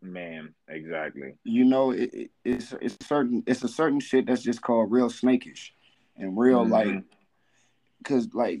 Man, 0.00 0.54
exactly. 0.68 1.34
You 1.42 1.64
know, 1.64 1.90
it, 1.90 2.14
it, 2.14 2.30
it's 2.44 2.72
it's 2.80 2.96
certain 3.04 3.42
it's 3.48 3.64
a 3.64 3.68
certain 3.68 3.98
shit 3.98 4.26
that's 4.26 4.42
just 4.42 4.62
called 4.62 4.92
real 4.92 5.10
snakish, 5.10 5.72
and 6.16 6.38
real 6.38 6.64
Mhm. 6.64 6.70
like, 6.70 7.04
cause 8.04 8.28
like 8.32 8.60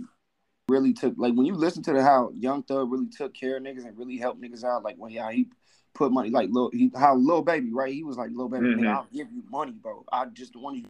really 0.68 0.92
took 0.92 1.14
like 1.16 1.34
when 1.34 1.46
you 1.46 1.54
listen 1.54 1.84
to 1.84 1.92
the 1.92 2.02
how 2.02 2.32
Young 2.34 2.64
Thug 2.64 2.90
really 2.90 3.06
took 3.06 3.34
care 3.34 3.58
of 3.58 3.62
niggas 3.62 3.86
and 3.86 3.96
really 3.96 4.16
helped 4.16 4.42
niggas 4.42 4.64
out. 4.64 4.82
Like 4.82 4.96
when 4.96 5.14
how 5.14 5.28
he 5.28 5.46
put 5.94 6.10
money 6.10 6.30
like 6.30 6.48
little 6.50 6.70
he 6.72 6.90
how 6.96 7.14
Lil 7.14 7.42
Baby 7.42 7.72
right. 7.72 7.94
He 7.94 8.02
was 8.02 8.16
like 8.16 8.30
Lil 8.32 8.48
Baby, 8.48 8.66
Mhm. 8.66 8.80
nigga, 8.80 8.88
I'll 8.88 9.08
give 9.12 9.30
you 9.30 9.44
money, 9.48 9.72
bro. 9.80 10.04
I 10.10 10.24
just 10.26 10.56
want 10.56 10.78
you 10.78 10.86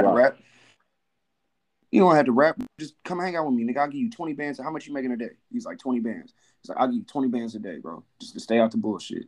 to 0.00 0.08
Right. 0.08 0.14
rap. 0.14 0.38
You 1.90 2.00
don't 2.00 2.16
have 2.16 2.24
to 2.24 2.32
rap. 2.32 2.58
Just 2.80 2.94
come 3.04 3.20
hang 3.20 3.36
out 3.36 3.44
with 3.44 3.54
me, 3.54 3.64
nigga. 3.64 3.78
I'll 3.78 3.86
give 3.86 4.00
you 4.00 4.10
20 4.10 4.32
bands. 4.32 4.58
How 4.58 4.70
much 4.70 4.86
you 4.86 4.94
making 4.94 5.12
a 5.12 5.16
day? 5.16 5.32
He's 5.50 5.66
like 5.66 5.78
20 5.78 6.00
bands. 6.00 6.32
He's 6.62 6.70
like, 6.70 6.78
I'll 6.78 6.86
give 6.86 6.96
you 6.96 7.04
20 7.04 7.28
bands 7.28 7.54
a 7.54 7.58
day, 7.58 7.78
bro. 7.78 8.02
Just 8.18 8.32
to 8.32 8.40
stay 8.40 8.58
out 8.58 8.70
the 8.70 8.78
bullshit. 8.78 9.26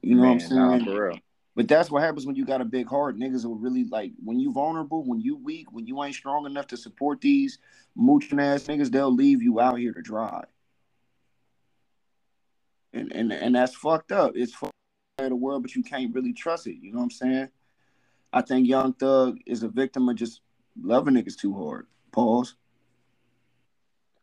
You 0.00 0.14
know 0.14 0.22
Man, 0.22 0.30
what 0.30 0.34
I'm 0.34 0.40
saying? 0.40 0.60
Nah, 0.60 0.84
for 0.84 1.08
real. 1.08 1.18
But 1.54 1.68
that's 1.68 1.90
what 1.90 2.02
happens 2.02 2.24
when 2.24 2.34
you 2.34 2.46
got 2.46 2.62
a 2.62 2.64
big 2.64 2.88
heart. 2.88 3.18
Niggas 3.18 3.44
will 3.44 3.56
really 3.56 3.84
like 3.84 4.12
when 4.24 4.40
you 4.40 4.52
vulnerable, 4.52 5.04
when 5.04 5.20
you 5.20 5.36
weak, 5.36 5.70
when 5.70 5.86
you 5.86 6.02
ain't 6.02 6.14
strong 6.14 6.46
enough 6.46 6.66
to 6.68 6.78
support 6.78 7.20
these 7.20 7.58
mooching 7.94 8.40
ass 8.40 8.64
niggas, 8.64 8.90
they'll 8.90 9.14
leave 9.14 9.42
you 9.42 9.60
out 9.60 9.78
here 9.78 9.92
to 9.92 10.00
dry. 10.00 10.42
And 12.94 13.12
and 13.12 13.32
and 13.32 13.54
that's 13.54 13.74
fucked 13.74 14.12
up. 14.12 14.32
It's 14.34 14.54
fucked 14.54 14.72
up 15.18 15.28
the 15.28 15.36
world, 15.36 15.62
but 15.62 15.74
you 15.74 15.82
can't 15.82 16.14
really 16.14 16.32
trust 16.32 16.66
it. 16.66 16.76
You 16.80 16.90
know 16.90 16.98
what 16.98 17.04
I'm 17.04 17.10
saying? 17.10 17.48
I 18.32 18.40
think 18.40 18.66
Young 18.66 18.94
Thug 18.94 19.38
is 19.46 19.62
a 19.62 19.68
victim 19.68 20.08
of 20.08 20.16
just 20.16 20.40
loving 20.80 21.14
niggas 21.14 21.36
too 21.36 21.54
hard. 21.54 21.86
Pause. 22.12 22.54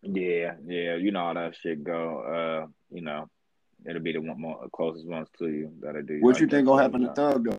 Yeah, 0.01 0.55
yeah, 0.65 0.95
you 0.95 1.11
know 1.11 1.25
how 1.25 1.33
that 1.33 1.55
shit 1.55 1.83
go. 1.83 2.21
Uh, 2.21 2.67
you 2.89 3.01
know, 3.01 3.29
it'll 3.85 4.01
be 4.01 4.13
the 4.13 4.21
one 4.21 4.39
more 4.39 4.67
closest 4.73 5.05
ones 5.05 5.27
to 5.37 5.47
you 5.49 5.71
that'll 5.81 6.01
do. 6.01 6.19
What 6.21 6.33
like 6.33 6.41
you 6.41 6.47
think 6.47 6.67
gonna 6.67 6.81
happen 6.81 7.01
to 7.01 7.13
Thug 7.13 7.45
though? 7.45 7.57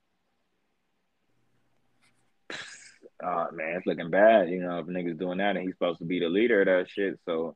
Uh, 3.22 3.48
man, 3.52 3.76
it's 3.76 3.86
looking 3.86 4.10
bad. 4.10 4.48
You 4.48 4.62
know, 4.62 4.78
if 4.78 4.86
niggas 4.86 5.18
doing 5.18 5.38
that, 5.38 5.56
and 5.56 5.66
he's 5.66 5.74
supposed 5.74 5.98
to 5.98 6.06
be 6.06 6.20
the 6.20 6.28
leader 6.28 6.62
of 6.62 6.66
that 6.66 6.90
shit. 6.90 7.18
So 7.26 7.54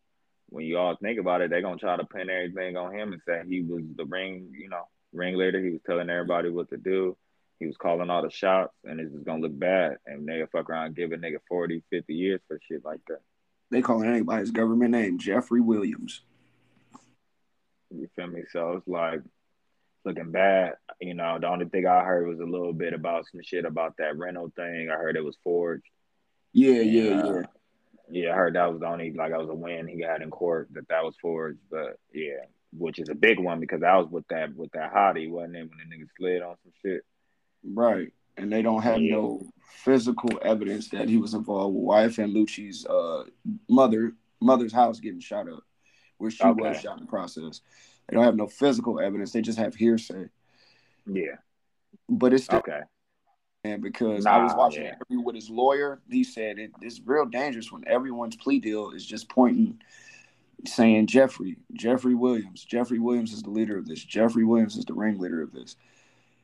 when 0.50 0.66
you 0.66 0.76
all 0.78 0.96
think 0.96 1.18
about 1.18 1.40
it, 1.40 1.50
they're 1.50 1.62
gonna 1.62 1.78
try 1.78 1.96
to 1.96 2.04
pin 2.04 2.28
everything 2.28 2.76
on 2.76 2.94
him 2.94 3.12
and 3.12 3.22
say 3.26 3.42
he 3.48 3.62
was 3.62 3.82
the 3.96 4.04
ring, 4.04 4.52
you 4.52 4.68
know, 4.68 4.86
ringleader. 5.14 5.62
He 5.62 5.70
was 5.70 5.80
telling 5.86 6.10
everybody 6.10 6.50
what 6.50 6.68
to 6.70 6.76
do. 6.76 7.16
He 7.58 7.66
was 7.66 7.76
calling 7.76 8.10
all 8.10 8.22
the 8.22 8.30
shots, 8.30 8.74
and 8.84 9.00
it's 9.00 9.12
just 9.12 9.24
gonna 9.24 9.42
look 9.42 9.58
bad. 9.58 9.96
And 10.06 10.26
they 10.26 10.42
fuck 10.50 10.68
around, 10.68 10.86
and 10.86 10.96
give 10.96 11.12
a 11.12 11.16
nigga 11.16 11.38
40, 11.48 11.82
50 11.90 12.14
years 12.14 12.40
for 12.48 12.58
shit 12.68 12.84
like 12.84 13.00
that. 13.08 13.20
They 13.70 13.82
calling 13.82 14.08
anybody's 14.08 14.50
government 14.50 14.90
name 14.90 15.18
Jeffery 15.18 15.60
Williams. 15.60 16.22
You 17.90 18.08
feel 18.16 18.26
me? 18.26 18.42
So 18.50 18.72
it's 18.72 18.88
like 18.88 19.20
looking 20.04 20.30
bad. 20.32 20.74
You 21.00 21.14
know, 21.14 21.38
the 21.40 21.48
only 21.48 21.66
thing 21.66 21.86
I 21.86 22.04
heard 22.04 22.26
was 22.26 22.40
a 22.40 22.44
little 22.44 22.72
bit 22.72 22.92
about 22.92 23.26
some 23.30 23.40
shit 23.42 23.64
about 23.64 23.96
that 23.98 24.16
rental 24.16 24.52
thing. 24.54 24.90
I 24.90 24.96
heard 24.96 25.16
it 25.16 25.24
was 25.24 25.38
forged. 25.42 25.84
Yeah, 26.52 26.80
yeah, 26.80 27.20
Uh, 27.20 27.34
yeah. 27.34 27.42
Yeah, 28.10 28.32
I 28.32 28.36
heard 28.36 28.54
that 28.54 28.70
was 28.70 28.80
the 28.80 28.86
only 28.86 29.12
like 29.12 29.30
that 29.30 29.40
was 29.40 29.48
a 29.48 29.54
win 29.54 29.88
he 29.88 30.00
got 30.02 30.20
in 30.20 30.30
court 30.30 30.68
that 30.72 30.88
that 30.88 31.04
was 31.04 31.16
forged. 31.22 31.58
But 31.70 31.98
yeah, 32.12 32.44
which 32.76 32.98
is 32.98 33.08
a 33.08 33.14
big 33.14 33.40
one 33.40 33.60
because 33.60 33.82
I 33.82 33.96
was 33.96 34.08
with 34.10 34.28
that 34.28 34.54
with 34.54 34.70
that 34.72 34.92
hottie, 34.92 35.30
wasn't 35.30 35.56
it? 35.56 35.70
When 35.70 35.78
the 35.78 35.96
nigga 35.96 36.06
slid 36.18 36.42
on 36.42 36.56
some 36.62 36.72
shit. 36.82 37.02
Right. 37.64 38.12
And 38.36 38.52
they 38.52 38.62
don't 38.62 38.82
have 38.82 39.00
Yeah. 39.00 39.12
no 39.16 39.46
physical 39.68 40.38
evidence 40.42 40.88
that 40.90 41.08
he 41.08 41.16
was 41.16 41.34
involved 41.34 41.74
with 41.76 41.84
YFN 41.84 42.32
Lucci's 42.32 42.86
uh, 42.86 43.24
mother 43.68 44.12
mother's 44.40 44.72
house 44.72 45.00
getting 45.00 45.20
shot 45.20 45.48
up, 45.48 45.62
where 46.18 46.30
she 46.30 46.44
was 46.46 46.80
shot 46.80 46.98
in 46.98 47.04
the 47.04 47.10
process. 47.10 47.60
They 48.08 48.14
don't 48.16 48.24
have 48.24 48.36
no 48.36 48.46
physical 48.46 49.00
evidence. 49.00 49.32
They 49.32 49.40
just 49.40 49.58
have 49.58 49.74
hearsay. 49.74 50.28
Yeah, 51.06 51.36
but 52.08 52.32
it's 52.34 52.44
still 52.44 52.58
Okay. 52.58 52.80
And 53.64 53.82
because 53.82 54.26
I 54.26 54.42
was 54.42 54.52
watching 54.54 54.82
yeah. 54.82 54.88
an 54.90 54.94
interview 54.96 55.20
with 55.24 55.34
his 55.36 55.48
lawyer. 55.48 56.02
He 56.10 56.22
said 56.22 56.58
it, 56.58 56.72
it's 56.82 57.00
real 57.04 57.24
dangerous 57.24 57.72
when 57.72 57.82
everyone's 57.88 58.36
plea 58.36 58.58
deal 58.60 58.90
is 58.90 59.06
just 59.06 59.28
pointing, 59.30 59.80
saying 60.66 61.06
Jeffery, 61.06 61.56
Jeffery 61.72 62.14
Williams, 62.14 62.62
Jeffery 62.64 62.98
Williams 62.98 63.32
is 63.32 63.42
the 63.42 63.48
leader 63.50 63.78
of 63.78 63.86
this. 63.86 64.04
Jeffery 64.04 64.44
Williams 64.44 64.76
is 64.76 64.84
the 64.84 64.92
ringleader 64.92 65.40
of 65.40 65.52
this, 65.52 65.76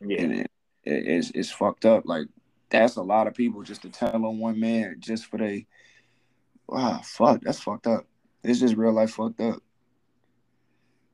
Yeah. 0.00 0.22
and 0.22 0.46
it, 0.84 0.92
it- 0.92 1.06
it's 1.08 1.30
it's 1.30 1.50
fucked 1.50 1.84
up. 1.84 2.04
Like 2.06 2.26
that's 2.70 2.96
a 2.96 3.02
lot 3.02 3.26
of 3.26 3.34
people 3.34 3.62
just 3.62 3.82
to 3.82 3.88
tell 3.90 4.14
on 4.14 4.38
one 4.38 4.58
man 4.60 4.96
just 5.00 5.26
for 5.26 5.38
they. 5.38 5.66
Wow, 6.68 7.00
fuck, 7.02 7.40
that's 7.42 7.60
fucked 7.60 7.86
up. 7.88 8.06
It's 8.44 8.60
just 8.60 8.76
real 8.76 8.92
life 8.92 9.10
fucked 9.12 9.40
up. 9.40 9.60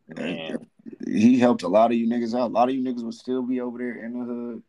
Man. 0.09 0.69
He 1.07 1.39
helped 1.39 1.63
a 1.63 1.69
lot 1.69 1.91
of 1.91 1.97
you 1.97 2.07
niggas 2.07 2.39
out. 2.39 2.51
A 2.51 2.53
lot 2.53 2.69
of 2.69 2.75
you 2.75 2.83
niggas 2.83 3.03
would 3.03 3.15
still 3.15 3.43
be 3.43 3.61
over 3.61 3.79
there 3.79 4.05
in 4.05 4.19
the 4.19 4.25
hood, 4.25 4.63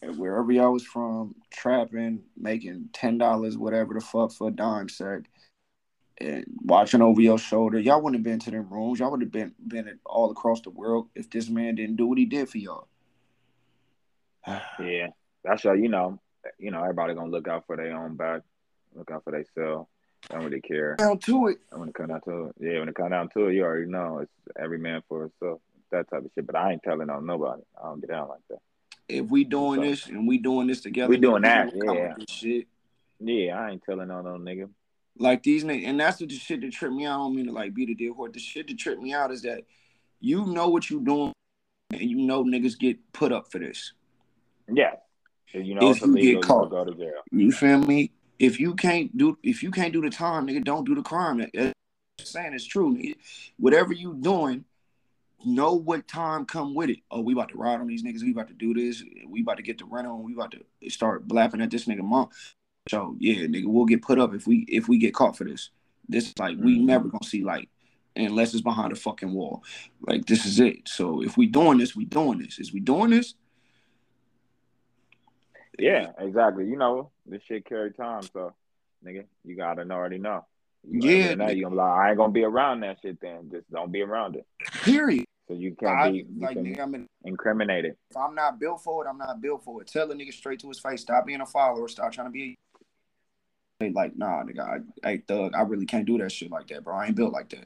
and 0.00 0.18
wherever 0.18 0.50
y'all 0.52 0.72
was 0.72 0.84
from, 0.86 1.34
trapping, 1.52 2.22
making 2.36 2.88
ten 2.92 3.18
dollars, 3.18 3.58
whatever 3.58 3.92
the 3.94 4.00
fuck 4.00 4.32
for 4.32 4.48
a 4.48 4.50
dime 4.50 4.88
sack, 4.88 5.22
and 6.18 6.44
watching 6.62 7.02
over 7.02 7.20
your 7.20 7.38
shoulder. 7.38 7.78
Y'all 7.78 8.00
wouldn't 8.00 8.20
have 8.20 8.24
been 8.24 8.38
to 8.40 8.50
them 8.50 8.68
rooms. 8.70 9.00
Y'all 9.00 9.10
would 9.10 9.20
have 9.20 9.32
been 9.32 9.54
been 9.66 9.98
all 10.06 10.30
across 10.30 10.60
the 10.62 10.70
world 10.70 11.08
if 11.14 11.28
this 11.28 11.48
man 11.48 11.74
didn't 11.74 11.96
do 11.96 12.06
what 12.06 12.18
he 12.18 12.24
did 12.24 12.48
for 12.48 12.58
y'all. 12.58 12.88
Yeah. 14.78 15.08
That's 15.44 15.62
how 15.62 15.72
you 15.72 15.88
know, 15.88 16.20
you 16.58 16.70
know, 16.70 16.82
everybody 16.82 17.14
gonna 17.14 17.30
look 17.30 17.48
out 17.48 17.64
for 17.66 17.76
their 17.76 17.96
own 17.96 18.16
back, 18.16 18.42
look 18.94 19.10
out 19.10 19.24
for 19.24 19.32
themselves. 19.32 19.88
I 20.30 20.34
don't 20.36 20.44
really 20.44 20.60
care. 20.62 20.96
Down 20.96 21.18
to 21.18 21.48
it. 21.48 21.58
When 21.70 21.88
it 21.90 21.94
come 21.94 22.06
down 22.08 22.22
to 22.22 22.46
it, 22.46 22.54
yeah, 22.58 22.78
when 22.80 22.88
it 22.88 22.94
come 22.94 23.10
down 23.10 23.28
to 23.30 23.46
it, 23.48 23.54
you 23.54 23.62
already 23.62 23.90
know 23.90 24.20
it's 24.20 24.32
every 24.58 24.78
man 24.78 25.02
for 25.06 25.22
himself. 25.22 25.60
That 25.90 26.08
type 26.08 26.24
of 26.24 26.30
shit. 26.34 26.46
But 26.46 26.56
I 26.56 26.72
ain't 26.72 26.82
telling 26.82 27.10
on 27.10 27.26
nobody. 27.26 27.62
I 27.78 27.88
don't 27.88 28.00
get 28.00 28.08
down 28.10 28.28
like 28.28 28.40
that. 28.48 28.60
If 29.06 29.26
we 29.26 29.44
doing 29.44 29.80
So- 29.80 29.84
this 29.86 30.06
and 30.06 30.26
we 30.26 30.38
doing 30.38 30.66
this 30.66 30.80
together, 30.80 31.10
We 31.10 31.18
doing 31.18 31.42
that, 31.42 31.72
yeah. 31.74 32.14
Shit. 32.26 32.66
Yeah, 33.20 33.60
I 33.60 33.70
ain't 33.72 33.82
telling 33.82 34.10
on 34.10 34.24
no 34.24 34.32
nigga. 34.38 34.70
Like 35.18 35.42
these 35.42 35.62
niggas, 35.62 35.86
and 35.86 36.00
that's 36.00 36.20
what 36.20 36.30
the 36.30 36.36
shit 36.36 36.62
that 36.62 36.72
tripped 36.72 36.94
me 36.94 37.04
out. 37.04 37.14
I 37.14 37.24
don't 37.24 37.36
mean 37.36 37.46
to 37.46 37.52
like 37.52 37.74
beat 37.74 37.90
a 37.90 37.94
dead 37.94 38.12
horse. 38.16 38.32
The 38.32 38.40
shit 38.40 38.66
that 38.68 38.78
tripped 38.78 39.00
me 39.02 39.12
out 39.12 39.30
is 39.30 39.42
that 39.42 39.62
you 40.20 40.46
know 40.46 40.68
what 40.68 40.88
you 40.88 41.00
doing, 41.00 41.32
and 41.92 42.00
you 42.00 42.16
know 42.16 42.42
niggas 42.42 42.78
get 42.78 43.12
put 43.12 43.30
up 43.30 43.52
for 43.52 43.58
this. 43.58 43.92
Yeah. 44.72 44.94
You 45.52 45.74
know 45.74 45.90
If 45.90 46.00
you 46.02 46.14
get 46.14 46.42
caught. 46.42 46.70
go 46.70 46.84
to 46.84 46.94
jail. 46.94 47.12
You 47.30 47.52
feel 47.52 47.78
me? 47.78 48.10
If 48.40 48.58
you 48.58 48.74
can't 48.74 49.16
do, 49.16 49.38
if 49.44 49.62
you 49.62 49.70
can't 49.70 49.92
do 49.92 50.00
the 50.00 50.10
time, 50.10 50.48
nigga, 50.48 50.64
don't 50.64 50.84
do 50.84 50.94
the 50.94 51.02
crime. 51.02 51.38
That- 51.38 51.52
That's 51.52 52.30
saying 52.30 52.54
it's 52.54 52.64
true. 52.66 52.96
nigga. 52.96 53.14
Whatever 53.58 53.92
you 53.92 54.14
doing, 54.14 54.64
know 55.46 55.74
what 55.74 56.08
time 56.08 56.44
come 56.44 56.74
with 56.74 56.90
it. 56.90 56.98
Oh, 57.10 57.20
we 57.20 57.34
about 57.34 57.50
to 57.50 57.56
ride 57.58 57.80
on 57.80 57.86
these 57.86 58.02
niggas. 58.02 58.22
We 58.22 58.32
about 58.32 58.48
to 58.48 58.54
do 58.54 58.74
this. 58.74 59.04
We 59.28 59.42
about 59.42 59.58
to 59.58 59.62
get 59.62 59.78
the 59.78 59.84
rental. 59.84 60.16
And 60.16 60.24
we 60.24 60.34
about 60.34 60.52
to 60.52 60.90
start 60.90 61.28
blapping 61.28 61.60
at 61.60 61.70
this 61.70 61.84
nigga 61.84 62.02
mom. 62.02 62.30
So 62.88 63.16
yeah, 63.20 63.46
nigga, 63.46 63.66
we'll 63.66 63.84
get 63.86 64.02
put 64.02 64.18
up 64.18 64.34
if 64.34 64.46
we 64.46 64.64
if 64.68 64.88
we 64.88 64.98
get 64.98 65.14
caught 65.14 65.36
for 65.36 65.44
this. 65.44 65.70
This 66.08 66.26
is 66.26 66.34
like 66.38 66.58
we 66.58 66.78
Mhm. 66.78 66.84
never 66.84 67.08
gonna 67.08 67.24
see 67.24 67.44
light 67.44 67.68
unless 68.16 68.52
it's 68.54 68.62
behind 68.62 68.92
a 68.92 68.96
fucking 68.96 69.32
wall. 69.32 69.62
Like 70.00 70.26
this 70.26 70.44
is 70.44 70.58
it. 70.60 70.88
So 70.88 71.22
if 71.22 71.36
we 71.36 71.46
doing 71.46 71.78
this, 71.78 71.94
we 71.96 72.04
doing 72.04 72.38
this. 72.38 72.58
Is 72.58 72.72
we 72.72 72.80
doing 72.80 73.10
this? 73.10 73.34
Yeah, 75.78 76.12
exactly. 76.18 76.66
You 76.66 76.76
know, 76.76 77.10
this 77.26 77.42
shit 77.42 77.66
carry 77.66 77.92
time, 77.92 78.22
so 78.32 78.54
nigga, 79.04 79.24
you 79.44 79.56
gotta 79.56 79.84
know 79.84 79.94
already 79.94 80.18
know. 80.18 80.44
You 80.88 81.00
Yeah, 81.00 81.34
know, 81.34 81.48
you 81.48 81.64
gonna 81.64 81.76
like, 81.76 81.98
I 81.98 82.08
ain't 82.10 82.18
gonna 82.18 82.32
be 82.32 82.44
around 82.44 82.80
that 82.80 82.98
shit 83.00 83.20
then. 83.20 83.50
Just 83.50 83.70
don't 83.70 83.90
be 83.90 84.02
around 84.02 84.36
it. 84.36 84.46
Period. 84.82 85.24
So 85.48 85.54
you 85.54 85.74
can't 85.74 85.98
I, 85.98 86.10
be 86.10 86.18
you 86.18 86.40
like 86.40 86.56
can 86.56 86.64
nigga, 86.64 86.80
I'm 86.80 86.94
in 86.94 87.06
incriminated. 87.24 87.96
If 88.10 88.16
I'm 88.16 88.34
not 88.34 88.58
built 88.58 88.82
for 88.82 89.04
it, 89.04 89.08
I'm 89.08 89.18
not 89.18 89.40
built 89.40 89.64
for 89.64 89.82
it. 89.82 89.88
Tell 89.88 90.10
a 90.10 90.14
nigga 90.14 90.32
straight 90.32 90.60
to 90.60 90.68
his 90.68 90.78
face, 90.78 91.02
stop 91.02 91.26
being 91.26 91.40
a 91.40 91.46
follower, 91.46 91.88
stop 91.88 92.12
trying 92.12 92.28
to 92.28 92.30
be 92.30 92.54
a 93.80 93.90
like, 93.90 94.16
nah, 94.16 94.42
nigga, 94.42 94.60
I, 94.60 95.08
hey, 95.08 95.18
thug, 95.18 95.54
I 95.54 95.62
really 95.62 95.86
can't 95.86 96.06
do 96.06 96.18
that 96.18 96.32
shit 96.32 96.50
like 96.50 96.68
that, 96.68 96.84
bro. 96.84 96.94
I 96.94 97.06
ain't 97.06 97.16
built 97.16 97.32
like 97.32 97.50
that. 97.50 97.64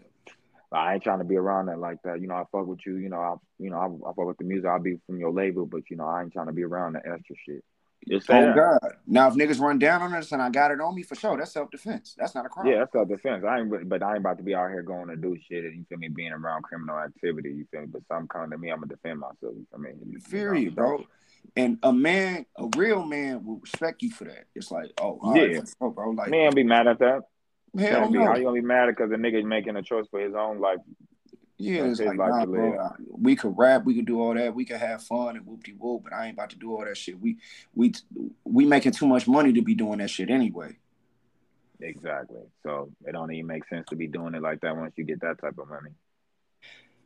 I 0.73 0.94
ain't 0.94 1.03
trying 1.03 1.21
to 1.21 1.25
be 1.25 1.37
around 1.37 1.66
that 1.66 1.79
like 1.79 2.03
that. 2.03 2.21
You 2.21 2.27
know, 2.27 2.35
I 2.35 2.44
fuck 2.53 2.66
with 2.66 2.85
you. 2.85 2.97
You 2.97 3.09
know, 3.09 3.21
I 3.21 3.35
you 3.59 3.71
know 3.71 3.79
I, 3.79 3.87
I 4.09 4.12
fuck 4.12 4.27
with 4.27 4.38
the 4.38 4.44
music. 4.44 4.68
I'll 4.68 4.79
be 4.79 4.99
from 5.07 5.18
your 5.18 5.33
label, 5.33 5.66
but 5.66 5.83
you 5.90 5.97
know 5.97 6.07
I 6.07 6.23
ain't 6.23 6.33
trying 6.33 6.47
to 6.47 6.53
be 6.53 6.64
around 6.64 6.94
that 6.94 7.07
extra 7.07 7.37
shit. 7.47 7.64
Say 8.21 8.43
Oh. 8.43 8.55
God. 8.55 8.93
Now 9.07 9.29
if 9.29 9.35
niggas 9.35 9.61
run 9.61 9.79
down 9.79 10.03
on 10.03 10.15
us 10.15 10.33
and 10.33 10.41
I 10.41 10.51
got 10.51 10.71
it 10.71 10.81
on 10.81 10.95
me 10.95 11.03
for 11.03 11.15
sure, 11.15 11.37
that's 11.37 11.53
self 11.53 11.71
defense. 11.71 12.15
That's 12.19 12.35
not 12.35 12.47
a 12.47 12.49
crime. 12.49 12.67
Yeah, 12.67 12.79
that's 12.79 12.93
self 12.93 13.09
defense. 13.09 13.45
I 13.45 13.59
ain't, 13.61 13.89
but 13.89 14.03
I 14.03 14.11
ain't 14.11 14.19
about 14.19 14.39
to 14.39 14.45
be 14.45 14.55
out 14.55 14.71
here 14.71 14.83
going 14.83 15.09
to 15.09 15.17
do 15.17 15.37
shit. 15.49 15.65
And 15.65 15.77
you 15.77 15.85
feel 15.89 15.99
me? 15.99 16.09
Being 16.09 16.33
around 16.33 16.63
criminal 16.63 16.99
activity. 16.99 17.51
You 17.51 17.67
feel 17.71 17.83
me? 17.83 17.87
But 17.89 18.03
some 18.09 18.29
coming 18.29 18.51
to 18.51 18.59
me, 18.59 18.71
I'm 18.71 18.81
gonna 18.81 18.89
defend 18.89 19.21
myself. 19.21 19.37
You 19.43 19.67
feel 19.71 19.81
me? 19.81 19.91
You 20.07 20.21
Fear 20.21 20.55
you, 20.55 20.71
bro. 20.71 21.05
And 21.57 21.79
a 21.83 21.93
man, 21.93 22.47
a 22.57 22.69
real 22.77 23.05
man 23.05 23.45
will 23.45 23.59
respect 23.59 24.03
you 24.03 24.11
for 24.11 24.25
that. 24.25 24.45
It's 24.55 24.71
like, 24.71 24.91
oh, 25.01 25.21
Yeah. 25.35 25.59
right, 25.59 25.75
bro, 25.79 25.91
bro. 25.91 26.11
Like, 26.11 26.31
Man, 26.31 26.55
be 26.55 26.63
mad 26.65 26.87
at 26.87 26.99
that. 27.01 27.23
hell 27.79 28.11
no. 28.11 28.27
How 28.27 28.37
you 28.37 28.45
gonna 28.45 28.61
be 28.61 28.67
mad 28.67 28.87
because 28.87 29.11
a 29.13 29.17
nigga 29.17 29.45
making 29.45 29.77
a 29.77 29.83
choice 29.83 30.07
for 30.11 30.21
his 30.21 30.35
own 30.35 30.61
life? 30.61 30.79
Yeah, 31.59 31.85
it's 31.85 31.99
his 31.99 32.07
like, 32.07 32.18
nah, 32.18 32.47
bro. 32.47 32.79
I- 32.79 32.94
We 33.11 33.35
could 33.35 33.59
rap, 33.59 33.85
we 33.85 33.94
could 33.94 34.07
do 34.07 34.21
all 34.21 34.35
that, 34.35 34.55
we 34.55 34.64
could 34.64 34.77
have 34.79 35.03
fun 35.03 35.37
and 35.37 35.44
whoop 35.44 35.64
de 35.64 35.73
whoop, 35.73 36.05
but 36.05 36.12
I 36.12 36.27
ain't 36.27 36.35
about 36.35 36.51
to 36.51 36.57
do 36.57 36.73
all 36.73 36.85
that 36.85 36.97
shit. 36.97 37.21
We 37.21 37.38
we 37.75 37.94
we 38.44 38.64
making 38.64 38.92
too 38.92 39.07
much 39.09 39.27
money 39.27 39.53
to 39.53 39.62
be 39.62 39.75
doing 39.75 39.99
that 39.99 40.11
shit 40.11 40.31
anyway. 40.31 40.77
Exactly. 41.81 42.42
So 42.62 42.90
it 43.07 43.12
don't 43.12 43.33
even 43.33 43.47
make 43.47 43.66
sense 43.68 43.87
to 43.90 43.97
be 43.97 44.07
doing 44.07 44.35
it 44.35 44.42
like 44.42 44.61
that 44.61 44.77
once 44.77 44.94
you 44.97 45.05
get 45.05 45.21
that 45.21 45.40
type 45.40 45.59
of 45.59 45.68
money. 45.68 45.90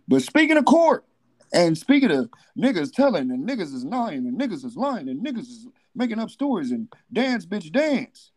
But 0.08 0.22
speaking 0.22 0.56
of 0.56 0.64
court, 0.64 1.04
and 1.52 1.76
speaking 1.76 2.10
of 2.10 2.30
niggas 2.58 2.92
telling 2.92 3.30
and 3.30 3.48
niggas 3.48 3.74
is 3.74 3.84
lying 3.84 4.26
and 4.26 4.38
niggas 4.38 4.64
is 4.64 4.76
lying 4.76 5.08
and 5.08 5.24
niggas 5.24 5.40
is 5.48 5.68
making 5.94 6.18
up 6.18 6.30
stories 6.30 6.70
and 6.70 6.88
dance, 7.12 7.44
bitch, 7.46 7.70
dance. 7.70 8.30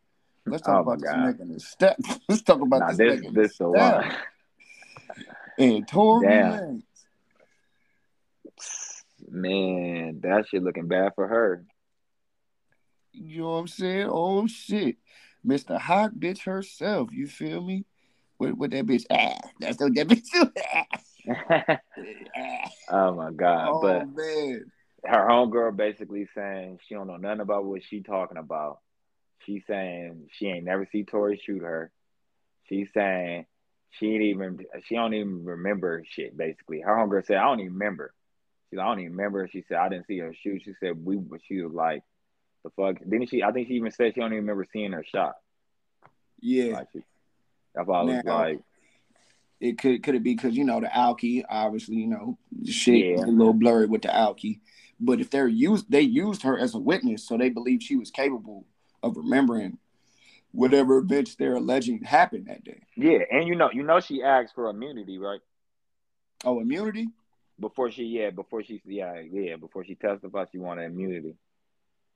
Let's 0.45 0.63
talk 0.63 0.77
Oh 0.77 0.81
about 0.81 0.99
this 0.99 1.09
nigga 1.09 1.39
and 1.41 1.51
his 1.51 1.67
step. 1.67 1.97
Let's 2.29 2.41
talk 2.41 2.61
about 2.61 2.79
Now 2.79 2.87
this, 2.89 2.97
this 2.97 3.21
nigga 3.21 3.33
this 3.33 3.55
style. 3.55 3.71
one. 3.71 4.15
And 5.57 5.87
Tory 5.87 6.27
Lanez. 6.27 6.81
Man, 9.29 10.19
that 10.21 10.45
shit 10.49 10.63
looking 10.63 10.87
bad 10.87 11.13
for 11.15 11.27
her. 11.27 11.65
You 13.13 13.41
know 13.41 13.51
what 13.51 13.57
I'm 13.57 13.67
saying? 13.67 14.07
Oh 14.11 14.47
shit. 14.47 14.97
Mr. 15.45 15.79
Hot 15.79 16.15
bitch 16.15 16.43
herself. 16.43 17.09
You 17.11 17.27
feel 17.27 17.61
me? 17.61 17.85
With, 18.39 18.55
with 18.55 18.71
that 18.71 18.85
bitch. 18.85 19.05
Ah, 19.09 19.39
that's 19.59 19.79
what 19.79 19.95
that 19.95 20.07
bitch 20.09 20.25
do. 20.31 20.51
Ah, 20.73 21.79
oh 22.89 23.13
my 23.13 23.31
god! 23.31 23.69
oh 23.69 23.81
but 23.81 24.07
man. 24.09 24.65
her 25.05 25.27
homegirl 25.27 25.75
basically 25.75 26.27
saying 26.35 26.79
she 26.87 26.93
don't 26.95 27.07
know 27.07 27.17
nothing 27.17 27.41
about 27.41 27.65
what 27.65 27.81
she 27.83 28.01
talking 28.01 28.37
about. 28.37 28.79
She's 29.45 29.63
saying 29.67 30.27
she 30.33 30.47
ain't 30.47 30.65
never 30.65 30.87
see 30.91 31.03
Tory 31.03 31.41
shoot 31.43 31.61
her. 31.61 31.91
She's 32.67 32.87
saying 32.93 33.45
she 33.97 34.13
ain't 34.13 34.23
even 34.23 34.59
she 34.85 34.95
don't 34.95 35.13
even 35.13 35.45
remember 35.45 36.03
shit. 36.07 36.37
Basically, 36.37 36.81
her 36.81 36.91
homegirl 36.95 37.25
said 37.25 37.37
I 37.37 37.43
don't 37.45 37.59
even 37.61 37.73
remember. 37.73 38.13
She's 38.69 38.77
like, 38.77 38.85
I 38.85 38.89
don't 38.89 38.99
even 39.01 39.11
remember. 39.13 39.47
She 39.51 39.63
said 39.67 39.77
I 39.77 39.89
didn't 39.89 40.07
see 40.07 40.17
her 40.19 40.33
shoot. 40.33 40.61
She 40.65 40.73
said 40.79 41.03
we. 41.03 41.19
She 41.47 41.61
was 41.61 41.73
like, 41.73 42.03
the 42.63 42.69
fuck. 42.71 42.97
Didn't 42.99 43.29
she? 43.29 43.43
I 43.43 43.51
think 43.51 43.67
she 43.67 43.75
even 43.75 43.91
said 43.91 44.13
she 44.13 44.19
don't 44.21 44.33
even 44.33 44.43
remember 44.43 44.65
seeing 44.71 44.91
her 44.91 45.03
shot. 45.03 45.35
Yeah. 46.39 46.73
Like 46.73 46.87
she, 46.93 46.99
that's 47.73 47.87
why 47.87 47.99
I 47.99 48.03
was 48.03 48.23
Now- 48.25 48.37
like, 48.39 48.59
It 49.59 49.77
could 49.77 50.03
could 50.03 50.15
it 50.15 50.23
be 50.23 50.35
because 50.35 50.55
you 50.55 50.63
know 50.65 50.79
the 50.81 50.87
alky, 50.87 51.43
obviously, 51.47 51.95
you 51.95 52.07
know, 52.07 52.37
shit 52.65 53.17
Yeah. 53.17 53.25
a 53.25 53.27
little 53.27 53.53
blurry 53.53 53.85
with 53.85 54.01
the 54.01 54.09
alky. 54.09 54.59
But 54.99 55.19
if 55.19 55.29
they're 55.29 55.47
used 55.47 55.89
they 55.91 56.01
used 56.01 56.41
her 56.43 56.57
as 56.57 56.73
a 56.75 56.79
witness, 56.79 57.27
so 57.27 57.37
they 57.37 57.49
believe 57.49 57.81
she 57.83 57.95
was 57.95 58.11
capable 58.11 58.65
of 59.03 59.17
remembering 59.17 59.77
whatever 60.55 60.97
events 60.97 61.35
they're 61.35 61.55
alleging 61.55 62.01
happened 62.03 62.47
that 62.47 62.63
day. 62.63 62.81
yeah, 62.95 63.19
and 63.31 63.47
you 63.47 63.55
know, 63.55 63.69
you 63.71 63.83
know, 63.83 63.99
she 63.99 64.23
asked 64.23 64.55
for 64.55 64.69
immunity, 64.69 65.17
right? 65.17 65.41
Oh, 66.43 66.59
immunity? 66.59 67.07
Before 67.59 67.89
she, 67.91 68.03
yeah, 68.03 68.29
before 68.31 68.63
she, 68.63 68.81
yeah, 68.85 69.19
yeah, 69.31 69.55
before 69.55 69.85
she 69.85 69.95
testified, 69.95 70.47
she 70.51 70.57
wanted 70.57 70.85
immunity. 70.85 71.35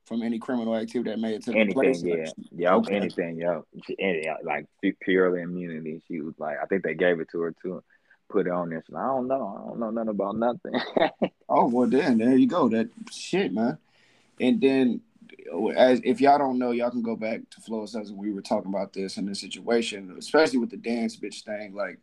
From 0.06 0.22
any 0.24 0.40
criminal 0.40 0.76
activity 0.76 1.12
that 1.12 1.20
may 1.20 1.34
have 1.34 1.44
taken 1.44 1.72
place. 1.72 2.02
yeah, 2.04 2.32
yeah, 2.52 2.76
Okay. 2.76 2.96
anything, 2.96 3.38
yeah, 3.38 3.62
she, 3.86 3.96
any, 4.00 4.28
like 4.44 4.66
purely 5.02 5.42
immunity. 5.42 6.02
She 6.08 6.20
was 6.22 6.34
like, 6.40 6.58
I 6.62 6.66
think 6.66 6.84
they 6.84 6.96
gave 6.96 7.20
it 7.20 7.30
to 7.32 7.42
her 7.42 7.54
too, 7.62 7.84
put 8.30 8.48
it 8.48 8.52
on 8.52 8.70
there. 8.70 8.84
She's 8.86 8.96
I 8.96 9.06
don't 9.06 9.28
know, 9.28 9.56
I 9.56 9.68
don't 9.70 9.80
know 9.80 9.92
nothing 9.92 10.10
about 10.10 10.36
nothing. 10.36 10.74
Oh 11.52 11.68
well, 11.68 11.90
then 11.90 12.20
there 12.20 12.36
you 12.36 12.46
go. 12.48 12.70
That 12.70 12.90
shit, 13.12 13.52
man. 13.52 13.80
And 14.40 14.62
then, 14.62 15.02
as 15.76 16.02
if 16.04 16.22
y'all 16.22 16.38
don't 16.38 16.60
know, 16.60 16.72
y'all 16.72 16.92
can 16.92 17.02
go 17.02 17.16
back 17.16 17.42
to 17.52 17.62
Flow 17.62 17.86
Says 17.86 18.12
we 18.12 18.32
were 18.32 18.42
talking 18.42 18.72
about 18.72 18.94
this 18.94 19.18
in 19.18 19.26
this 19.26 19.42
situation, 19.42 20.16
especially 20.18 20.60
with 20.60 20.70
the 20.70 20.78
dance 20.78 21.16
bitch 21.16 21.44
thing. 21.44 21.74
Like 21.74 22.00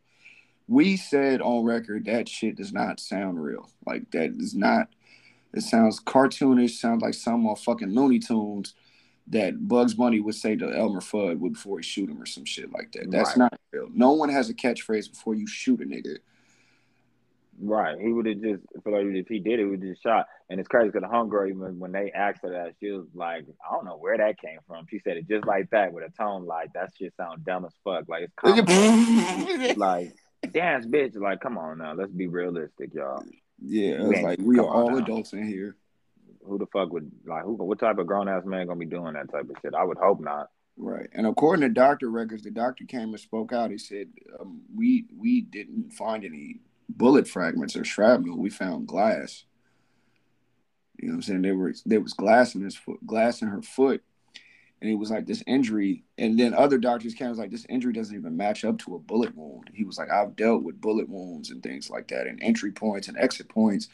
we 0.68 0.96
said 0.96 1.40
on 1.40 1.64
record, 1.64 2.06
that 2.06 2.28
shit 2.28 2.56
does 2.56 2.72
not 2.72 3.00
sound 3.00 3.42
real. 3.42 3.70
Like 3.86 4.10
that 4.12 4.30
is 4.38 4.54
not. 4.54 4.88
It 5.54 5.62
sounds 5.62 6.00
cartoonish. 6.00 6.70
Sounds 6.78 7.02
like 7.02 7.14
some 7.14 7.46
on 7.46 7.56
fucking 7.56 7.94
Looney 7.94 8.18
Tunes 8.18 8.74
that 9.28 9.66
Bugs 9.66 9.94
Bunny 9.94 10.20
would 10.20 10.34
say 10.34 10.54
to 10.56 10.70
Elmer 10.76 11.00
Fudd 11.00 11.40
before 11.52 11.78
he 11.78 11.82
shoot 11.82 12.08
him 12.08 12.20
or 12.20 12.26
some 12.26 12.44
shit 12.44 12.72
like 12.72 12.92
that. 12.92 13.10
That's 13.10 13.30
Right. 13.30 13.38
not 13.38 13.60
real. 13.72 13.88
No 13.92 14.12
one 14.12 14.28
has 14.28 14.50
a 14.50 14.54
catchphrase 14.54 15.10
before 15.10 15.34
you 15.34 15.46
shoot 15.46 15.80
a 15.80 15.84
nigga. 15.84 16.18
Right. 17.58 17.98
He 17.98 18.12
would 18.12 18.26
have 18.26 18.40
just 18.40 18.62
feel 18.84 18.92
like 18.92 19.06
if 19.14 19.28
he 19.28 19.38
did 19.38 19.60
it, 19.60 19.64
would 19.64 19.80
just 19.80 20.02
shot. 20.02 20.26
And 20.50 20.60
it's 20.60 20.68
crazy 20.68 20.88
because 20.90 21.02
the 21.02 21.14
homegirl, 21.14 21.48
even 21.48 21.78
when 21.78 21.92
they 21.92 22.12
asked 22.12 22.40
her 22.42 22.50
that, 22.50 22.74
she 22.80 22.90
was 22.90 23.06
like, 23.14 23.44
I 23.68 23.74
don't 23.74 23.84
know 23.84 23.96
where 23.96 24.16
that 24.18 24.40
came 24.40 24.58
from. 24.66 24.86
She 24.90 25.00
said 25.00 25.16
it 25.16 25.28
just 25.28 25.46
like 25.46 25.70
that 25.70 25.92
with 25.92 26.04
a 26.04 26.10
tone 26.22 26.44
like 26.44 26.72
that 26.74 26.90
shit 26.98 27.14
sound 27.16 27.44
dumb 27.44 27.64
as 27.64 27.72
fuck. 27.82 28.08
Like 28.08 28.28
it's 28.42 29.76
like 29.78 30.12
dance 30.52 30.86
bitch. 30.86 31.16
Like, 31.16 31.40
come 31.40 31.58
on 31.58 31.78
now. 31.78 31.94
Let's 31.94 32.12
be 32.12 32.26
realistic, 32.26 32.92
y'all. 32.94 33.22
Yeah, 33.60 33.92
it 33.92 34.00
You 34.00 34.22
like 34.22 34.38
we 34.42 34.58
are 34.58 34.66
all 34.68 34.90
now. 34.90 34.98
adults 34.98 35.32
in 35.32 35.46
here. 35.46 35.76
Who 36.44 36.58
the 36.58 36.66
fuck 36.66 36.92
would 36.92 37.10
like 37.26 37.42
who 37.42 37.54
what 37.54 37.78
type 37.78 37.98
of 37.98 38.06
grown 38.06 38.28
ass 38.28 38.44
man 38.44 38.66
gonna 38.66 38.78
be 38.78 38.86
doing 38.86 39.14
that 39.14 39.32
type 39.32 39.48
of 39.48 39.56
shit? 39.62 39.74
I 39.74 39.82
would 39.82 39.98
hope 39.98 40.20
not. 40.20 40.50
Right, 40.78 41.08
and 41.14 41.26
according 41.26 41.62
to 41.62 41.70
doctor 41.70 42.10
records, 42.10 42.42
the 42.42 42.50
doctor 42.50 42.84
came 42.84 43.08
and 43.08 43.18
spoke 43.18 43.50
out. 43.50 43.70
He 43.70 43.78
said, 43.78 44.08
um, 44.38 44.60
"We 44.74 45.06
we 45.16 45.40
didn't 45.40 45.90
find 45.94 46.22
any 46.22 46.60
bullet 46.88 47.28
fragments 47.28 47.76
or 47.76 47.84
shrapnel. 47.84 48.38
We 48.38 48.50
found 48.50 48.88
glass. 48.88 49.44
You 50.98 51.08
know 51.08 51.12
what 51.12 51.16
I'm 51.16 51.22
saying? 51.22 51.42
There 51.42 51.56
was 51.56 51.82
there 51.84 52.00
was 52.00 52.14
glass 52.14 52.54
in 52.54 52.62
his 52.62 52.76
foot, 52.76 53.04
glass 53.06 53.42
in 53.42 53.48
her 53.48 53.62
foot, 53.62 54.02
and 54.80 54.90
it 54.90 54.94
was 54.94 55.10
like 55.10 55.26
this 55.26 55.42
injury. 55.46 56.04
And 56.16 56.38
then 56.38 56.54
other 56.54 56.78
doctors 56.78 57.14
came 57.14 57.26
and 57.26 57.32
was 57.32 57.38
like, 57.38 57.50
this 57.50 57.66
injury 57.68 57.92
doesn't 57.92 58.16
even 58.16 58.36
match 58.36 58.64
up 58.64 58.78
to 58.80 58.94
a 58.94 58.98
bullet 58.98 59.36
wound. 59.36 59.70
He 59.74 59.84
was 59.84 59.98
like, 59.98 60.10
I've 60.10 60.36
dealt 60.36 60.62
with 60.62 60.80
bullet 60.80 61.08
wounds 61.08 61.50
and 61.50 61.62
things 61.62 61.90
like 61.90 62.08
that, 62.08 62.26
and 62.26 62.42
entry 62.42 62.72
points 62.72 63.08
and 63.08 63.18
exit 63.18 63.48
points. 63.48 63.88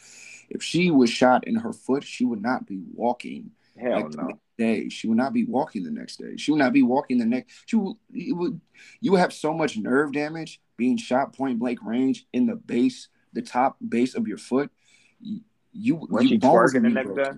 If 0.49 0.63
she 0.63 0.91
was 0.91 1.11
shot 1.11 1.47
in 1.47 1.57
her 1.57 1.73
foot, 1.73 2.05
she 2.05 2.25
would 2.25 2.43
not 2.43 2.67
be 2.67 2.83
walking 2.95 3.51
Hell 3.79 4.03
like 4.03 4.15
no. 4.15 4.39
Day. 4.63 4.89
She 4.89 5.09
would 5.09 5.17
not 5.17 5.33
be 5.33 5.45
walking 5.45 5.85
the 5.85 5.91
next 5.91 6.17
day. 6.17 6.37
She 6.37 6.51
would 6.51 6.59
not 6.59 6.73
be 6.73 6.83
walking 6.83 7.19
the 7.19 7.27
next. 7.27 7.65
She 7.67 7.77
would. 7.77 7.97
You 8.11 8.37
would. 8.37 8.61
You 9.01 9.13
would 9.13 9.21
have 9.21 9.33
so 9.33 9.53
much 9.53 9.77
nerve 9.77 10.13
damage 10.13 10.61
being 10.77 10.97
shot 10.97 11.35
point 11.35 11.59
blank 11.59 11.81
range 11.85 12.27
in 12.33 12.47
the 12.47 12.57
base, 12.57 13.09
the 13.33 13.43
top 13.43 13.77
base 13.87 14.15
of 14.15 14.27
your 14.27 14.39
foot. 14.39 14.71
You. 15.21 15.41
you 15.73 16.09
you 16.11 16.29
she 16.29 16.39
bones 16.39 16.73
the 16.73 16.81
next 16.81 17.15
day? 17.15 17.31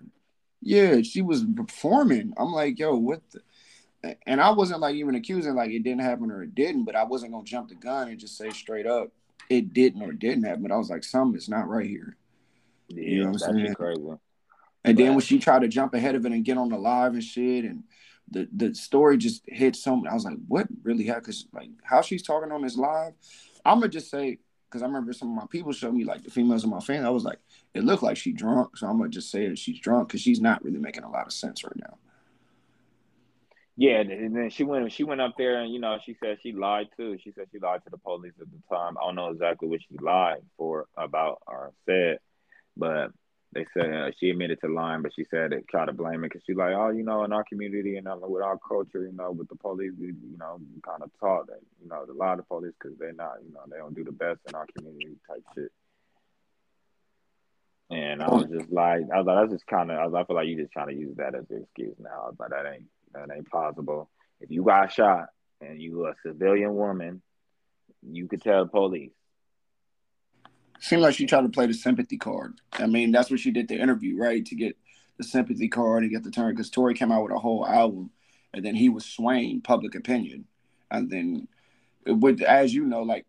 Yeah, 0.61 1.03
she 1.03 1.23
was 1.23 1.45
performing. 1.45 2.33
I'm 2.37 2.53
like, 2.53 2.79
yo, 2.79 2.97
what? 2.97 3.21
The? 3.31 3.41
And 4.27 4.41
I 4.41 4.51
wasn't 4.51 4.81
like 4.81 4.97
even 4.97 5.15
accusing 5.15 5.55
like 5.55 5.71
it 5.71 5.83
didn't 5.83 6.03
happen 6.03 6.31
or 6.31 6.43
it 6.43 6.55
didn't, 6.55 6.85
but 6.85 6.95
I 6.95 7.05
wasn't 7.05 7.33
gonna 7.33 7.45
jump 7.45 7.71
the 7.71 7.75
gun 7.75 8.09
and 8.09 8.19
just 8.19 8.37
say 8.37 8.51
straight 8.51 8.87
up 8.87 9.11
it 9.51 9.73
didn't 9.73 10.03
or 10.03 10.13
didn't 10.13 10.45
happen. 10.45 10.63
But 10.63 10.73
I 10.73 10.77
was 10.77 10.91
like, 10.91 11.05
something 11.05 11.37
is 11.37 11.49
not 11.49 11.69
right 11.69 11.87
here. 11.87 12.17
Yeah, 12.89 13.03
You 13.03 13.19
know 13.21 13.31
what 13.31 13.43
I'm 13.49 13.59
saying? 13.59 13.75
crazy. 13.75 14.03
And 14.85 14.99
then 14.99 15.13
when 15.13 15.21
she 15.21 15.39
tried 15.39 15.63
to 15.63 15.69
jump 15.69 15.95
ahead 15.95 16.15
of 16.15 16.27
it 16.27 16.33
and 16.33 16.45
get 16.45 16.59
on 16.59 16.69
the 16.69 16.77
live 16.77 17.15
and 17.15 17.25
shit, 17.25 17.65
and 17.65 17.85
the 18.31 18.49
the 18.53 18.75
story 18.75 19.17
just 19.17 19.43
hit 19.47 19.77
something. 19.77 20.11
I 20.11 20.15
was 20.15 20.25
like, 20.25 20.39
what 20.47 20.67
really 20.83 21.05
happened? 21.05 21.27
Because 21.27 21.47
like 21.53 21.71
how 21.83 22.03
she's 22.03 22.23
talking 22.23 22.53
on 22.53 22.63
this 22.63 22.77
live, 22.77 23.15
I'm 23.65 23.79
gonna 23.81 23.89
just 23.89 24.11
say 24.11 24.39
because 24.69 24.83
I 24.83 24.87
remember 24.87 25.13
some 25.13 25.31
of 25.31 25.37
my 25.37 25.47
people 25.49 25.73
showed 25.73 25.95
me 25.95 26.05
like 26.05 26.25
the 26.25 26.31
females 26.31 26.65
in 26.65 26.71
my 26.71 26.81
family. 26.81 27.07
I 27.07 27.11
was 27.11 27.25
like, 27.25 27.39
it 27.75 27.85
looked 27.85 28.03
like 28.03 28.17
she 28.17 28.33
drunk, 28.33 28.77
so 28.77 28.87
I'm 28.87 28.99
gonna 28.99 29.09
just 29.09 29.31
say 29.31 29.49
that 29.49 29.59
she's 29.59 29.79
drunk 29.79 30.09
because 30.09 30.21
she's 30.21 30.41
not 30.41 30.65
really 30.65 30.79
making 30.79 31.05
a 31.05 31.11
lot 31.11 31.27
of 31.27 31.33
sense 31.33 31.65
right 31.65 31.77
now. 31.77 31.97
Yeah, 33.77 34.01
and 34.01 34.37
then 34.37 34.51
she 34.51 34.63
went 34.63 34.93
she 34.93 35.03
went 35.03 35.21
up 35.21 35.35
there 35.37 35.61
and 35.61 35.73
you 35.73 35.81
know 35.81 35.99
she 36.05 36.17
said 36.23 36.39
she 36.43 36.53
lied 36.53 36.89
too. 36.97 37.19
She 37.23 37.33
said 37.33 37.49
she 37.53 37.59
lied 37.59 37.83
to 37.85 37.91
the 37.91 37.99
police 37.99 38.35
at 38.41 38.47
the 38.47 38.75
time. 38.75 38.97
I 38.97 39.07
don't 39.07 39.17
know 39.17 39.31
exactly 39.31 39.69
what 39.69 39.81
she 39.81 39.97
lied 40.01 40.43
for 40.57 40.87
about 40.97 41.43
or 41.47 41.73
said, 41.87 42.19
but 42.77 43.11
they 43.55 43.67
said 43.73 43.93
uh, 43.93 44.11
she 44.19 44.31
admitted 44.31 44.61
to 44.61 44.69
lying, 44.69 45.03
but 45.03 45.13
she 45.15 45.25
said 45.31 45.53
it 45.53 45.69
tried 45.69 45.87
to 45.87 45.93
blame 45.93 46.25
it 46.25 46.29
because 46.29 46.43
she's 46.45 46.57
like, 46.57 46.75
oh, 46.75 46.91
you 46.91 47.05
know, 47.05 47.25
in 47.25 47.33
our 47.33 47.45
community 47.45 47.97
and 47.97 48.09
uh, 48.09 48.17
with 48.21 48.43
our 48.43 48.59
culture, 48.59 49.07
you 49.07 49.13
know, 49.13 49.31
with 49.31 49.49
the 49.49 49.55
police, 49.57 49.93
we, 49.99 50.09
you 50.09 50.37
know, 50.39 50.59
kind 50.87 51.03
of 51.03 51.11
taught 51.21 51.47
that 51.47 51.61
you 51.81 51.89
know 51.89 52.05
to 52.05 52.13
lie 52.13 52.35
to 52.35 52.43
police 52.43 52.73
because 52.81 52.99
they're 52.99 53.13
not, 53.13 53.37
you 53.47 53.53
know, 53.53 53.61
they 53.71 53.79
don't 53.79 53.95
do 53.95 54.05
the 54.05 54.13
best 54.13 54.41
in 54.49 54.55
our 54.55 54.67
community 54.77 55.17
type 55.29 55.43
shit. 55.55 55.71
And 57.91 58.23
I 58.23 58.29
was 58.29 58.47
just 58.47 58.73
like, 58.73 59.03
I 59.13 59.19
was 59.19 59.27
like, 59.27 59.37
that's 59.39 59.53
just 59.53 59.67
kind 59.67 59.91
of, 59.91 59.99
I, 59.99 60.07
was, 60.07 60.15
I 60.15 60.25
feel 60.25 60.37
like 60.37 60.49
you 60.49 60.57
just 60.57 60.73
trying 60.73 60.89
to 60.89 60.95
use 60.95 61.17
that 61.17 61.35
as 61.35 61.45
an 61.51 61.63
excuse 61.63 61.95
now. 62.01 62.25
I 62.25 62.27
was 62.27 62.37
like, 62.39 62.51
that 62.51 62.67
ain't, 62.67 62.87
that 63.13 63.35
ain't 63.35 63.49
possible. 63.49 64.11
If 64.41 64.51
you 64.51 64.65
got 64.65 64.93
shot 64.93 65.27
and 65.61 65.81
you 65.81 66.07
a 66.07 66.15
civilian 66.27 66.75
woman, 66.75 67.23
you 68.03 68.27
could 68.27 68.43
tell 68.43 68.65
the 68.65 68.71
police. 68.71 69.13
Seemed 70.81 71.03
like 71.03 71.15
she 71.15 71.27
tried 71.27 71.43
to 71.43 71.49
play 71.49 71.67
the 71.67 71.75
sympathy 71.75 72.17
card. 72.19 72.61
I 72.73 72.87
mean, 72.87 73.11
that's 73.11 73.31
what 73.31 73.41
she 73.41 73.51
did 73.51 73.69
the 73.69 73.81
interview, 73.81 74.19
right? 74.19 74.45
To 74.45 74.55
get 74.55 74.77
the 75.17 75.25
sympathy 75.25 75.69
card 75.69 76.03
and 76.03 76.13
get 76.13 76.25
the 76.25 76.31
turn. 76.31 76.51
Because 76.51 76.71
Tory 76.71 76.95
came 76.95 77.13
out 77.13 77.23
with 77.23 77.33
a 77.33 77.39
whole 77.39 77.67
album, 77.67 78.11
and 78.53 78.65
then 78.65 78.75
he 78.75 78.89
was 78.89 79.05
swaying 79.05 79.63
public 79.63 79.95
opinion, 79.95 80.47
and 80.91 81.11
then, 81.11 81.49
with 82.07 82.43
as 82.43 82.75
you 82.75 82.85
know, 82.85 83.03
like 83.03 83.27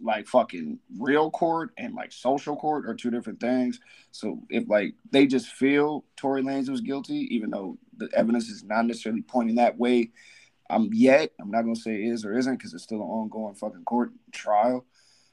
like 0.00 0.26
fucking 0.26 0.78
real 0.98 1.30
court 1.30 1.70
and 1.78 1.94
like 1.94 2.12
social 2.12 2.56
court 2.56 2.86
are 2.86 2.94
two 2.94 3.10
different 3.10 3.40
things. 3.40 3.80
So 4.10 4.42
if 4.50 4.68
like 4.68 4.94
they 5.10 5.26
just 5.26 5.48
feel 5.48 6.04
Tory 6.16 6.42
Lanez 6.42 6.68
was 6.68 6.80
guilty, 6.80 7.28
even 7.34 7.50
though 7.50 7.78
the 7.96 8.08
evidence 8.12 8.48
is 8.48 8.64
not 8.64 8.86
necessarily 8.86 9.22
pointing 9.22 9.56
that 9.56 9.78
way, 9.78 10.10
um, 10.68 10.90
yet 10.92 11.30
I'm 11.40 11.50
not 11.50 11.62
gonna 11.62 11.76
say 11.76 11.94
is 11.94 12.24
or 12.24 12.36
isn't 12.36 12.56
because 12.56 12.74
it's 12.74 12.82
still 12.82 12.98
an 12.98 13.08
ongoing 13.08 13.54
fucking 13.54 13.84
court 13.84 14.10
trial. 14.32 14.84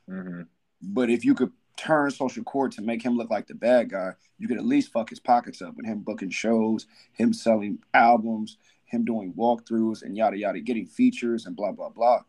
hmm 0.08 0.44
But 0.84 1.10
if 1.10 1.24
you 1.24 1.34
could 1.34 1.52
turn 1.78 2.12
social 2.12 2.44
court 2.44 2.74
to 2.74 2.82
make 2.82 3.02
him 3.02 3.18
look 3.18 3.30
like 3.30 3.48
the 3.48 3.56
bad 3.56 3.90
guy, 3.90 4.14
you 4.38 4.48
could 4.48 4.58
at 4.58 4.66
least 4.66 4.92
fuck 4.92 5.10
his 5.10 5.20
pockets 5.20 5.62
up 5.62 5.76
with 5.76 5.86
him 5.86 6.00
booking 6.00 6.30
shows, 6.30 6.88
him 7.14 7.34
selling 7.34 7.80
albums, 7.94 8.58
him 8.86 9.06
doing 9.06 9.34
walkthroughs 9.34 10.04
and 10.04 10.16
yada 10.16 10.38
yada, 10.38 10.60
getting 10.60 10.86
features 10.86 11.46
and 11.46 11.56
blah 11.56 11.72
blah 11.72 11.90
blah. 11.90 12.20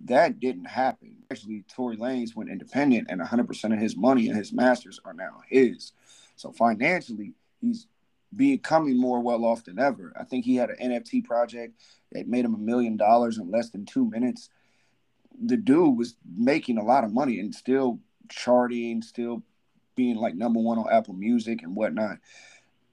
That 0.00 0.38
didn't 0.38 0.66
happen. 0.66 1.16
Actually, 1.30 1.64
Tory 1.68 1.96
Lanez 1.96 2.36
went 2.36 2.50
independent, 2.50 3.06
and 3.08 3.20
100% 3.20 3.72
of 3.72 3.78
his 3.78 3.96
money 3.96 4.28
and 4.28 4.36
his 4.36 4.52
masters 4.52 5.00
are 5.04 5.14
now 5.14 5.40
his. 5.48 5.92
So 6.36 6.52
financially, 6.52 7.32
he's 7.60 7.86
becoming 8.34 8.98
more 8.98 9.20
well 9.20 9.44
off 9.44 9.64
than 9.64 9.78
ever. 9.78 10.12
I 10.18 10.24
think 10.24 10.44
he 10.44 10.56
had 10.56 10.70
an 10.70 10.90
NFT 10.90 11.24
project 11.24 11.80
that 12.12 12.28
made 12.28 12.44
him 12.44 12.54
a 12.54 12.58
million 12.58 12.96
dollars 12.96 13.38
in 13.38 13.50
less 13.50 13.70
than 13.70 13.86
two 13.86 14.04
minutes 14.10 14.50
the 15.42 15.56
dude 15.56 15.96
was 15.96 16.16
making 16.36 16.78
a 16.78 16.84
lot 16.84 17.04
of 17.04 17.12
money 17.12 17.40
and 17.40 17.54
still 17.54 18.00
charting, 18.28 19.02
still 19.02 19.42
being 19.94 20.16
like 20.16 20.34
number 20.34 20.60
one 20.60 20.78
on 20.78 20.92
Apple 20.92 21.14
Music 21.14 21.62
and 21.62 21.76
whatnot. 21.76 22.18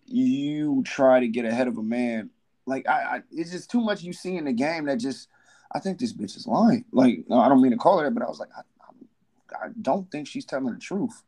You 0.05 0.83
try 0.85 1.19
to 1.19 1.27
get 1.27 1.45
ahead 1.45 1.67
of 1.67 1.77
a 1.77 1.83
man, 1.83 2.29
like 2.65 2.87
I, 2.87 2.91
I 2.91 3.21
it's 3.31 3.51
just 3.51 3.71
too 3.71 3.81
much 3.81 4.03
you 4.03 4.13
see 4.13 4.35
in 4.35 4.45
the 4.45 4.53
game 4.53 4.85
that 4.85 4.97
just 4.97 5.29
I 5.73 5.79
think 5.79 5.99
this 5.99 6.13
bitch 6.13 6.35
is 6.35 6.47
lying. 6.47 6.85
Like 6.91 7.25
no, 7.27 7.39
I 7.39 7.49
don't 7.49 7.61
mean 7.61 7.71
to 7.71 7.77
call 7.77 7.99
her 7.99 8.05
that, 8.05 8.13
but 8.13 8.23
I 8.23 8.29
was 8.29 8.39
like, 8.39 8.49
I, 8.55 8.61
I, 8.81 9.65
I 9.65 9.69
don't 9.81 10.09
think 10.11 10.27
she's 10.27 10.45
telling 10.45 10.73
the 10.73 10.79
truth. 10.79 11.23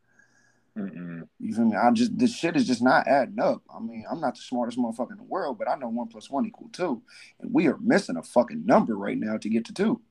Mm-mm. 0.78 1.28
You 1.40 1.54
feel 1.54 1.66
me? 1.66 1.78
I 1.78 1.92
just 1.92 2.18
this 2.18 2.36
shit 2.36 2.56
is 2.56 2.66
just 2.66 2.82
not 2.82 3.08
adding 3.08 3.40
up. 3.40 3.62
I 3.74 3.80
mean, 3.80 4.06
I'm 4.10 4.20
not 4.20 4.36
the 4.36 4.42
smartest 4.42 4.78
motherfucker 4.78 5.12
in 5.12 5.18
the 5.18 5.24
world, 5.24 5.60
but 5.60 5.70
I 5.70 5.76
know 5.76 5.88
one 5.88 6.08
plus 6.08 6.30
one 6.30 6.46
equal 6.46 6.70
two, 6.74 7.02
and 7.40 7.54
we 7.54 7.68
are 7.68 7.78
missing 7.78 8.18
a 8.18 8.24
fucking 8.24 8.66
number 8.66 8.98
right 8.98 9.18
now 9.18 9.38
to 9.38 9.50
get 9.50 9.66
to 9.66 9.74
two. 9.74 10.02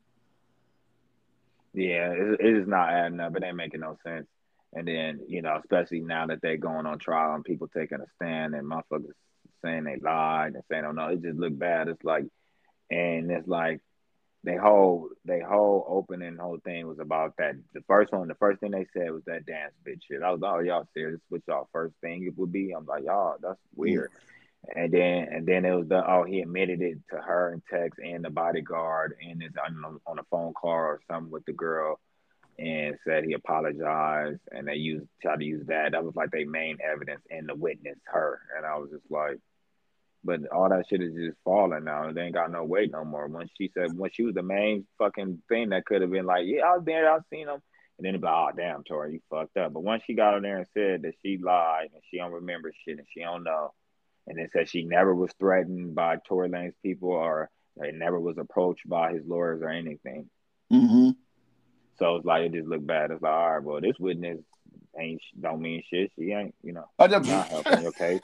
Yeah, 1.74 2.12
it, 2.12 2.40
is 2.40 2.68
not 2.68 2.90
adding 2.90 3.20
up. 3.20 3.36
It 3.36 3.44
ain't 3.44 3.56
making 3.56 3.80
no 3.80 3.96
sense. 4.04 4.26
And 4.74 4.88
then, 4.88 5.20
you 5.28 5.42
know, 5.42 5.58
especially 5.58 6.00
now 6.00 6.26
that 6.26 6.40
they're 6.42 6.56
going 6.56 6.86
on 6.86 6.98
trial 6.98 7.34
and 7.34 7.44
people 7.44 7.68
taking 7.68 8.00
a 8.00 8.06
stand 8.16 8.54
and 8.54 8.70
motherfuckers 8.70 9.12
saying 9.64 9.84
they 9.84 9.96
lied 9.96 10.54
and 10.54 10.62
saying, 10.70 10.84
oh 10.86 10.92
no, 10.92 11.08
it 11.08 11.22
just 11.22 11.38
looked 11.38 11.58
bad. 11.58 11.88
It's 11.88 12.04
like, 12.04 12.24
and 12.90 13.30
it's 13.30 13.48
like, 13.48 13.80
they 14.44 14.56
whole 14.56 15.08
they 15.24 15.40
whole 15.40 15.86
opening 15.88 16.36
whole 16.36 16.58
thing 16.64 16.86
was 16.86 16.98
about 16.98 17.34
that. 17.38 17.54
The 17.74 17.82
first 17.86 18.12
one, 18.12 18.26
the 18.26 18.34
first 18.34 18.60
thing 18.60 18.72
they 18.72 18.86
said 18.92 19.12
was 19.12 19.22
that 19.26 19.46
dance 19.46 19.72
bitch 19.86 20.00
shit. 20.08 20.22
I 20.22 20.32
was 20.32 20.40
like, 20.40 20.52
oh 20.52 20.60
y'all 20.60 20.88
serious? 20.94 21.20
What 21.28 21.42
y'all 21.46 21.68
first 21.72 21.94
thing 22.00 22.24
it 22.24 22.36
would 22.36 22.50
be? 22.50 22.72
I'm 22.72 22.86
like, 22.86 23.04
y'all, 23.04 23.36
that's 23.40 23.60
weird. 23.76 24.10
And 24.74 24.92
then 24.92 25.28
and 25.30 25.46
then 25.46 25.64
it 25.64 25.74
was 25.74 25.88
the 25.88 26.08
oh 26.08 26.22
he 26.24 26.40
admitted 26.40 26.82
it 26.82 26.98
to 27.10 27.16
her 27.16 27.52
in 27.52 27.62
text 27.68 27.98
and 27.98 28.24
the 28.24 28.30
bodyguard 28.30 29.16
and 29.20 29.42
it's 29.42 29.56
on 29.56 29.98
on 30.06 30.18
a 30.20 30.24
phone 30.30 30.52
call 30.54 30.70
or 30.70 31.00
something 31.10 31.32
with 31.32 31.44
the 31.46 31.52
girl 31.52 31.98
and 32.58 32.96
said 33.04 33.24
he 33.24 33.32
apologized 33.32 34.40
and 34.52 34.68
they 34.68 34.74
used 34.74 35.06
tried 35.20 35.40
to 35.40 35.44
use 35.44 35.66
that. 35.66 35.92
That 35.92 36.04
was 36.04 36.14
like 36.14 36.30
their 36.30 36.48
main 36.48 36.78
evidence 36.80 37.22
and 37.28 37.48
the 37.48 37.56
witness 37.56 37.98
her. 38.04 38.40
And 38.56 38.64
I 38.64 38.76
was 38.76 38.90
just 38.90 39.10
like 39.10 39.38
but 40.24 40.46
all 40.52 40.68
that 40.68 40.84
shit 40.88 41.02
is 41.02 41.14
just 41.14 41.38
falling 41.44 41.82
now. 41.82 42.12
They 42.12 42.22
ain't 42.22 42.34
got 42.34 42.52
no 42.52 42.62
weight 42.62 42.92
no 42.92 43.04
more. 43.04 43.26
When 43.26 43.48
she 43.58 43.72
said 43.74 43.98
when 43.98 44.12
she 44.12 44.22
was 44.22 44.34
the 44.34 44.44
main 44.44 44.86
fucking 44.96 45.42
thing 45.48 45.70
that 45.70 45.86
could 45.86 46.02
have 46.02 46.12
been 46.12 46.26
like, 46.26 46.44
Yeah, 46.46 46.66
I 46.66 46.76
was 46.76 46.84
there, 46.84 47.12
I 47.12 47.18
seen 47.30 47.48
him 47.48 47.60
and 47.98 48.06
then 48.06 48.10
it'd 48.10 48.20
be 48.20 48.26
like, 48.26 48.34
oh 48.34 48.56
damn, 48.56 48.84
Tory, 48.84 49.14
you 49.14 49.20
fucked 49.30 49.56
up. 49.56 49.72
But 49.72 49.82
once 49.82 50.02
she 50.06 50.14
got 50.14 50.34
on 50.34 50.42
there 50.42 50.58
and 50.58 50.66
said 50.72 51.02
that 51.02 51.14
she 51.22 51.38
lied 51.38 51.90
and 51.92 52.02
she 52.10 52.18
don't 52.18 52.32
remember 52.32 52.72
shit 52.84 52.98
and 52.98 53.06
she 53.12 53.20
don't 53.20 53.44
know 53.44 53.72
and 54.26 54.38
it 54.38 54.50
said 54.52 54.68
she 54.68 54.84
never 54.84 55.14
was 55.14 55.32
threatened 55.38 55.94
by 55.94 56.16
Tory 56.26 56.48
Lanez 56.48 56.72
people 56.82 57.10
or 57.10 57.50
it 57.76 57.94
never 57.94 58.20
was 58.20 58.38
approached 58.38 58.88
by 58.88 59.12
his 59.12 59.26
lawyers 59.26 59.62
or 59.62 59.70
anything. 59.70 60.28
Mm-hmm. 60.72 61.10
So 61.98 62.16
it's 62.16 62.26
like 62.26 62.42
it 62.42 62.52
just 62.52 62.68
looked 62.68 62.86
bad. 62.86 63.10
It's 63.10 63.22
like, 63.22 63.32
all 63.32 63.52
right, 63.52 63.62
well, 63.62 63.80
this 63.80 63.98
witness 63.98 64.40
ain't 64.98 65.22
don't 65.40 65.60
mean 65.60 65.82
shit. 65.88 66.12
She 66.18 66.32
ain't, 66.32 66.54
you 66.62 66.72
know, 66.72 66.86
I 66.98 67.06
not 67.06 67.48
helping 67.48 67.82
your 67.82 67.92
case. 67.92 68.22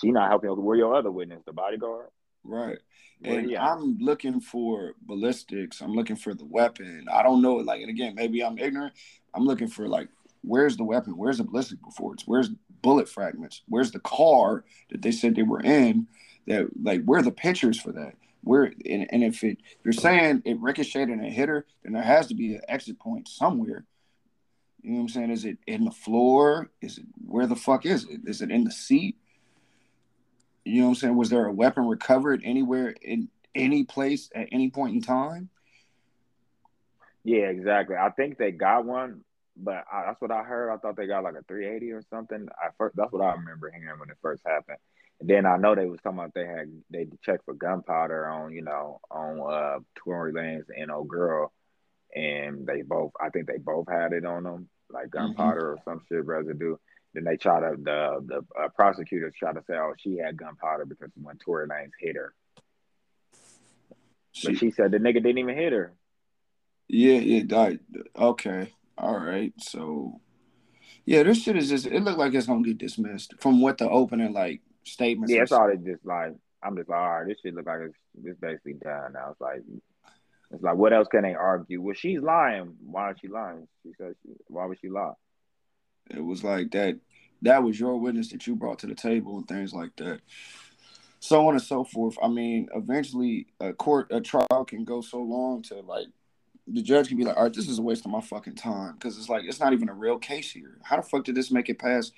She 0.00 0.10
not 0.10 0.28
helping. 0.28 0.50
Where 0.50 0.76
your 0.76 0.94
other 0.94 1.10
witness, 1.10 1.42
the 1.46 1.52
bodyguard? 1.52 2.08
Right. 2.42 2.78
Where 3.20 3.38
And? 3.38 3.56
I'm 3.56 3.98
looking 3.98 4.40
for 4.40 4.94
ballistics. 5.00 5.80
I'm 5.80 5.94
looking 5.94 6.16
for 6.16 6.34
the 6.34 6.44
weapon. 6.44 7.06
I 7.12 7.22
don't 7.22 7.42
know. 7.42 7.54
Like, 7.54 7.80
and 7.80 7.90
again, 7.90 8.14
maybe 8.14 8.44
I'm 8.44 8.58
ignorant. 8.58 8.92
I'm 9.32 9.44
looking 9.44 9.68
for 9.68 9.88
like 9.88 10.08
Where's 10.46 10.76
the 10.76 10.84
weapon? 10.84 11.16
Where's 11.16 11.38
the 11.38 11.44
ballistic 11.44 11.78
reports? 11.84 12.24
Where's 12.26 12.50
bullet 12.82 13.08
fragments? 13.08 13.62
Where's 13.68 13.90
the 13.90 14.00
car 14.00 14.64
that 14.90 15.02
they 15.02 15.10
said 15.10 15.34
they 15.34 15.42
were 15.42 15.60
in? 15.60 16.06
That 16.46 16.68
like 16.82 17.04
where 17.04 17.20
are 17.20 17.22
the 17.22 17.30
pictures 17.32 17.80
for 17.80 17.92
that? 17.92 18.14
Where 18.42 18.64
and, 18.64 19.06
and 19.10 19.24
if 19.24 19.42
it 19.42 19.58
you're 19.82 19.92
saying 19.92 20.42
it 20.44 20.60
ricocheted 20.60 21.08
and 21.08 21.24
it 21.24 21.32
hit 21.32 21.48
her, 21.48 21.66
then 21.82 21.94
there 21.94 22.02
has 22.02 22.26
to 22.28 22.34
be 22.34 22.54
an 22.54 22.62
exit 22.68 22.98
point 22.98 23.28
somewhere. 23.28 23.84
You 24.82 24.90
know 24.90 24.96
what 24.96 25.02
I'm 25.02 25.08
saying? 25.08 25.30
Is 25.30 25.44
it 25.46 25.58
in 25.66 25.84
the 25.84 25.90
floor? 25.90 26.70
Is 26.82 26.98
it 26.98 27.06
where 27.26 27.46
the 27.46 27.56
fuck 27.56 27.86
is 27.86 28.04
it? 28.04 28.20
Is 28.26 28.42
it 28.42 28.50
in 28.50 28.64
the 28.64 28.70
seat? 28.70 29.16
You 30.64 30.80
know 30.80 30.88
what 30.88 30.90
I'm 30.90 30.94
saying? 30.96 31.16
Was 31.16 31.30
there 31.30 31.46
a 31.46 31.52
weapon 31.52 31.86
recovered 31.86 32.42
anywhere 32.44 32.94
in 33.00 33.28
any 33.54 33.84
place 33.84 34.30
at 34.34 34.48
any 34.52 34.70
point 34.70 34.94
in 34.94 35.00
time? 35.00 35.48
Yeah, 37.24 37.46
exactly. 37.46 37.96
I 37.96 38.10
think 38.10 38.36
they 38.36 38.50
got 38.50 38.84
one, 38.84 39.22
but 39.56 39.84
I, 39.92 40.04
that's 40.06 40.20
what 40.20 40.30
I 40.30 40.42
heard. 40.42 40.70
I 40.70 40.76
thought 40.78 40.96
they 40.96 41.06
got 41.06 41.24
like 41.24 41.34
a 41.34 41.42
380 41.44 41.92
or 41.92 42.02
something. 42.10 42.48
I 42.58 42.68
first, 42.78 42.96
that's 42.96 43.12
what 43.12 43.22
I 43.24 43.32
remember 43.32 43.70
hearing 43.70 43.98
when 44.00 44.10
it 44.10 44.16
first 44.22 44.42
happened. 44.46 44.78
And 45.20 45.28
then 45.30 45.46
I 45.46 45.56
know 45.56 45.74
they 45.74 45.86
was 45.86 46.00
talking 46.02 46.18
about 46.18 46.34
they 46.34 46.46
had 46.46 46.70
they 46.90 47.06
checked 47.22 47.44
for 47.44 47.54
gunpowder 47.54 48.26
on 48.28 48.52
you 48.52 48.62
know 48.62 49.00
on 49.10 49.40
uh 49.40 49.78
Tory 49.94 50.32
Lanez 50.32 50.64
and 50.76 50.90
old 50.90 51.08
girl, 51.08 51.52
and 52.14 52.66
they 52.66 52.82
both 52.82 53.12
I 53.20 53.30
think 53.30 53.46
they 53.46 53.58
both 53.58 53.86
had 53.88 54.12
it 54.12 54.24
on 54.24 54.42
them 54.42 54.68
like 54.90 55.04
Mm-hmm. 55.04 55.10
gunpowder 55.18 55.72
or 55.72 55.78
some 55.84 56.00
shit 56.08 56.24
residue. 56.26 56.76
Then 57.14 57.24
they 57.24 57.36
try 57.36 57.60
to 57.60 57.76
the 57.80 58.24
the 58.26 58.44
uh, 58.60 58.68
prosecutors 58.74 59.34
try 59.38 59.52
to 59.52 59.62
say 59.68 59.74
oh 59.74 59.94
she 59.98 60.16
had 60.16 60.36
gunpowder 60.36 60.84
because 60.84 61.10
when 61.14 61.36
Tory 61.38 61.68
Lanez 61.68 61.90
hit 62.00 62.16
her, 62.16 62.34
but 64.42 64.52
She- 64.52 64.54
she 64.56 64.70
said 64.72 64.90
the 64.90 64.98
nigga 64.98 65.14
didn't 65.22 65.38
even 65.38 65.56
hit 65.56 65.72
her. 65.72 65.92
Yeah, 66.88 67.18
yeah. 67.18 67.56
I, 67.56 67.78
okay. 68.16 68.72
All 68.96 69.18
right. 69.18 69.52
So, 69.58 70.20
yeah, 71.04 71.22
this 71.22 71.42
shit 71.42 71.56
is 71.56 71.68
just. 71.68 71.86
It 71.86 72.02
looked 72.02 72.18
like 72.18 72.34
it's 72.34 72.46
gonna 72.46 72.62
get 72.62 72.78
dismissed 72.78 73.34
from 73.38 73.60
what 73.60 73.78
the 73.78 73.88
opening 73.88 74.32
like 74.32 74.60
statements. 74.84 75.32
Yeah, 75.32 75.42
it's 75.42 75.52
all 75.52 75.68
they 75.68 75.76
just 75.76 76.04
like. 76.04 76.34
I'm 76.62 76.76
just 76.76 76.88
like, 76.88 76.98
all 76.98 77.18
right, 77.20 77.28
this 77.28 77.36
shit 77.42 77.54
look 77.54 77.66
like 77.66 77.80
it's, 77.82 77.96
it's 78.24 78.40
basically 78.40 78.74
done 78.74 79.12
now. 79.12 79.32
It's 79.32 79.40
like, 79.40 79.60
it's 80.50 80.62
like, 80.62 80.76
what 80.76 80.94
else 80.94 81.08
can 81.08 81.22
they 81.22 81.34
argue? 81.34 81.82
Well, 81.82 81.94
she's 81.94 82.20
lying. 82.20 82.74
Why 82.86 83.10
is 83.10 83.18
she 83.20 83.28
lying? 83.28 83.68
She 83.82 83.92
she, 83.98 84.30
why 84.46 84.64
would 84.64 84.78
she 84.80 84.88
lie? 84.88 85.12
It 86.08 86.24
was 86.24 86.42
like 86.42 86.70
that. 86.70 86.98
That 87.42 87.62
was 87.62 87.78
your 87.78 87.98
witness 87.98 88.30
that 88.30 88.46
you 88.46 88.56
brought 88.56 88.78
to 88.78 88.86
the 88.86 88.94
table 88.94 89.36
and 89.36 89.46
things 89.46 89.74
like 89.74 89.94
that. 89.96 90.20
So 91.20 91.46
on 91.48 91.54
and 91.54 91.62
so 91.62 91.84
forth. 91.84 92.16
I 92.22 92.28
mean, 92.28 92.68
eventually, 92.74 93.48
a 93.60 93.74
court, 93.74 94.06
a 94.10 94.22
trial 94.22 94.64
can 94.66 94.84
go 94.84 95.02
so 95.02 95.20
long 95.20 95.60
to 95.64 95.80
like 95.80 96.06
the 96.66 96.82
judge 96.82 97.08
can 97.08 97.16
be 97.16 97.24
like, 97.24 97.36
all 97.36 97.44
right, 97.44 97.52
this 97.52 97.68
is 97.68 97.78
a 97.78 97.82
waste 97.82 98.04
of 98.04 98.10
my 98.10 98.20
fucking 98.20 98.54
time 98.54 98.94
because 98.94 99.18
it's 99.18 99.28
like 99.28 99.44
it's 99.44 99.60
not 99.60 99.72
even 99.72 99.88
a 99.88 99.94
real 99.94 100.18
case 100.18 100.50
here. 100.50 100.78
How 100.82 100.96
the 100.96 101.02
fuck 101.02 101.24
did 101.24 101.34
this 101.34 101.50
make 101.50 101.68
it 101.68 101.78
past? 101.78 102.12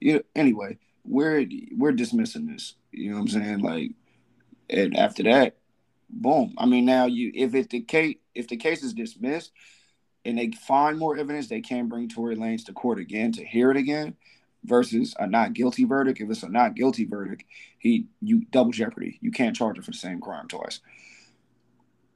You 0.00 0.14
know, 0.14 0.22
anyway, 0.34 0.78
we're 1.04 1.46
we're 1.76 1.92
dismissing 1.92 2.46
this. 2.46 2.74
You 2.90 3.10
know 3.10 3.16
what 3.16 3.22
I'm 3.22 3.28
saying? 3.28 3.58
Like, 3.60 3.92
and 4.68 4.96
after 4.96 5.22
that, 5.24 5.56
boom. 6.10 6.54
I 6.58 6.66
mean, 6.66 6.84
now 6.84 7.06
you 7.06 7.30
if 7.34 7.54
it 7.54 7.70
the 7.70 7.80
case 7.80 8.16
if 8.34 8.48
the 8.48 8.56
case 8.56 8.82
is 8.82 8.92
dismissed 8.92 9.52
and 10.24 10.38
they 10.38 10.50
find 10.50 10.98
more 10.98 11.16
evidence, 11.16 11.48
they 11.48 11.60
can 11.60 11.88
bring 11.88 12.08
Tory 12.08 12.36
Lanez 12.36 12.66
to 12.66 12.72
court 12.72 12.98
again 12.98 13.32
to 13.32 13.44
hear 13.44 13.70
it 13.70 13.76
again. 13.76 14.16
Versus 14.64 15.12
a 15.18 15.26
not 15.26 15.54
guilty 15.54 15.84
verdict. 15.84 16.20
If 16.20 16.30
it's 16.30 16.44
a 16.44 16.48
not 16.48 16.76
guilty 16.76 17.04
verdict, 17.04 17.42
he 17.80 18.06
you 18.20 18.44
double 18.52 18.70
jeopardy. 18.70 19.18
You 19.20 19.32
can't 19.32 19.56
charge 19.56 19.76
him 19.76 19.82
for 19.82 19.90
the 19.90 19.96
same 19.96 20.20
crime 20.20 20.46
twice. 20.46 20.78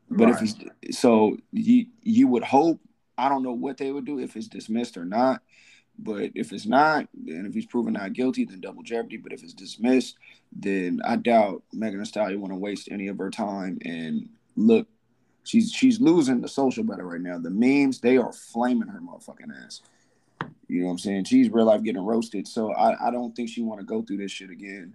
But 0.09 0.29
if 0.31 0.39
he's 0.39 0.57
so 0.91 1.37
you 1.53 1.87
you 2.03 2.29
would 2.29 2.45
hope 2.45 2.81
I 3.19 3.29
don't 3.29 3.43
know 3.43 3.53
what 3.53 3.79
they 3.79 3.91
would 3.91 4.05
do 4.05 4.19
if 4.19 4.37
it's 4.37 4.49
dismissed 4.49 4.97
or 4.97 5.05
not. 5.05 5.43
But 5.99 6.33
if 6.35 6.53
it's 6.53 6.67
not, 6.67 7.09
and 7.27 7.47
if 7.47 7.55
he's 7.55 7.67
proven 7.67 7.95
not 7.95 8.13
guilty, 8.13 8.45
then 8.45 8.61
double 8.61 8.83
jeopardy. 8.83 9.17
But 9.17 9.33
if 9.33 9.43
it's 9.43 9.55
dismissed, 9.55 10.17
then 10.53 11.01
I 11.05 11.17
doubt 11.17 11.63
Megan 11.73 12.01
Thee 12.01 12.05
Stallion 12.05 12.41
want 12.41 12.53
to 12.53 12.59
waste 12.59 12.89
any 12.91 13.09
of 13.09 13.19
her 13.19 13.31
time. 13.31 13.79
And 13.83 14.29
look, 14.57 14.87
she's 15.45 15.73
she's 15.73 16.01
losing 16.01 16.43
the 16.43 16.49
social 16.49 16.85
battle 16.85 17.07
right 17.07 17.21
now. 17.21 17.39
The 17.39 17.51
memes 17.51 18.01
they 18.01 18.19
are 18.19 18.33
flaming 18.33 18.89
her 18.89 19.01
motherfucking 19.01 19.65
ass. 19.65 19.81
You 20.69 20.81
know 20.81 20.87
what 20.87 20.93
I'm 20.93 20.99
saying? 20.99 21.25
She's 21.25 21.51
real 21.51 21.67
life 21.67 21.83
getting 21.83 22.05
roasted. 22.05 22.47
So 22.47 22.73
I, 22.73 23.09
I 23.09 23.11
don't 23.11 23.35
think 23.35 23.49
she 23.49 23.63
want 23.63 23.81
to 23.81 23.87
go 23.87 24.03
through 24.03 24.19
this 24.19 24.33
shit 24.33 24.51
again. 24.51 24.95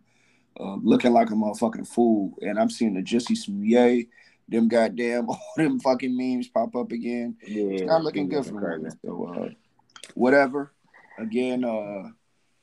Uh, 0.60 0.76
looking 0.84 1.14
like 1.14 1.32
a 1.32 1.34
motherfucking 1.34 1.88
fool. 1.88 2.34
And 2.42 2.60
I'm 2.60 2.70
seeing 2.70 2.94
the 2.94 3.02
Jussie 3.02 3.38
Smollett, 3.38 4.08
them 4.52 4.68
goddamn 4.68 5.30
all 5.30 5.40
them 5.58 5.80
fucking 5.80 6.16
memes 6.16 6.48
pop 6.48 6.76
up 6.76 6.92
again. 6.92 7.38
Yeah, 7.48 7.64
It's 7.72 7.82
not 7.84 8.04
looking 8.04 8.30
good 8.30 8.46
for 8.46 8.54
women. 8.56 8.92
So 9.04 9.34
uh, 9.36 9.50
whatever. 10.14 10.72
Again, 11.18 11.64
uh, 11.64 12.10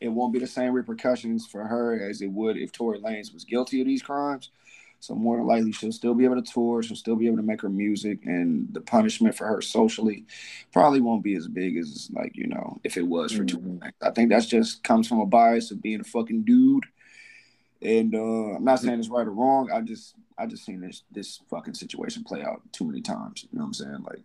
it 0.00 0.08
won't 0.08 0.32
be 0.32 0.38
the 0.38 0.46
same 0.46 0.72
repercussions 0.72 1.46
for 1.46 1.64
her 1.64 2.08
as 2.08 2.22
it 2.22 2.28
would 2.30 2.56
if 2.56 2.70
Tory 2.72 3.00
Lanez 3.00 3.32
was 3.34 3.44
guilty 3.44 3.80
of 3.80 3.86
these 3.86 4.02
crimes. 4.02 4.50
So 5.00 5.14
more 5.14 5.36
than 5.36 5.46
likely, 5.46 5.70
she'll 5.70 5.92
still 5.92 6.14
be 6.14 6.24
able 6.24 6.42
to 6.42 6.52
tour. 6.52 6.82
She'll 6.82 6.96
still 6.96 7.14
be 7.14 7.26
able 7.28 7.36
to 7.36 7.42
make 7.44 7.60
her 7.62 7.68
music, 7.68 8.18
and 8.24 8.66
the 8.72 8.80
punishment 8.80 9.36
for 9.36 9.46
her 9.46 9.60
socially 9.62 10.24
probably 10.72 11.00
won't 11.00 11.22
be 11.22 11.36
as 11.36 11.46
big 11.46 11.76
as 11.76 12.10
like 12.12 12.36
you 12.36 12.48
know 12.48 12.78
if 12.82 12.96
it 12.96 13.06
was 13.06 13.30
for 13.32 13.44
Mhm. 13.44 13.78
Lanez. 13.78 13.92
I 14.02 14.10
think 14.10 14.28
that's 14.30 14.46
just 14.46 14.82
comes 14.82 15.06
from 15.06 15.20
a 15.20 15.26
bias 15.26 15.70
of 15.70 15.80
being 15.80 16.00
a 16.00 16.04
fucking 16.04 16.42
dude. 16.42 16.84
And 17.80 18.14
uh, 18.14 18.56
I'm 18.56 18.64
not 18.64 18.80
saying 18.80 18.98
it's 18.98 19.08
right 19.08 19.26
or 19.26 19.30
wrong. 19.32 19.70
I 19.72 19.80
just 19.80 20.14
I 20.36 20.46
just 20.46 20.64
seen 20.64 20.80
this 20.80 21.04
this 21.12 21.40
fucking 21.50 21.74
situation 21.74 22.24
play 22.24 22.42
out 22.42 22.60
too 22.72 22.84
many 22.84 23.00
times. 23.00 23.46
You 23.50 23.58
know 23.58 23.64
what 23.64 23.68
I'm 23.68 23.74
saying? 23.74 23.98
Like 24.04 24.22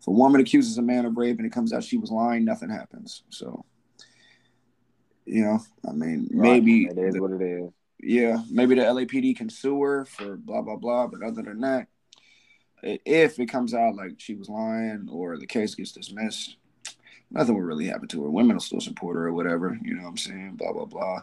if 0.00 0.06
a 0.06 0.10
woman 0.12 0.40
accuses 0.40 0.78
a 0.78 0.82
man 0.82 1.04
of 1.04 1.16
rape 1.16 1.38
and 1.38 1.46
it 1.46 1.52
comes 1.52 1.72
out 1.72 1.84
she 1.84 1.98
was 1.98 2.10
lying, 2.10 2.44
nothing 2.44 2.70
happens. 2.70 3.22
So, 3.30 3.64
you 5.26 5.42
know, 5.42 5.58
I 5.88 5.92
mean, 5.92 6.28
maybe, 6.30 6.86
Right. 6.86 6.96
it 6.96 7.08
is 7.08 7.14
the- 7.14 7.20
what 7.20 7.32
it 7.32 7.42
is. 7.42 7.70
yeah, 7.98 8.42
maybe 8.50 8.76
the 8.76 8.82
LAPD 8.82 9.34
can 9.36 9.50
sue 9.50 9.80
her 9.82 10.04
for 10.04 10.36
blah 10.36 10.62
blah 10.62 10.76
blah. 10.76 11.06
But 11.08 11.22
other 11.22 11.42
than 11.42 11.60
that, 11.60 11.88
if 12.82 13.38
it 13.38 13.46
comes 13.46 13.74
out 13.74 13.96
like 13.96 14.12
she 14.18 14.34
was 14.34 14.48
lying 14.48 15.08
or 15.10 15.36
the 15.36 15.46
case 15.46 15.74
gets 15.74 15.92
dismissed, 15.92 16.56
nothing 17.30 17.54
will 17.54 17.62
really 17.62 17.86
happen 17.86 18.08
to 18.08 18.22
her. 18.22 18.30
Women 18.30 18.56
will 18.56 18.60
still 18.60 18.80
support 18.80 19.16
her 19.16 19.26
or 19.26 19.32
whatever. 19.34 19.78
You 19.82 19.94
know 19.96 20.04
what 20.04 20.10
I'm 20.10 20.16
saying? 20.16 20.54
Blah 20.56 20.72
blah 20.72 20.86
blah. 20.86 21.22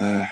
Uh, 0.00 0.26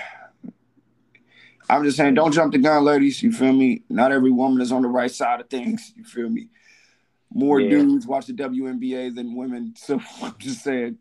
I'm 1.69 1.83
just 1.83 1.97
saying, 1.97 2.13
don't 2.13 2.31
jump 2.31 2.53
the 2.53 2.59
gun, 2.59 2.83
ladies. 2.85 3.21
You 3.21 3.31
feel 3.31 3.51
me? 3.51 3.83
Not 3.89 4.11
every 4.11 4.31
woman 4.31 4.61
is 4.61 4.71
on 4.71 4.81
the 4.83 4.87
right 4.87 5.11
side 5.11 5.41
of 5.41 5.49
things. 5.49 5.93
You 5.95 6.03
feel 6.05 6.29
me? 6.29 6.47
More 7.33 7.59
Yeah. 7.59 7.69
dudes 7.69 8.07
watch 8.07 8.27
the 8.27 8.33
WNBA 8.33 9.13
than 9.13 9.35
women. 9.35 9.73
So 9.77 9.99
I'm 10.21 10.35
just 10.37 10.63
saying, 10.63 10.97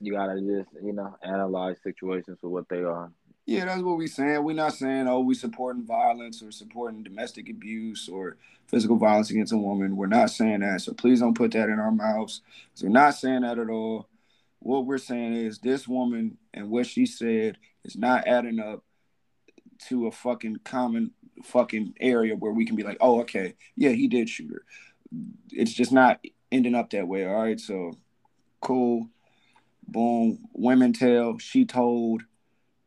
You 0.00 0.12
gotta 0.14 0.40
just 0.40 0.70
you 0.82 0.94
know 0.94 1.14
analyze 1.22 1.76
situations 1.82 2.38
for 2.40 2.48
what 2.48 2.68
they 2.70 2.82
are. 2.82 3.12
yeah, 3.44 3.66
that's 3.66 3.82
what 3.82 3.98
we're 3.98 4.06
saying. 4.08 4.42
We're 4.42 4.54
not 4.54 4.72
saying, 4.72 5.06
oh, 5.06 5.20
we 5.20 5.34
supporting 5.34 5.84
violence 5.84 6.42
or 6.42 6.50
supporting 6.50 7.02
domestic 7.02 7.50
abuse 7.50 8.08
or 8.08 8.36
physical 8.68 8.96
violence 8.96 9.30
against 9.30 9.52
a 9.52 9.58
woman. 9.58 9.96
We're 9.96 10.06
not 10.06 10.30
saying 10.30 10.60
that. 10.60 10.80
So 10.80 10.94
please 10.94 11.20
don't 11.20 11.34
put 11.34 11.50
that 11.52 11.68
in 11.68 11.78
our 11.78 11.90
mouths. 11.92 12.40
we're 12.82 12.88
not 12.88 13.14
saying 13.14 13.42
that 13.42 13.58
at 13.58 13.68
all. 13.68 14.06
What 14.60 14.86
we're 14.86 14.98
saying 14.98 15.34
is 15.34 15.58
this 15.58 15.88
woman 15.88 16.38
and 16.54 16.70
what 16.70 16.86
she 16.86 17.06
said 17.06 17.58
is 17.84 17.96
not 17.96 18.26
adding 18.26 18.60
up 18.60 18.84
to 19.88 20.06
a 20.06 20.12
fucking 20.12 20.60
common 20.64 21.12
fucking 21.44 21.94
area 22.00 22.36
where 22.36 22.52
we 22.52 22.66
can 22.66 22.76
be 22.76 22.82
like, 22.82 22.98
oh, 23.00 23.20
okay, 23.20 23.54
yeah, 23.76 23.90
he 23.90 24.08
did 24.08 24.28
shoot 24.28 24.50
her. 24.52 24.64
It's 25.50 25.72
just 25.72 25.92
not 25.92 26.24
ending 26.52 26.74
up 26.74 26.90
that 26.90 27.08
way. 27.08 27.24
All 27.24 27.42
right, 27.42 27.58
so 27.58 27.92
cool. 28.60 29.08
Boom. 29.86 30.46
Women 30.52 30.92
tell, 30.92 31.38
she 31.38 31.64
told, 31.64 32.22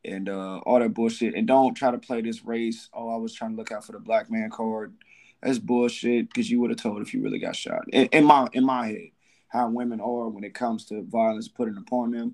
and 0.06 0.30
uh, 0.30 0.60
all 0.60 0.80
that 0.80 0.94
bullshit. 0.94 1.36
And 1.36 1.48
don't 1.48 1.74
try 1.74 1.92
to 1.92 1.98
play 1.98 2.22
this 2.22 2.46
race. 2.46 2.90
Oh, 2.94 3.10
I 3.14 3.18
was 3.18 3.34
trying 3.34 3.52
to 3.52 3.58
look 3.58 3.72
out 3.72 3.86
for 3.86 3.92
the 3.94 4.00
black 4.00 4.30
man 4.30 4.50
card. 4.50 4.94
That's 5.42 5.60
bullshit 5.60 6.30
because 6.30 6.50
you 6.50 6.62
would 6.62 6.70
have 6.70 6.80
told 6.80 7.02
if 7.02 7.14
you 7.14 7.22
really 7.22 7.40
got 7.40 7.56
shot. 7.56 7.84
In, 7.92 8.06
in 8.08 8.24
my 8.24 8.48
in 8.54 8.64
my 8.66 8.88
head, 8.88 9.10
how 9.54 9.70
women 9.70 10.02
are 10.02 10.28
when 10.30 10.44
it 10.44 10.56
comes 10.56 10.86
to 10.86 11.04
violence 11.04 11.48
put 11.48 11.70
it 11.70 11.78
upon 11.78 12.10
them, 12.10 12.34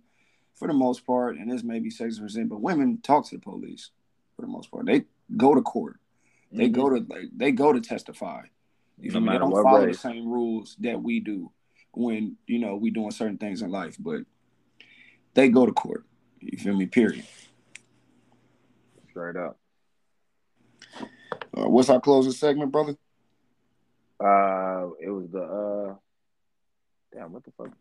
for 0.55 0.69
the 0.69 0.73
most 0.73 1.05
part, 1.05 1.37
and 1.37 1.51
this 1.51 1.63
may 1.63 1.79
be 1.79 1.89
sixty 1.89 2.21
percent, 2.21 2.47
but 2.47 2.61
women 2.61 2.99
talk 3.03 3.27
to 3.27 3.35
the 3.35 3.41
police 3.41 3.91
for 4.35 4.43
the 4.43 4.47
most 4.47 4.71
part. 4.71 4.85
They 4.85 5.03
go 5.35 5.53
to 5.53 5.61
court. 5.61 5.99
They 6.51 6.69
go 6.69 6.89
to 6.89 7.05
like 7.09 7.25
they 7.35 7.51
go 7.51 7.73
to 7.73 7.81
testify. 7.81 8.43
You 8.99 9.11
No 9.11 9.19
me? 9.19 9.33
They 9.33 9.37
don't 9.37 9.51
follow 9.51 9.85
race. 9.85 9.97
the 9.97 10.09
same 10.09 10.27
rules 10.27 10.75
that 10.79 11.01
we 11.01 11.19
do 11.19 11.51
when 11.93 12.37
you 12.47 12.59
know 12.59 12.75
we 12.77 12.89
doing 12.89 13.11
certain 13.11 13.37
things 13.37 13.61
in 13.61 13.69
life, 13.69 13.97
but 13.99 14.21
they 15.33 15.49
go 15.49 15.65
to 15.65 15.73
court. 15.73 16.05
You 16.39 16.57
feel 16.57 16.75
me? 16.75 16.85
Period. 16.85 17.25
Straight 19.09 19.35
up. 19.35 19.57
Uh, 21.55 21.67
what's 21.69 21.89
our 21.89 21.99
closing 21.99 22.31
segment, 22.31 22.71
brother? 22.71 22.95
Uh, 24.19 24.89
it 25.01 25.09
was 25.09 25.27
the 25.31 25.41
uh, 25.41 25.95
damn, 27.19 27.33
what 27.33 27.43
the 27.43 27.51
fuck? 27.57 27.71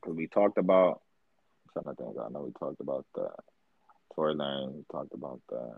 Because 0.00 0.16
we 0.16 0.28
talked 0.28 0.58
about. 0.58 1.00
I'm 1.76 1.82
trying 1.82 1.96
to 1.96 2.02
think. 2.02 2.16
I 2.18 2.28
know 2.30 2.42
we 2.42 2.52
talked 2.58 2.80
about 2.80 3.04
the 3.14 3.28
Tory 4.14 4.34
Lane. 4.34 4.74
We 4.76 4.84
talked 4.92 5.12
about 5.12 5.40
the, 5.48 5.76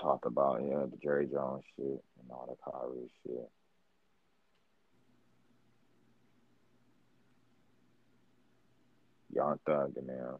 talked 0.00 0.26
about, 0.26 0.60
yeah, 0.62 0.86
the 0.90 0.98
Jerry 1.02 1.26
Jones 1.26 1.62
shit 1.76 1.86
and 1.86 2.30
all 2.30 2.48
the 2.48 2.70
Kyrie 2.70 3.10
shit. 3.24 3.50
Young 9.32 9.58
Thug 9.66 9.92
and 9.96 10.08
them. 10.08 10.36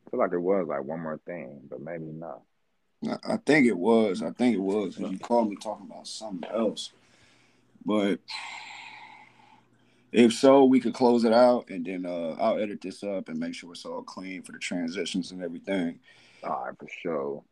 feel 0.11 0.19
like 0.19 0.33
it 0.33 0.37
was 0.39 0.67
like 0.67 0.83
one 0.83 0.99
more 0.99 1.19
thing, 1.25 1.61
but 1.69 1.81
maybe 1.81 2.05
not. 2.05 2.41
I- 3.23 3.37
think 3.37 3.65
it 3.65 3.77
was. 3.77 4.21
I 4.21 4.29
think 4.31 4.55
it 4.55 4.61
was. 4.61 4.99
You 4.99 5.17
called 5.17 5.49
me 5.49 5.55
talking 5.55 5.87
about 5.89 6.05
something 6.05 6.47
else. 6.51 6.91
But 7.83 8.19
if 10.11 10.33
so, 10.33 10.65
we 10.65 10.79
could 10.79 10.93
close 10.93 11.23
it 11.23 11.33
out 11.33 11.69
and 11.69 11.83
then 11.83 12.05
uh, 12.05 12.35
I'll 12.39 12.59
edit 12.59 12.81
this 12.81 13.03
up 13.03 13.29
and 13.29 13.39
make 13.39 13.55
sure 13.55 13.71
it's 13.71 13.85
all 13.85 14.03
clean 14.03 14.43
for 14.43 14.51
the 14.51 14.59
transitions 14.59 15.31
and 15.31 15.41
everything. 15.41 15.99
All 16.43 16.65
right, 16.65 16.77
for 16.77 16.87
sure. 17.01 17.43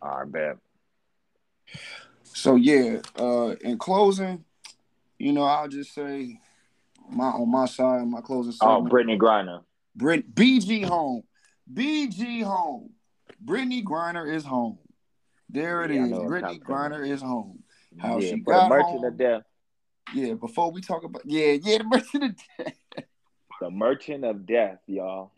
All 0.00 0.20
right, 0.20 0.32
bet. 0.32 0.56
So 2.22 2.54
yeah, 2.54 3.00
uh, 3.18 3.56
in 3.60 3.76
closing, 3.76 4.44
you 5.18 5.32
know, 5.32 5.42
I'll 5.42 5.68
just 5.68 5.92
say 5.92 6.40
my 7.10 7.26
on 7.26 7.50
my 7.50 7.66
side, 7.66 8.06
my 8.06 8.20
closing 8.20 8.54
Oh, 8.62 8.76
segment. 8.82 8.92
Brittney 8.94 9.18
Griner. 9.18 9.62
Brit 9.94 10.34
BG 10.34 10.84
home. 10.84 11.22
BG 11.72 12.42
home. 12.42 12.90
Brittney 13.44 13.82
Griner 13.82 14.32
is 14.32 14.44
home. 14.44 14.78
There 15.48 15.84
it 15.84 15.90
Yeah, 15.90 16.04
is. 16.04 16.12
Brittney. 16.12 16.60
Griner 16.60 17.08
is 17.08 17.22
home. 17.22 17.62
How 17.98 18.18
yeah, 18.18 18.30
she 18.30 18.40
got 18.40 18.64
the 18.64 18.68
merchant 18.68 18.90
home. 19.00 19.04
of 19.04 19.16
death. 19.16 19.42
Yeah, 20.14 20.34
before 20.34 20.70
we 20.70 20.80
talk 20.80 21.04
about 21.04 21.22
yeah, 21.24 21.52
yeah, 21.52 21.78
the 21.78 21.84
merchant 21.84 22.24
of 22.24 22.36
death. 22.58 22.74
The 23.60 23.70
merchant 23.70 24.24
of 24.24 24.46
death, 24.46 24.78
y'all. 24.86 25.32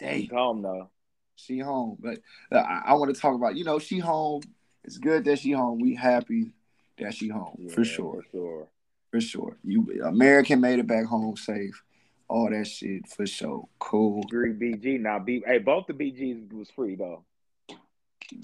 She's 0.00 0.30
home 0.30 0.62
though. 0.62 0.90
she 1.36 1.58
home. 1.58 1.96
But 2.00 2.18
uh, 2.52 2.58
I, 2.58 2.82
I 2.86 2.94
want 2.94 3.14
to 3.14 3.20
talk 3.20 3.34
about, 3.34 3.56
you 3.56 3.64
know, 3.64 3.78
she 3.78 3.98
home. 3.98 4.42
It's 4.84 4.98
good 4.98 5.24
that 5.24 5.38
she 5.38 5.52
home. 5.52 5.78
We 5.80 5.94
happy 5.94 6.52
that 6.98 7.14
she 7.14 7.28
home 7.28 7.56
Yeah, 7.58 7.72
for 7.72 7.84
sure. 7.84 8.22
For 8.22 8.30
sure. 8.30 8.68
For 9.12 9.20
sure. 9.20 9.56
You 9.64 10.02
American 10.04 10.60
made 10.60 10.78
it 10.78 10.86
back 10.86 11.06
home 11.06 11.36
safe. 11.36 11.82
All 12.28 12.48
that 12.50 12.66
shit 12.66 13.06
for 13.08 13.26
sure. 13.26 13.68
Cool. 13.78 14.24
Free 14.30 14.52
BG. 14.54 15.00
Now 15.00 15.18
B 15.18 15.42
hey, 15.46 15.58
both 15.58 15.86
the 15.86 15.92
BGs 15.92 16.52
was 16.52 16.70
free 16.70 16.94
though. 16.96 17.24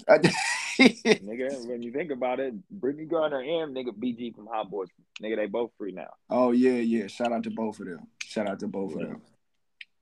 Nigga, 0.79 1.67
when 1.67 1.81
you 1.83 1.91
think 1.91 2.11
about 2.11 2.39
it, 2.39 2.53
Brittney 2.79 3.07
Griner 3.07 3.41
and 3.63 3.75
nigga 3.75 3.89
BG 3.91 4.35
from 4.35 4.47
Hot 4.47 4.69
Boys, 4.71 4.87
nigga, 5.21 5.35
they 5.35 5.45
both 5.47 5.71
free 5.77 5.91
now. 5.91 6.09
oh 6.29 6.51
yeah, 6.51 6.71
yeah. 6.73 7.07
Shout 7.07 7.31
out 7.33 7.43
to 7.43 7.49
both 7.51 7.79
of 7.79 7.87
them. 7.87 8.07
Shout 8.23 8.47
out 8.47 8.59
to 8.59 8.67
both 8.67 8.91
Yeah. 8.95 9.03
of 9.03 9.09
them. 9.09 9.21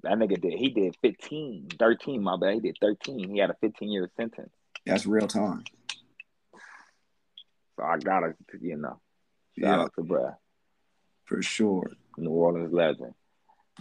That 0.04 0.14
nigga 0.18 0.40
did 0.40 0.54
he 0.54 0.70
did 0.70 0.96
15, 1.02 1.70
13, 1.80 2.22
my 2.24 2.38
bad. 2.38 2.54
He 2.56 2.60
did 2.60 2.78
13. 2.82 3.30
He 3.34 3.40
had 3.40 3.50
a 3.50 3.56
15 3.62 3.90
year 3.90 4.10
sentence. 4.16 4.52
That's 4.86 5.06
real 5.06 5.28
time. 5.28 5.64
So 7.78 7.84
I 7.84 7.98
gotta 7.98 8.36
you 8.62 8.78
know. 8.78 8.90
Shout 8.90 9.00
Yeah, 9.58 9.80
out 9.82 9.94
to 9.96 10.02
bruh. 10.04 10.36
for 11.26 11.42
sure. 11.42 11.92
New 12.18 12.30
Orleans 12.30 12.72
legend. 12.74 13.14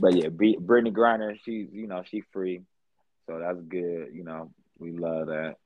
But 0.00 0.14
yeah, 0.14 0.28
B- 0.28 0.58
Brittney 0.60 0.92
Griner, 0.92 1.38
she's 1.44 1.68
you 1.72 1.86
know, 1.86 2.02
she 2.08 2.22
free. 2.32 2.62
So 3.26 3.38
that's 3.38 3.60
good. 3.68 4.08
You 4.12 4.24
know, 4.24 4.50
we 4.78 4.92
love 4.92 5.26
that. 5.26 5.56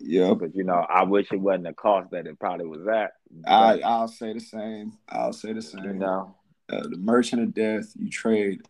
Yeah, 0.00 0.34
But 0.34 0.56
you 0.56 0.64
know, 0.64 0.74
I 0.74 1.04
wish 1.04 1.28
it 1.30 1.40
wasn't 1.40 1.64
the 1.64 1.72
cost 1.72 2.10
that 2.10 2.26
it 2.26 2.38
probably 2.40 2.66
was 2.66 2.86
at. 2.88 3.12
I 3.46 3.80
I'll 3.80 4.08
say 4.08 4.32
the 4.32 4.40
same. 4.40 4.94
I'll 5.08 5.32
say 5.32 5.52
the 5.52 5.62
same. 5.62 5.84
you 5.84 5.92
know, 5.94 6.34
Uh, 6.68 6.82
the 6.82 6.96
merchant 6.96 7.42
of 7.42 7.54
death. 7.54 7.92
You 7.96 8.10
trade 8.10 8.62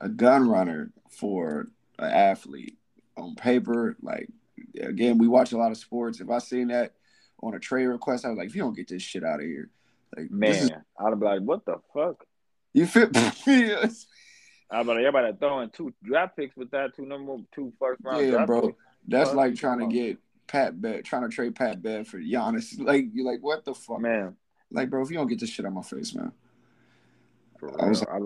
a 0.00 0.08
gun 0.08 0.48
runner 0.48 0.92
for 1.10 1.68
an 1.98 2.10
athlete 2.10 2.78
on 3.16 3.34
paper. 3.34 3.96
Like 4.00 4.30
again, 4.80 5.18
we 5.18 5.28
watch 5.28 5.52
a 5.52 5.58
lot 5.58 5.70
of 5.70 5.76
sports. 5.76 6.20
If 6.20 6.30
I 6.30 6.38
seen 6.38 6.68
that 6.68 6.94
on 7.42 7.54
a 7.54 7.58
trade 7.58 7.86
request, 7.86 8.24
I 8.24 8.30
was 8.30 8.38
like, 8.38 8.48
if 8.48 8.56
you 8.56 8.62
don't 8.62 8.76
get 8.76 8.88
this 8.88 9.02
shit 9.02 9.24
out 9.24 9.40
of 9.40 9.46
here, 9.46 9.68
like 10.16 10.26
is 10.26 10.30
man, 10.30 10.82
I'd 10.98 11.20
be 11.20 11.26
like, 11.26 11.42
what 11.42 11.66
the 11.66 11.76
fuck? 11.92 12.24
You 12.74 12.86
feel. 12.86 13.08
Yes. 13.46 14.06
I'm 14.70 14.86
like, 14.88 14.98
everybody 14.98 15.32
throwing 15.38 15.70
two 15.70 15.94
draft 16.02 16.36
picks 16.36 16.56
with 16.56 16.70
that, 16.72 16.94
two 16.96 17.06
number 17.06 17.36
two 17.54 17.72
first 17.78 18.00
round 18.04 18.26
Yeah, 18.26 18.44
bro. 18.44 18.62
picks. 18.68 18.78
That's 19.08 19.32
like 19.32 19.54
trying 19.54 19.78
to 19.78 19.86
get 19.94 20.18
Pat 20.48 20.80
Bev, 20.80 21.04
trying 21.04 21.22
to 21.22 21.28
trade 21.28 21.54
Pat 21.54 21.80
Bev 21.82 22.08
for 22.08 22.18
Giannis. 22.18 22.78
Like 22.84 23.06
you're 23.12 23.24
like, 23.30 23.42
what 23.42 23.64
the 23.64 23.74
fuck? 23.74 24.00
Man, 24.00 24.36
Like, 24.70 24.90
bro, 24.90 25.02
if 25.02 25.10
you 25.10 25.16
don't 25.16 25.28
get 25.28 25.38
this 25.40 25.50
shit 25.50 25.64
out 25.64 25.72
my 25.72 25.82
face, 25.82 26.14
man. 26.14 26.32
for 27.58 27.80
I 27.82 27.88
was. 27.88 28.02
I- 28.02 28.18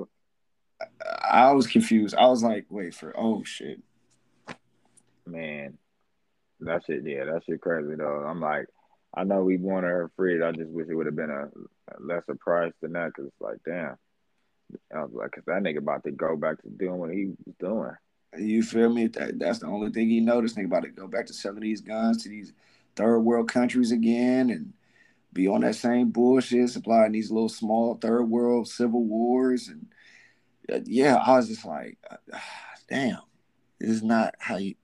I 1.29 1.51
was 1.53 1.67
confused. 1.67 2.15
I 2.15 2.27
was 2.29 2.43
like, 2.45 2.67
wait 2.71 2.95
for 2.95 3.13
oh 3.19 3.43
shit. 3.43 3.81
man, 5.27 5.77
that 6.61 6.85
shit, 6.87 7.03
yeah, 7.05 7.25
that 7.25 7.43
shit 7.45 7.61
crazy 7.61 7.97
though. 7.97 8.25
I'm 8.25 8.41
like, 8.41 8.67
I 9.15 9.25
know 9.25 9.43
we 9.43 9.57
wanted 9.57 9.89
her 9.89 10.11
free. 10.17 10.41
I 10.43 10.53
just 10.53 10.71
wish 10.71 10.87
it 10.89 10.95
would 10.95 11.07
have 11.07 11.17
been 11.17 11.31
a, 11.31 11.47
a 11.47 11.95
lesser 12.01 12.37
price 12.37 12.73
than 12.81 12.93
that. 12.93 13.13
Cause 13.15 13.27
it's 13.27 13.41
like, 13.41 13.59
damn, 13.67 13.97
I 14.95 15.03
was 15.03 15.13
like, 15.13 15.33
cause 15.33 15.45
that 15.47 15.63
nigga 15.63 15.79
about 15.79 16.05
to 16.05 16.11
go 16.11 16.37
back 16.37 16.61
to 16.63 16.69
doing 16.69 16.99
what 16.99 17.11
he 17.11 17.27
was 17.27 17.55
doing. 17.59 17.93
You 18.37 18.63
feel 18.63 18.93
me? 18.93 19.07
That, 19.09 19.39
that's 19.39 19.61
the 19.61 19.67
only 19.67 19.91
thing 19.91 20.09
he 20.11 20.21
noticed. 20.21 20.55
Think 20.55 20.67
about 20.67 20.85
it. 20.85 20.95
Go 20.97 21.07
back 21.07 21.27
to 21.27 21.33
selling 21.33 21.61
these 21.61 21.81
guns 21.81 22.23
to 22.23 22.29
these 22.29 22.53
third 22.97 23.21
world 23.21 23.49
countries 23.51 23.91
again 23.93 24.51
and 24.51 24.73
be 25.33 25.49
on 25.49 25.63
that 25.63 25.75
same 25.77 26.11
bullshit, 26.11 26.71
supplying 26.71 27.13
these 27.13 27.31
little 27.31 27.49
small 27.49 27.95
third 27.95 28.25
world 28.25 28.69
civil 28.69 29.05
wars. 29.05 29.69
And 29.69 29.87
uh, 30.71 30.81
yeah, 30.85 31.17
I 31.17 31.37
was 31.37 31.49
just 31.49 31.65
like, 31.65 31.97
uh, 32.11 32.39
damn, 32.89 33.19
this 33.79 33.91
is 33.91 34.03
not 34.03 34.35
how 34.39 34.57
you. 34.57 34.75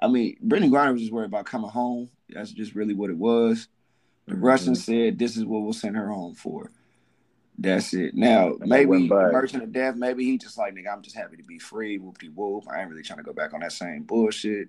I 0.00 0.08
mean, 0.08 0.36
Brittney 0.44 0.70
Griner 0.70 0.92
was 0.92 1.02
just 1.02 1.12
worried 1.12 1.26
about 1.26 1.44
coming 1.46 1.70
home. 1.70 2.08
That's 2.30 2.50
just 2.52 2.74
really 2.74 2.94
what 2.94 3.10
it 3.10 3.16
was. 3.18 3.68
The 4.26 4.34
Mhm. 4.34 4.42
Russians 4.42 4.84
said 4.84 5.18
this 5.18 5.36
is 5.36 5.44
what 5.44 5.62
we'll 5.62 5.72
send 5.72 5.96
her 5.96 6.08
home 6.08 6.34
for. 6.34 6.70
That's 7.58 7.94
it. 7.94 8.14
Now 8.14 8.54
And 8.60 8.68
maybe. 8.68 9.08
Merchant 9.08 9.62
of 9.62 9.72
Death. 9.72 9.96
Maybe 9.96 10.24
he 10.24 10.38
just 10.38 10.58
like 10.58 10.74
nigga. 10.74 10.92
I'm 10.92 11.02
just 11.02 11.16
happy 11.16 11.36
to 11.36 11.42
be 11.42 11.58
free. 11.58 11.98
Whoop 11.98 12.18
de 12.18 12.28
whoop. 12.28 12.64
I 12.70 12.80
ain't 12.80 12.90
really 12.90 13.02
trying 13.02 13.18
to 13.18 13.22
go 13.22 13.32
back 13.32 13.54
on 13.54 13.60
that 13.60 13.72
same 13.72 14.02
bullshit. 14.02 14.68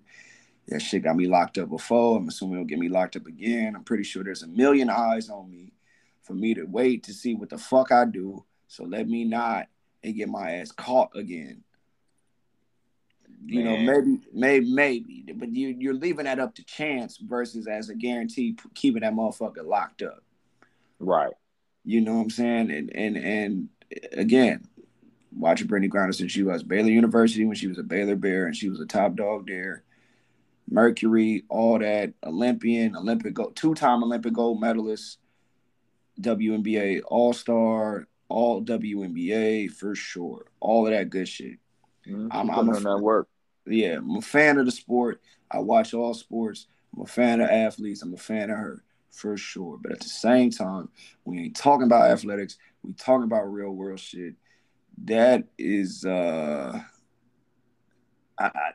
That 0.70 0.82
shit 0.82 1.04
got 1.04 1.16
me 1.16 1.28
locked 1.28 1.58
up 1.58 1.70
before. 1.70 2.18
I'm 2.18 2.28
assuming 2.28 2.56
it'll 2.56 2.66
get 2.66 2.80
me 2.80 2.90
locked 2.90 3.16
up 3.16 3.26
again. 3.26 3.76
I'm 3.76 3.84
pretty 3.84 4.04
sure 4.04 4.24
there's 4.24 4.44
a 4.44 4.48
million 4.48 4.90
eyes 4.90 5.30
on 5.30 5.50
me 5.50 5.74
for 6.24 6.34
me 6.34 6.54
to 6.56 6.64
wait 6.64 7.04
to 7.04 7.14
see 7.14 7.36
what 7.36 7.50
the 7.50 7.58
fuck 7.58 7.92
I 7.92 8.06
do. 8.06 8.44
So 8.68 8.84
let 8.84 9.08
me 9.08 9.24
not 9.24 9.68
and 10.04 10.16
get 10.16 10.30
my 10.30 10.52
ass 10.56 10.72
caught 10.72 11.12
again. 11.16 11.64
You 13.46 13.64
know, 13.64 13.78
maybe, 13.78 14.20
maybe, 14.34 14.74
maybe, 14.74 15.26
but 15.36 15.54
you 15.54 15.70
you're 15.80 15.94
leaving 15.94 16.26
that 16.26 16.40
up 16.40 16.56
to 16.56 16.66
chance 16.66 17.18
versus 17.18 17.68
as 17.68 17.90
a 17.90 17.96
guarantee 17.96 18.58
keeping 18.74 19.02
that 19.02 19.14
motherfucker 19.14 19.66
locked 19.66 20.02
up. 20.02 20.24
Right. 21.00 21.34
You 21.88 22.02
know 22.02 22.16
what 22.16 22.24
I'm 22.24 22.30
saying? 22.30 22.70
And 22.70 22.94
and 22.94 23.18
and 23.18 23.70
again, 24.12 24.68
watching 25.34 25.70
Brittney 25.70 25.90
Griner 25.90 26.14
since 26.14 26.34
she 26.34 26.44
was 26.44 26.62
Baylor 26.62 26.90
University 26.90 27.46
when 27.46 27.56
she 27.56 27.68
was 27.68 27.78
a 27.78 27.84
Baylor 27.84 28.18
Bear 28.18 28.46
and 28.46 28.54
she 28.54 28.68
was 28.70 28.82
a 28.82 28.86
top 28.86 29.16
dog 29.16 29.48
there. 29.48 29.84
Mercury, 30.70 31.46
all 31.48 31.80
that, 31.80 32.12
Olympian, 32.26 32.98
Olympic 32.98 33.38
two-time 33.56 34.04
Olympic 34.04 34.34
gold 34.34 34.60
medalist, 34.60 35.18
WNBA 36.20 37.04
All-Star, 37.06 38.06
all 38.28 38.62
WNBA 38.62 39.72
for 39.72 39.96
sure. 39.96 40.48
All 40.60 40.86
of 40.86 40.92
that 40.92 41.10
good 41.10 41.30
shit. 41.30 41.58
Mhm. 42.06 42.28
I'm- 42.32 42.50
I'm 42.50 42.68
a 42.68 42.74
that 42.82 43.00
work. 43.00 43.30
Yeah, 43.66 44.00
I'm 44.00 44.18
a 44.18 44.22
fan 44.22 44.58
of 44.58 44.66
the 44.66 44.72
sport. 44.74 45.22
I 45.50 45.60
watch 45.60 45.94
all 45.94 46.14
sports. 46.14 46.68
I'm 46.94 47.04
a 47.04 47.08
fan 47.08 47.40
of 47.40 47.50
athletes. 47.50 48.02
I'm 48.02 48.14
a 48.14 48.18
fan 48.18 48.50
of 48.50 48.58
her 48.58 48.84
for 49.18 49.36
sure. 49.36 49.78
But 49.82 49.94
at 49.94 50.00
the 50.00 50.10
same 50.10 50.52
time, 50.52 50.90
we 51.26 51.40
ain't 51.40 51.56
talking 51.56 51.86
about 51.86 52.12
athletics. 52.12 52.58
We 52.84 52.94
talking 52.94 53.24
about 53.24 53.52
real 53.52 53.72
world 53.72 54.00
shit. 54.00 54.36
That 55.06 55.46
is, 55.58 56.06
uh, 56.06 56.80
I, 58.40 58.46
I, 58.46 58.72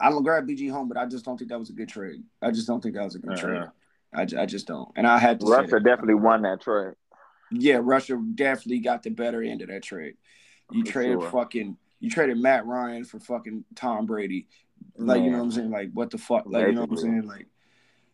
I'm 0.00 0.12
gonna 0.12 0.22
grab 0.24 0.46
BG 0.46 0.70
home, 0.70 0.88
but 0.88 0.96
I 0.96 1.06
just 1.06 1.24
don't 1.24 1.36
think 1.36 1.50
that 1.50 1.58
was 1.58 1.70
a 1.70 1.74
good 1.74 1.88
trade. 1.88 2.22
I 2.40 2.50
just 2.50 2.66
don't 2.66 2.82
think 2.82 2.94
that 2.94 3.04
was 3.04 3.14
a 3.14 3.18
good 3.18 3.32
Uh-uh. 3.32 3.40
trade. 3.40 3.68
I, 4.14 4.42
I 4.42 4.46
just 4.46 4.66
don't. 4.66 4.90
And 4.96 5.06
I 5.06 5.18
had 5.18 5.40
to 5.40 5.46
Russia 5.46 5.72
that. 5.72 5.84
definitely 5.84 6.14
won 6.14 6.42
that 6.42 6.60
trade. 6.60 6.94
Yeah, 7.50 7.80
Russia 7.82 8.22
definitely 8.34 8.80
got 8.80 9.02
the 9.02 9.10
better 9.10 9.42
end 9.42 9.62
of 9.62 9.68
that 9.68 9.82
trade. 9.82 10.14
You 10.70 10.84
For 10.84 10.92
traded 10.92 11.20
sure. 11.20 11.30
fucking 11.30 11.76
you 12.00 12.10
traded 12.10 12.38
Matt 12.38 12.66
Ryan 12.66 13.04
for 13.04 13.18
fucking 13.18 13.64
Tom 13.74 14.06
Brady. 14.06 14.46
Like 14.96 15.22
you 15.22 15.30
know 15.30 15.38
what 15.38 15.44
I'm 15.44 15.50
saying? 15.50 15.70
Like 15.70 15.90
what 15.92 16.10
the 16.10 16.18
fuck? 16.18 16.44
Like 16.46 16.66
you 16.66 16.72
know 16.72 16.82
what 16.82 16.90
I'm 16.90 16.96
saying? 16.96 17.26
Like 17.26 17.46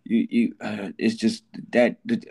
you 0.05 0.27
you 0.31 0.55
uh, 0.61 0.91
it's 0.99 1.15
just 1.15 1.45
that 1.73 1.97
the, 2.05 2.23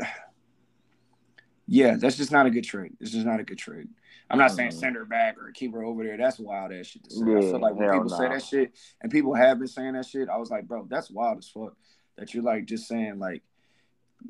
yeah, 1.67 1.95
that's 1.95 2.17
just 2.17 2.31
not 2.31 2.45
a 2.45 2.49
good 2.49 2.63
trade. 2.63 2.93
It's 2.99 3.11
just 3.11 3.25
not 3.25 3.39
a 3.39 3.43
good 3.43 3.57
trade. 3.57 3.87
I'm 4.29 4.37
not 4.39 4.51
saying 4.51 4.71
Mhm. 4.71 4.79
send 4.79 4.95
her 4.95 5.05
back 5.05 5.37
or 5.37 5.51
keep 5.51 5.73
her 5.73 5.83
over 5.83 6.03
there. 6.03 6.17
That's 6.17 6.39
wild 6.39 6.71
ass 6.71 6.87
shit 6.87 7.03
to 7.03 7.09
say. 7.11 7.23
I 7.25 7.29
Yeah, 7.29 7.39
feel 7.41 7.59
like 7.59 7.75
when 7.75 7.89
people 7.91 8.09
say 8.09 8.27
that 8.29 8.43
shit 8.43 8.71
and 9.01 9.11
people 9.11 9.33
have 9.33 9.59
been 9.59 9.67
saying 9.67 9.93
that 9.93 10.05
shit, 10.05 10.29
I 10.29 10.37
was 10.37 10.49
like, 10.49 10.67
bro, 10.67 10.85
that's 10.89 11.09
wild 11.11 11.37
as 11.39 11.49
fuck. 11.49 11.75
That 12.17 12.33
you're 12.33 12.43
like 12.43 12.65
just 12.65 12.87
saying 12.87 13.19
like 13.19 13.43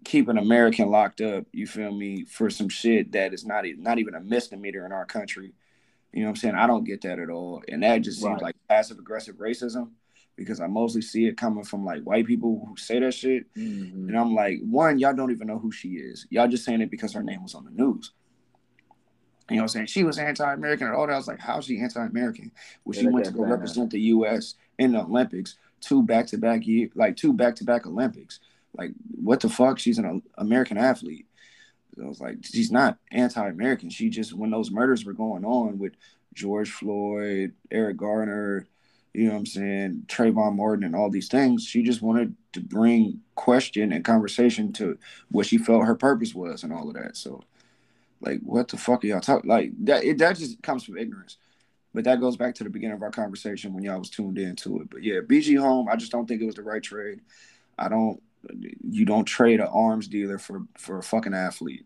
keep 0.04 0.28
an 0.28 0.38
American 0.38 0.90
locked 0.90 1.22
up, 1.22 1.46
you 1.52 1.68
feel 1.68 1.92
me, 1.92 2.26
for 2.26 2.50
some 2.50 2.68
shit 2.70 3.12
that 3.12 3.34
is 3.34 3.46
not 3.46 3.66
not 3.78 4.00
even 4.00 4.16
a 4.16 4.20
misdemeanor 4.20 4.86
in 4.86 4.92
our 4.92 5.06
country 5.06 5.54
You 6.12 6.22
know 6.22 6.28
what 6.28 6.30
I'm 6.32 6.36
saying? 6.38 6.56
I 6.56 6.68
don't 6.68 6.84
get 6.84 7.02
that 7.02 7.18
at 7.20 7.30
all. 7.32 7.64
And 7.68 7.82
that 7.84 8.00
just 8.00 8.20
seems 8.20 8.34
Right. 8.34 8.42
like 8.44 8.56
passive 8.70 9.00
aggressive 9.00 9.38
racism 9.38 9.90
because 10.36 10.60
I 10.60 10.68
mostly 10.68 11.02
see 11.02 11.28
it 11.28 11.38
coming 11.38 11.64
from 11.64 11.86
like 11.86 12.04
white 12.04 12.26
people 12.26 12.66
who 12.68 12.76
say 12.78 13.00
that 13.00 13.14
shit. 13.14 13.54
Mhm. 13.56 14.10
And 14.10 14.18
I'm 14.18 14.34
like, 14.34 14.60
one, 14.62 15.00
y'all 15.00 15.14
don't 15.14 15.32
even 15.32 15.48
know 15.48 15.60
who 15.60 15.72
she 15.72 15.90
is. 15.90 16.26
Y'all 16.30 16.48
just 16.48 16.66
saying 16.66 16.82
it 16.82 16.92
because 16.92 17.14
her 17.14 17.24
name 17.24 17.44
was 17.44 17.56
on 17.56 17.66
the 17.66 17.72
news. 17.72 18.12
You 19.50 19.58
know 19.58 19.64
what 19.64 19.64
I'm 19.64 19.68
saying? 19.70 19.86
She 19.88 20.04
was 20.04 20.18
anti-American 20.18 20.88
and 20.88 20.96
all 20.96 21.06
that. 21.06 21.14
I 21.14 21.18
was 21.18 21.28
like, 21.28 21.40
how's 21.40 21.66
she 21.66 21.80
anti-American? 21.80 22.52
Well, 22.86 22.96
Yeah, 22.96 23.02
she 23.02 23.08
went 23.08 23.26
to 23.26 23.32
go 23.32 23.44
represent 23.44 23.92
the 23.92 24.00
US 24.00 24.56
in 24.80 24.94
the 24.94 25.02
Olympics, 25.02 25.58
two 25.82 26.02
back-to-back 26.02 26.66
year, 26.66 26.90
like 26.96 27.18
two 27.18 27.34
back-to-back 27.34 27.86
Olympics. 27.86 28.40
Like, 28.76 28.92
what 29.22 29.42
the 29.42 29.50
fuck? 29.50 29.80
She's 29.80 30.00
an 30.00 30.24
American 30.38 30.78
athlete. 30.78 31.28
I 32.02 32.08
was 32.08 32.22
like, 32.22 32.38
she's 32.44 32.72
not 32.72 32.98
anti-American. 33.12 33.90
She 33.90 34.10
just 34.10 34.34
when 34.34 34.50
those 34.50 34.72
murders 34.72 35.06
were 35.06 35.14
going 35.14 35.46
on 35.46 35.78
with 35.78 35.94
George 36.34 36.72
Floyd, 36.72 37.54
Eric 37.70 37.98
Garner, 37.98 38.68
you 39.14 39.26
know 39.26 39.34
what 39.34 39.40
I'm 39.40 39.46
saying, 39.46 40.04
Trayvon 40.08 40.56
Martin, 40.56 40.86
and 40.86 40.96
all 40.96 41.10
these 41.10 41.28
things, 41.28 41.66
she 41.66 41.84
just 41.84 42.02
wanted 42.02 42.36
to 42.54 42.62
bring 42.62 43.22
question 43.36 43.92
and 43.92 44.04
conversation 44.04 44.74
to 44.74 44.98
what 45.30 45.46
she 45.46 45.58
felt 45.58 45.86
her 45.86 45.96
purpose 45.96 46.34
was 46.34 46.64
and 46.64 46.74
all 46.74 46.88
of 46.88 46.96
that. 46.96 47.16
So, 47.16 47.42
like, 48.22 48.40
what 48.42 48.70
the 48.70 48.78
fuck 48.78 49.04
are 49.04 49.08
y'all 49.08 49.20
talking? 49.20 49.50
Like 49.50 49.72
that? 49.86 50.04
It, 50.04 50.18
that 50.18 50.38
just 50.38 50.62
comes 50.64 50.84
from 50.84 50.98
ignorance. 50.98 51.38
But 51.94 52.06
that 52.06 52.20
goes 52.20 52.38
back 52.38 52.56
to 52.56 52.64
the 52.64 52.72
beginning 52.72 52.96
of 52.96 53.04
our 53.04 53.12
conversation 53.12 53.74
when 53.74 53.84
y'all 53.84 54.00
was 54.00 54.10
tuned 54.10 54.40
into 54.40 54.82
it. 54.82 54.90
But 54.90 55.04
yeah, 55.04 55.20
BG 55.20 55.60
Home, 55.60 55.88
I 55.88 55.96
just 55.96 56.12
don't 56.12 56.26
think 56.26 56.42
it 56.42 56.46
was 56.46 56.56
the 56.56 56.64
right 56.64 56.82
trade. 56.82 57.22
I 57.78 57.90
don't. 57.90 58.22
You 58.90 59.06
don't 59.06 59.26
trade 59.26 59.60
an 59.60 59.68
arms 59.68 60.08
dealer 60.08 60.40
for 60.40 60.64
for 60.78 60.98
a 60.98 61.04
fucking 61.04 61.36
athlete. 61.36 61.86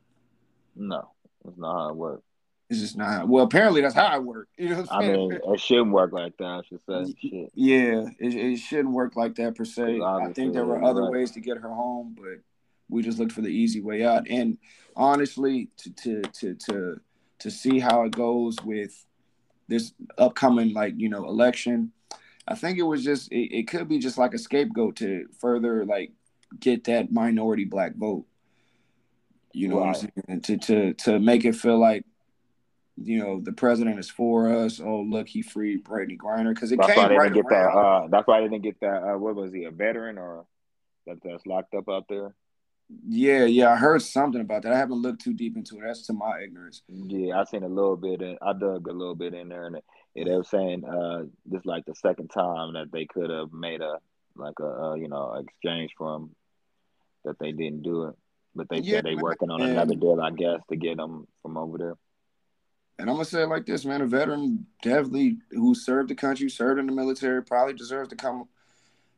No, 0.75 1.09
that's 1.43 1.57
not 1.57 1.73
how 1.73 1.89
it 1.89 1.95
works. 1.97 2.26
It's 2.69 2.81
just 2.81 2.97
not. 2.97 3.29
Well, 3.29 3.45
apparently 3.45 3.79
that's 3.81 3.95
how 3.95 4.13
it 4.15 4.23
worked. 4.23 4.51
You 4.57 4.69
know 4.69 4.85
I 4.91 5.07
mean, 5.07 5.31
it 5.31 5.59
shouldn't 5.59 5.91
work 5.91 6.11
like 6.11 6.35
that. 6.37 6.45
I 6.45 6.61
should 6.67 6.81
say. 6.87 7.15
Shit. 7.21 7.51
Yeah, 7.55 8.07
it, 8.19 8.35
it 8.35 8.57
shouldn't 8.57 8.93
work 8.93 9.15
like 9.15 9.35
that 9.35 9.55
per 9.55 9.63
se. 9.63 10.01
I 10.01 10.33
think 10.33 10.53
there 10.53 10.65
were 10.65 10.83
other 10.83 11.03
right. 11.03 11.11
ways 11.11 11.31
to 11.31 11.39
get 11.39 11.57
her 11.57 11.69
home, 11.69 12.15
but 12.19 12.39
we 12.89 13.03
just 13.03 13.19
looked 13.19 13.31
for 13.31 13.41
the 13.41 13.47
easy 13.47 13.79
way 13.79 14.05
out. 14.05 14.27
And 14.29 14.57
honestly, 14.97 15.69
to 15.77 15.91
to 15.91 16.21
to 16.23 16.55
to 16.55 16.99
to 17.39 17.51
see 17.51 17.79
how 17.79 18.03
it 18.03 18.11
goes 18.11 18.57
with 18.63 19.05
this 19.69 19.93
upcoming 20.17 20.73
like 20.73 20.95
you 20.97 21.07
know 21.07 21.23
election, 21.25 21.93
I 22.47 22.55
think 22.55 22.79
it 22.79 22.83
was 22.83 23.01
just 23.01 23.31
it, 23.31 23.57
it 23.59 23.67
could 23.69 23.87
be 23.87 23.99
just 23.99 24.17
like 24.17 24.33
a 24.33 24.37
scapegoat 24.37 24.97
to 24.97 25.27
further 25.39 25.85
like 25.85 26.11
get 26.59 26.83
that 26.85 27.13
minority 27.13 27.63
black 27.63 27.95
vote. 27.95 28.25
You 29.53 29.69
know 29.69 29.77
what 29.77 29.83
I'm 29.83 29.93
Right. 29.93 30.11
saying? 30.27 30.41
To 30.41 30.57
to 30.57 30.93
to 30.93 31.19
make 31.19 31.45
it 31.45 31.55
feel 31.55 31.79
like 31.79 32.03
you 32.97 33.19
know 33.19 33.39
the 33.39 33.51
president 33.51 33.99
is 33.99 34.09
for 34.09 34.49
us. 34.51 34.79
Oh 34.79 35.01
look, 35.01 35.27
he 35.27 35.41
freed 35.41 35.85
Brittney 35.85 36.17
Griner 36.17 36.53
because 36.53 36.71
it 36.71 36.77
That's 36.77 36.95
why 36.95 37.07
came 37.07 37.09
they 37.09 37.15
right 37.17 37.31
didn't 37.31 37.35
get 37.35 37.49
that. 37.49 37.69
Uh, 37.71 38.07
that's 38.09 38.27
why 38.27 38.41
they 38.41 38.47
didn't 38.47 38.63
get 38.63 38.79
that. 38.81 39.03
Uh, 39.03 39.17
what 39.17 39.35
was 39.35 39.53
he? 39.53 39.65
A 39.65 39.71
veteran 39.71 40.17
or 40.17 40.45
that 41.05 41.17
that's 41.23 41.45
locked 41.45 41.73
up 41.73 41.87
out 41.89 42.05
there? 42.09 42.33
Yeah, 43.05 43.45
yeah, 43.45 43.71
I 43.71 43.75
heard 43.75 44.01
something 44.01 44.39
about 44.39 44.63
that. 44.63 44.71
I 44.71 44.77
haven't 44.77 45.01
looked 45.01 45.21
too 45.21 45.33
deep 45.33 45.57
into 45.57 45.77
it. 45.77 45.83
That's 45.85 46.07
to 46.07 46.13
my 46.13 46.41
ignorance. 46.41 46.81
Yeah, 46.87 47.39
I 47.39 47.43
seen 47.43 47.63
a 47.63 47.67
little 47.67 47.97
bit. 47.97 48.21
In, 48.21 48.37
I 48.41 48.53
dug 48.53 48.87
a 48.87 48.93
little 48.93 49.15
bit 49.15 49.33
in 49.33 49.49
there, 49.49 49.67
and 49.67 49.75
it, 49.75 49.83
they 50.15 50.23
were 50.23 50.43
saying 50.43 50.85
uh, 50.85 51.23
this 51.45 51.65
like 51.65 51.85
the 51.85 51.95
second 51.95 52.29
time 52.29 52.73
that 52.73 52.91
they 52.91 53.05
could 53.05 53.29
have 53.29 53.51
made 53.51 53.81
a 53.81 53.97
like 54.35 54.59
a 54.61 54.65
uh, 54.65 54.93
you 54.95 55.09
know 55.09 55.33
exchange 55.33 55.91
for 55.97 56.15
him, 56.15 56.35
that 57.25 57.37
they 57.39 57.51
didn't 57.51 57.83
do 57.83 58.05
it. 58.05 58.15
But 58.55 58.69
they 58.69 58.81
Yeah, 58.81 58.97
said 58.97 59.05
they 59.05 59.15
working 59.15 59.51
on 59.51 59.61
another 59.61 59.95
deal, 59.95 60.19
I 60.21 60.31
guess, 60.31 60.61
to 60.69 60.77
get 60.77 60.97
them 60.97 61.27
from 61.41 61.57
over 61.57 61.77
there. 61.77 61.95
And 62.99 63.09
I'm 63.09 63.15
gonna 63.15 63.25
say 63.25 63.43
it 63.43 63.49
like 63.49 63.65
this, 63.65 63.85
man. 63.85 64.01
A 64.01 64.07
veteran 64.07 64.65
definitely 64.81 65.37
who 65.51 65.75
served 65.75 66.09
the 66.09 66.15
country, 66.15 66.49
served 66.49 66.79
in 66.79 66.87
the 66.87 66.91
military, 66.91 67.43
probably 67.43 67.73
deserves 67.73 68.09
to 68.09 68.15
come. 68.15 68.47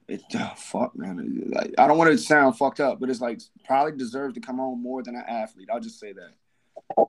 It 0.08 0.22
oh, 0.36 0.54
fuck, 0.58 0.98
man. 0.98 1.44
Like, 1.48 1.76
I 1.78 1.88
don't 1.88 1.98
want 1.98 2.12
to 2.12 2.18
sound 2.18 2.58
fucked 2.58 2.80
up, 2.80 3.00
but 3.00 3.10
it's 3.10 3.22
like 3.22 3.42
probably 3.66 3.98
deserves 3.98 4.34
to 4.34 4.42
come 4.42 4.58
home 4.58 4.82
more 4.82 5.04
than 5.04 5.16
an 5.16 5.24
athlete. 5.28 5.70
I'll 5.72 5.80
just 5.80 6.00
say 6.00 6.14
that. 6.14 7.08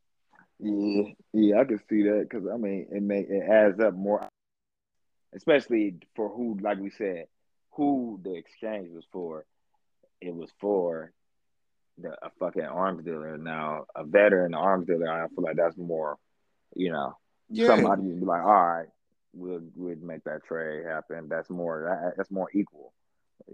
Yeah, 0.61 1.03
yeah, 1.33 1.61
I 1.61 1.65
can 1.65 1.81
see 1.89 2.03
that 2.03 2.29
because 2.29 2.47
I 2.53 2.57
mean, 2.57 2.87
it 2.93 3.03
may 3.03 3.21
it 3.21 3.43
adds 3.51 3.81
up 3.81 3.95
more, 3.95 4.29
especially 5.35 5.97
for 6.15 6.29
who, 6.29 6.59
like 6.61 6.79
we 6.79 6.91
said, 6.91 7.27
who 7.73 8.21
the 8.23 8.35
exchange 8.35 8.91
was 8.93 9.05
for. 9.11 9.47
It 10.21 10.35
was 10.35 10.51
for 10.61 11.13
the 11.99 12.11
a 12.23 12.31
fucking 12.39 12.63
arms 12.63 13.05
dealer. 13.05 13.39
Now, 13.39 13.87
a 13.95 14.05
veteran 14.05 14.55
arms 14.55 14.87
dealer, 14.87 15.11
I 15.11 15.27
feel 15.29 15.45
like 15.45 15.57
that's 15.57 15.79
more, 15.79 16.19
you 16.75 16.93
know, 16.93 17.17
Yeah, 17.51 17.67
somebody 17.67 18.03
would 18.03 18.21
be 18.21 18.27
like, 18.27 18.43
all 18.43 18.49
right, 18.53 18.89
we'll 19.33 19.63
we'll 19.75 19.97
make 19.97 20.25
that 20.25 20.45
trade 20.45 20.87
happen. 20.87 21.29
That's 21.29 21.51
more 21.51 21.87
that, 21.89 22.17
that's 22.17 22.31
more 22.31 22.49
equal, 22.55 22.93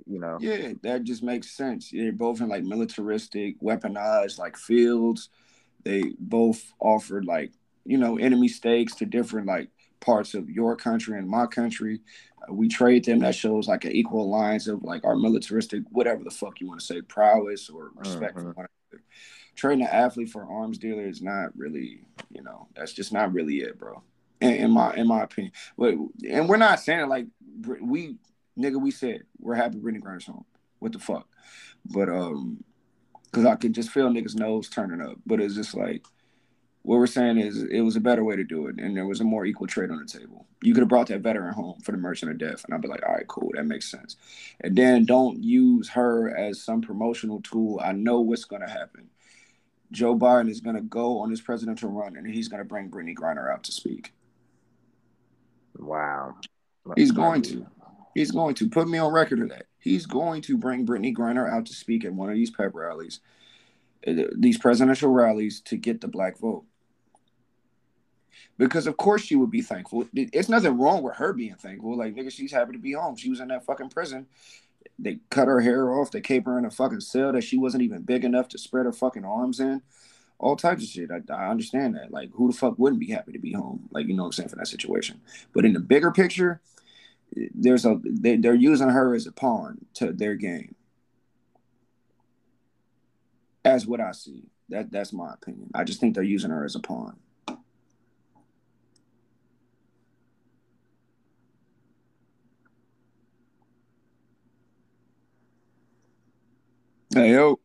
you 0.07 0.19
know. 0.21 0.41
yeah, 0.41 0.73
that 0.83 1.05
just 1.05 1.23
makes 1.23 1.51
sense. 1.51 1.91
They're 1.91 2.13
both 2.13 2.41
in 2.41 2.49
like 2.49 2.65
militaristic, 2.65 3.61
weaponized 3.61 4.39
like 4.39 4.57
fields. 4.57 5.31
They 5.85 6.13
both 6.19 6.73
offered 6.81 7.25
like 7.25 7.53
you 7.85 7.99
know 7.99 8.19
enemy 8.19 8.49
stakes 8.49 8.95
to 8.97 9.07
different 9.07 9.47
like 9.47 9.71
parts 10.01 10.35
of 10.35 10.51
your 10.51 10.77
country 10.77 11.19
and 11.19 11.29
my 11.29 11.47
country. 11.47 12.01
Uh, 12.49 12.53
we 12.53 12.69
trade 12.69 13.05
them. 13.05 13.21
That 13.21 13.35
shows 13.35 13.67
like 13.69 13.85
an 13.85 13.93
equal 13.93 14.23
alliance 14.25 14.67
of 14.67 14.83
like 14.83 15.05
our 15.05 15.17
militaristic, 15.17 15.83
whatever 15.91 16.23
the 16.25 16.31
fuck 16.31 16.61
you 16.61 16.69
want 16.69 16.81
to 16.81 16.87
say, 16.87 17.01
prowess 17.03 17.69
or 17.71 17.91
respect 17.97 18.35
for 18.35 18.53
Mhm. 18.53 18.57
one 18.57 18.67
another. 18.91 19.05
Trading 19.55 19.83
an 19.87 19.91
athlete 19.91 20.29
for 20.31 20.43
an 20.43 20.49
arms 20.51 20.79
dealer 20.79 21.07
is 21.07 21.23
not 21.23 21.57
really, 21.57 22.05
you 22.31 22.43
know, 22.43 22.69
that's 22.77 22.93
just 22.93 23.13
not 23.13 23.33
really 23.33 23.61
it, 23.61 23.79
bro. 23.79 24.03
In, 24.41 24.51
in 24.53 24.71
my 24.71 24.95
in 24.95 25.07
my 25.07 25.23
opinion, 25.23 25.53
but 25.79 25.95
and 26.29 26.47
we're 26.47 26.59
not 26.59 26.79
saying 26.79 27.01
it 27.01 27.09
like 27.09 27.27
we 27.81 28.19
nigga. 28.59 28.79
We 28.79 28.91
said 28.91 29.23
we're 29.39 29.55
happy 29.55 29.79
Brittney 29.79 30.01
Griner's 30.03 30.27
home. 30.27 30.45
What 30.79 30.93
the 30.93 30.99
fuck? 30.99 31.27
But 31.87 32.11
um, 32.11 32.63
because 33.25 33.47
I 33.47 33.55
could 33.57 33.73
just 33.73 33.89
feel 33.91 34.11
niggas' 34.11 34.35
nose 34.35 34.69
turning 34.69 35.01
up. 35.01 35.17
But 35.25 35.41
it's 35.41 35.55
just 35.55 35.75
like 35.75 36.05
what 36.87 37.01
we're 37.01 37.09
saying 37.09 37.39
is 37.39 37.65
it 37.65 37.81
was 37.81 37.97
a 37.97 38.01
better 38.01 38.23
way 38.23 38.37
to 38.37 38.45
do 38.45 38.69
it, 38.69 38.79
and 38.79 38.97
there 38.97 39.07
was 39.07 39.21
a 39.21 39.25
more 39.25 39.45
equal 39.45 39.67
trade 39.67 39.91
on 39.91 39.99
the 39.99 40.07
table. 40.07 40.47
You 40.63 40.73
could 40.73 40.83
have 40.83 40.89
brought 40.89 41.09
that 41.09 41.21
veteran 41.21 41.53
home 41.53 41.81
for 41.81 41.91
the 41.91 41.99
Merchant 41.99 42.31
of 42.31 42.39
Death, 42.39 42.65
and 42.65 42.73
I'd 42.73 42.81
be 42.81 42.87
like, 42.87 43.05
all 43.05 43.13
right, 43.13 43.27
cool, 43.27 43.51
that 43.55 43.67
makes 43.67 43.91
sense. 43.91 44.15
And 44.61 44.77
then 44.77 45.05
don't 45.05 45.43
use 45.43 45.89
her 45.89 46.33
as 46.37 46.63
some 46.63 46.83
promotional 46.83 47.41
tool. 47.43 47.81
I 47.83 47.91
know 47.91 48.21
what's 48.21 48.45
gonna 48.45 48.71
happen. 48.71 49.09
Joe 49.91 50.17
Biden 50.17 50.49
is 50.49 50.61
gonna 50.61 50.81
go 50.81 51.19
on 51.19 51.31
his 51.31 51.41
presidential 51.41 51.91
run, 51.91 52.17
and 52.17 52.25
he's 52.25 52.47
gonna 52.47 52.65
bring 52.65 52.89
Brittney 52.89 53.17
Griner 53.17 53.53
out 53.53 53.65
to 53.65 53.73
speak. 53.73 54.13
Wow, 55.77 56.37
He's 56.95 57.11
going 57.11 57.43
to. 57.43 57.67
He's 58.15 58.31
going 58.31 58.55
to 58.55 58.69
put 58.69 58.89
me 58.89 58.99
on 58.99 59.13
record 59.13 59.41
of 59.41 59.49
that. 59.49 59.67
He's 59.81 60.07
going 60.07 60.41
to 60.43 60.57
bring 60.57 60.87
Brittney 60.87 61.15
Griner 61.15 61.53
out 61.53 61.67
to 61.67 61.75
speak 61.75 62.05
at 62.05 62.15
one 62.15 62.31
of 62.31 62.37
these 62.37 62.51
pep 62.51 62.71
rallies, 62.75 63.21
uh, 64.07 64.15
these 64.37 64.57
presidential 64.57 65.11
rallies, 65.11 65.61
to 65.63 65.77
get 65.77 66.01
the 66.01 66.09
black 66.09 66.39
vote. 66.39 66.65
Because 68.59 68.87
of 68.87 68.97
course 68.97 69.23
she 69.23 69.37
would 69.37 69.51
be 69.51 69.63
thankful. 69.63 70.07
It's 70.15 70.49
nothing 70.49 70.79
wrong 70.79 71.03
with 71.03 71.17
her 71.17 71.33
being 71.33 71.55
thankful. 71.55 71.97
Like 71.97 72.15
nigga, 72.15 72.33
she's 72.33 72.53
happy 72.53 72.73
to 72.73 72.79
be 72.79 72.93
home. 72.93 73.17
She 73.17 73.31
was 73.31 73.41
in 73.41 73.49
that 73.49 73.65
fucking 73.65 73.91
prison. 73.91 74.27
They 74.99 75.19
cut 75.31 75.49
her 75.49 75.61
hair 75.61 75.93
off. 75.93 76.11
They 76.11 76.21
kept 76.21 76.47
her 76.47 76.59
in 76.59 76.65
a 76.65 76.71
fucking 76.71 77.01
cell 77.01 77.33
that 77.33 77.45
she 77.45 77.59
wasn't 77.59 77.83
even 77.83 78.03
big 78.03 78.25
enough 78.25 78.49
to 78.49 78.59
spread 78.59 78.87
her 78.87 78.93
fucking 78.93 79.25
arms 79.25 79.61
in. 79.61 79.83
All 80.39 80.57
types 80.57 80.83
of 80.83 80.89
shit. 80.89 81.11
I, 81.11 81.21
I 81.33 81.49
understand 81.49 81.97
that. 81.97 82.11
Like 82.11 82.31
who 82.33 82.51
the 82.51 82.57
fuck 82.57 82.79
wouldn't 82.79 83.01
be 83.01 83.11
happy 83.11 83.33
to 83.33 83.39
be 83.39 83.53
home? 83.53 83.89
Like 83.91 84.07
you 84.07 84.15
know 84.15 84.23
what 84.23 84.29
I'm 84.29 84.33
saying 84.33 84.49
for 84.49 84.57
that 84.57 84.69
situation. 84.69 85.21
But 85.53 85.65
in 85.65 85.73
the 85.73 85.81
bigger 85.81 86.13
picture, 86.13 86.61
there's 87.55 87.85
a 87.85 88.01
they, 88.03 88.37
they're 88.37 88.55
using 88.55 88.89
her 88.89 89.15
as 89.15 89.27
a 89.27 89.33
pawn 89.33 89.85
to 89.95 90.13
their 90.13 90.35
game. 90.35 90.75
As 93.65 93.87
what 93.87 94.01
I 94.01 94.13
see. 94.13 94.45
That 94.69 94.91
that's 94.91 95.13
my 95.13 95.33
opinion. 95.33 95.71
I 95.75 95.85
just 95.85 96.01
think 96.01 96.15
they're 96.15 96.25
using 96.25 96.51
her 96.51 96.65
as 96.65 96.75
a 96.75 96.81
pawn. 96.81 97.17
Hey 107.17 107.31
yo. 107.33 107.59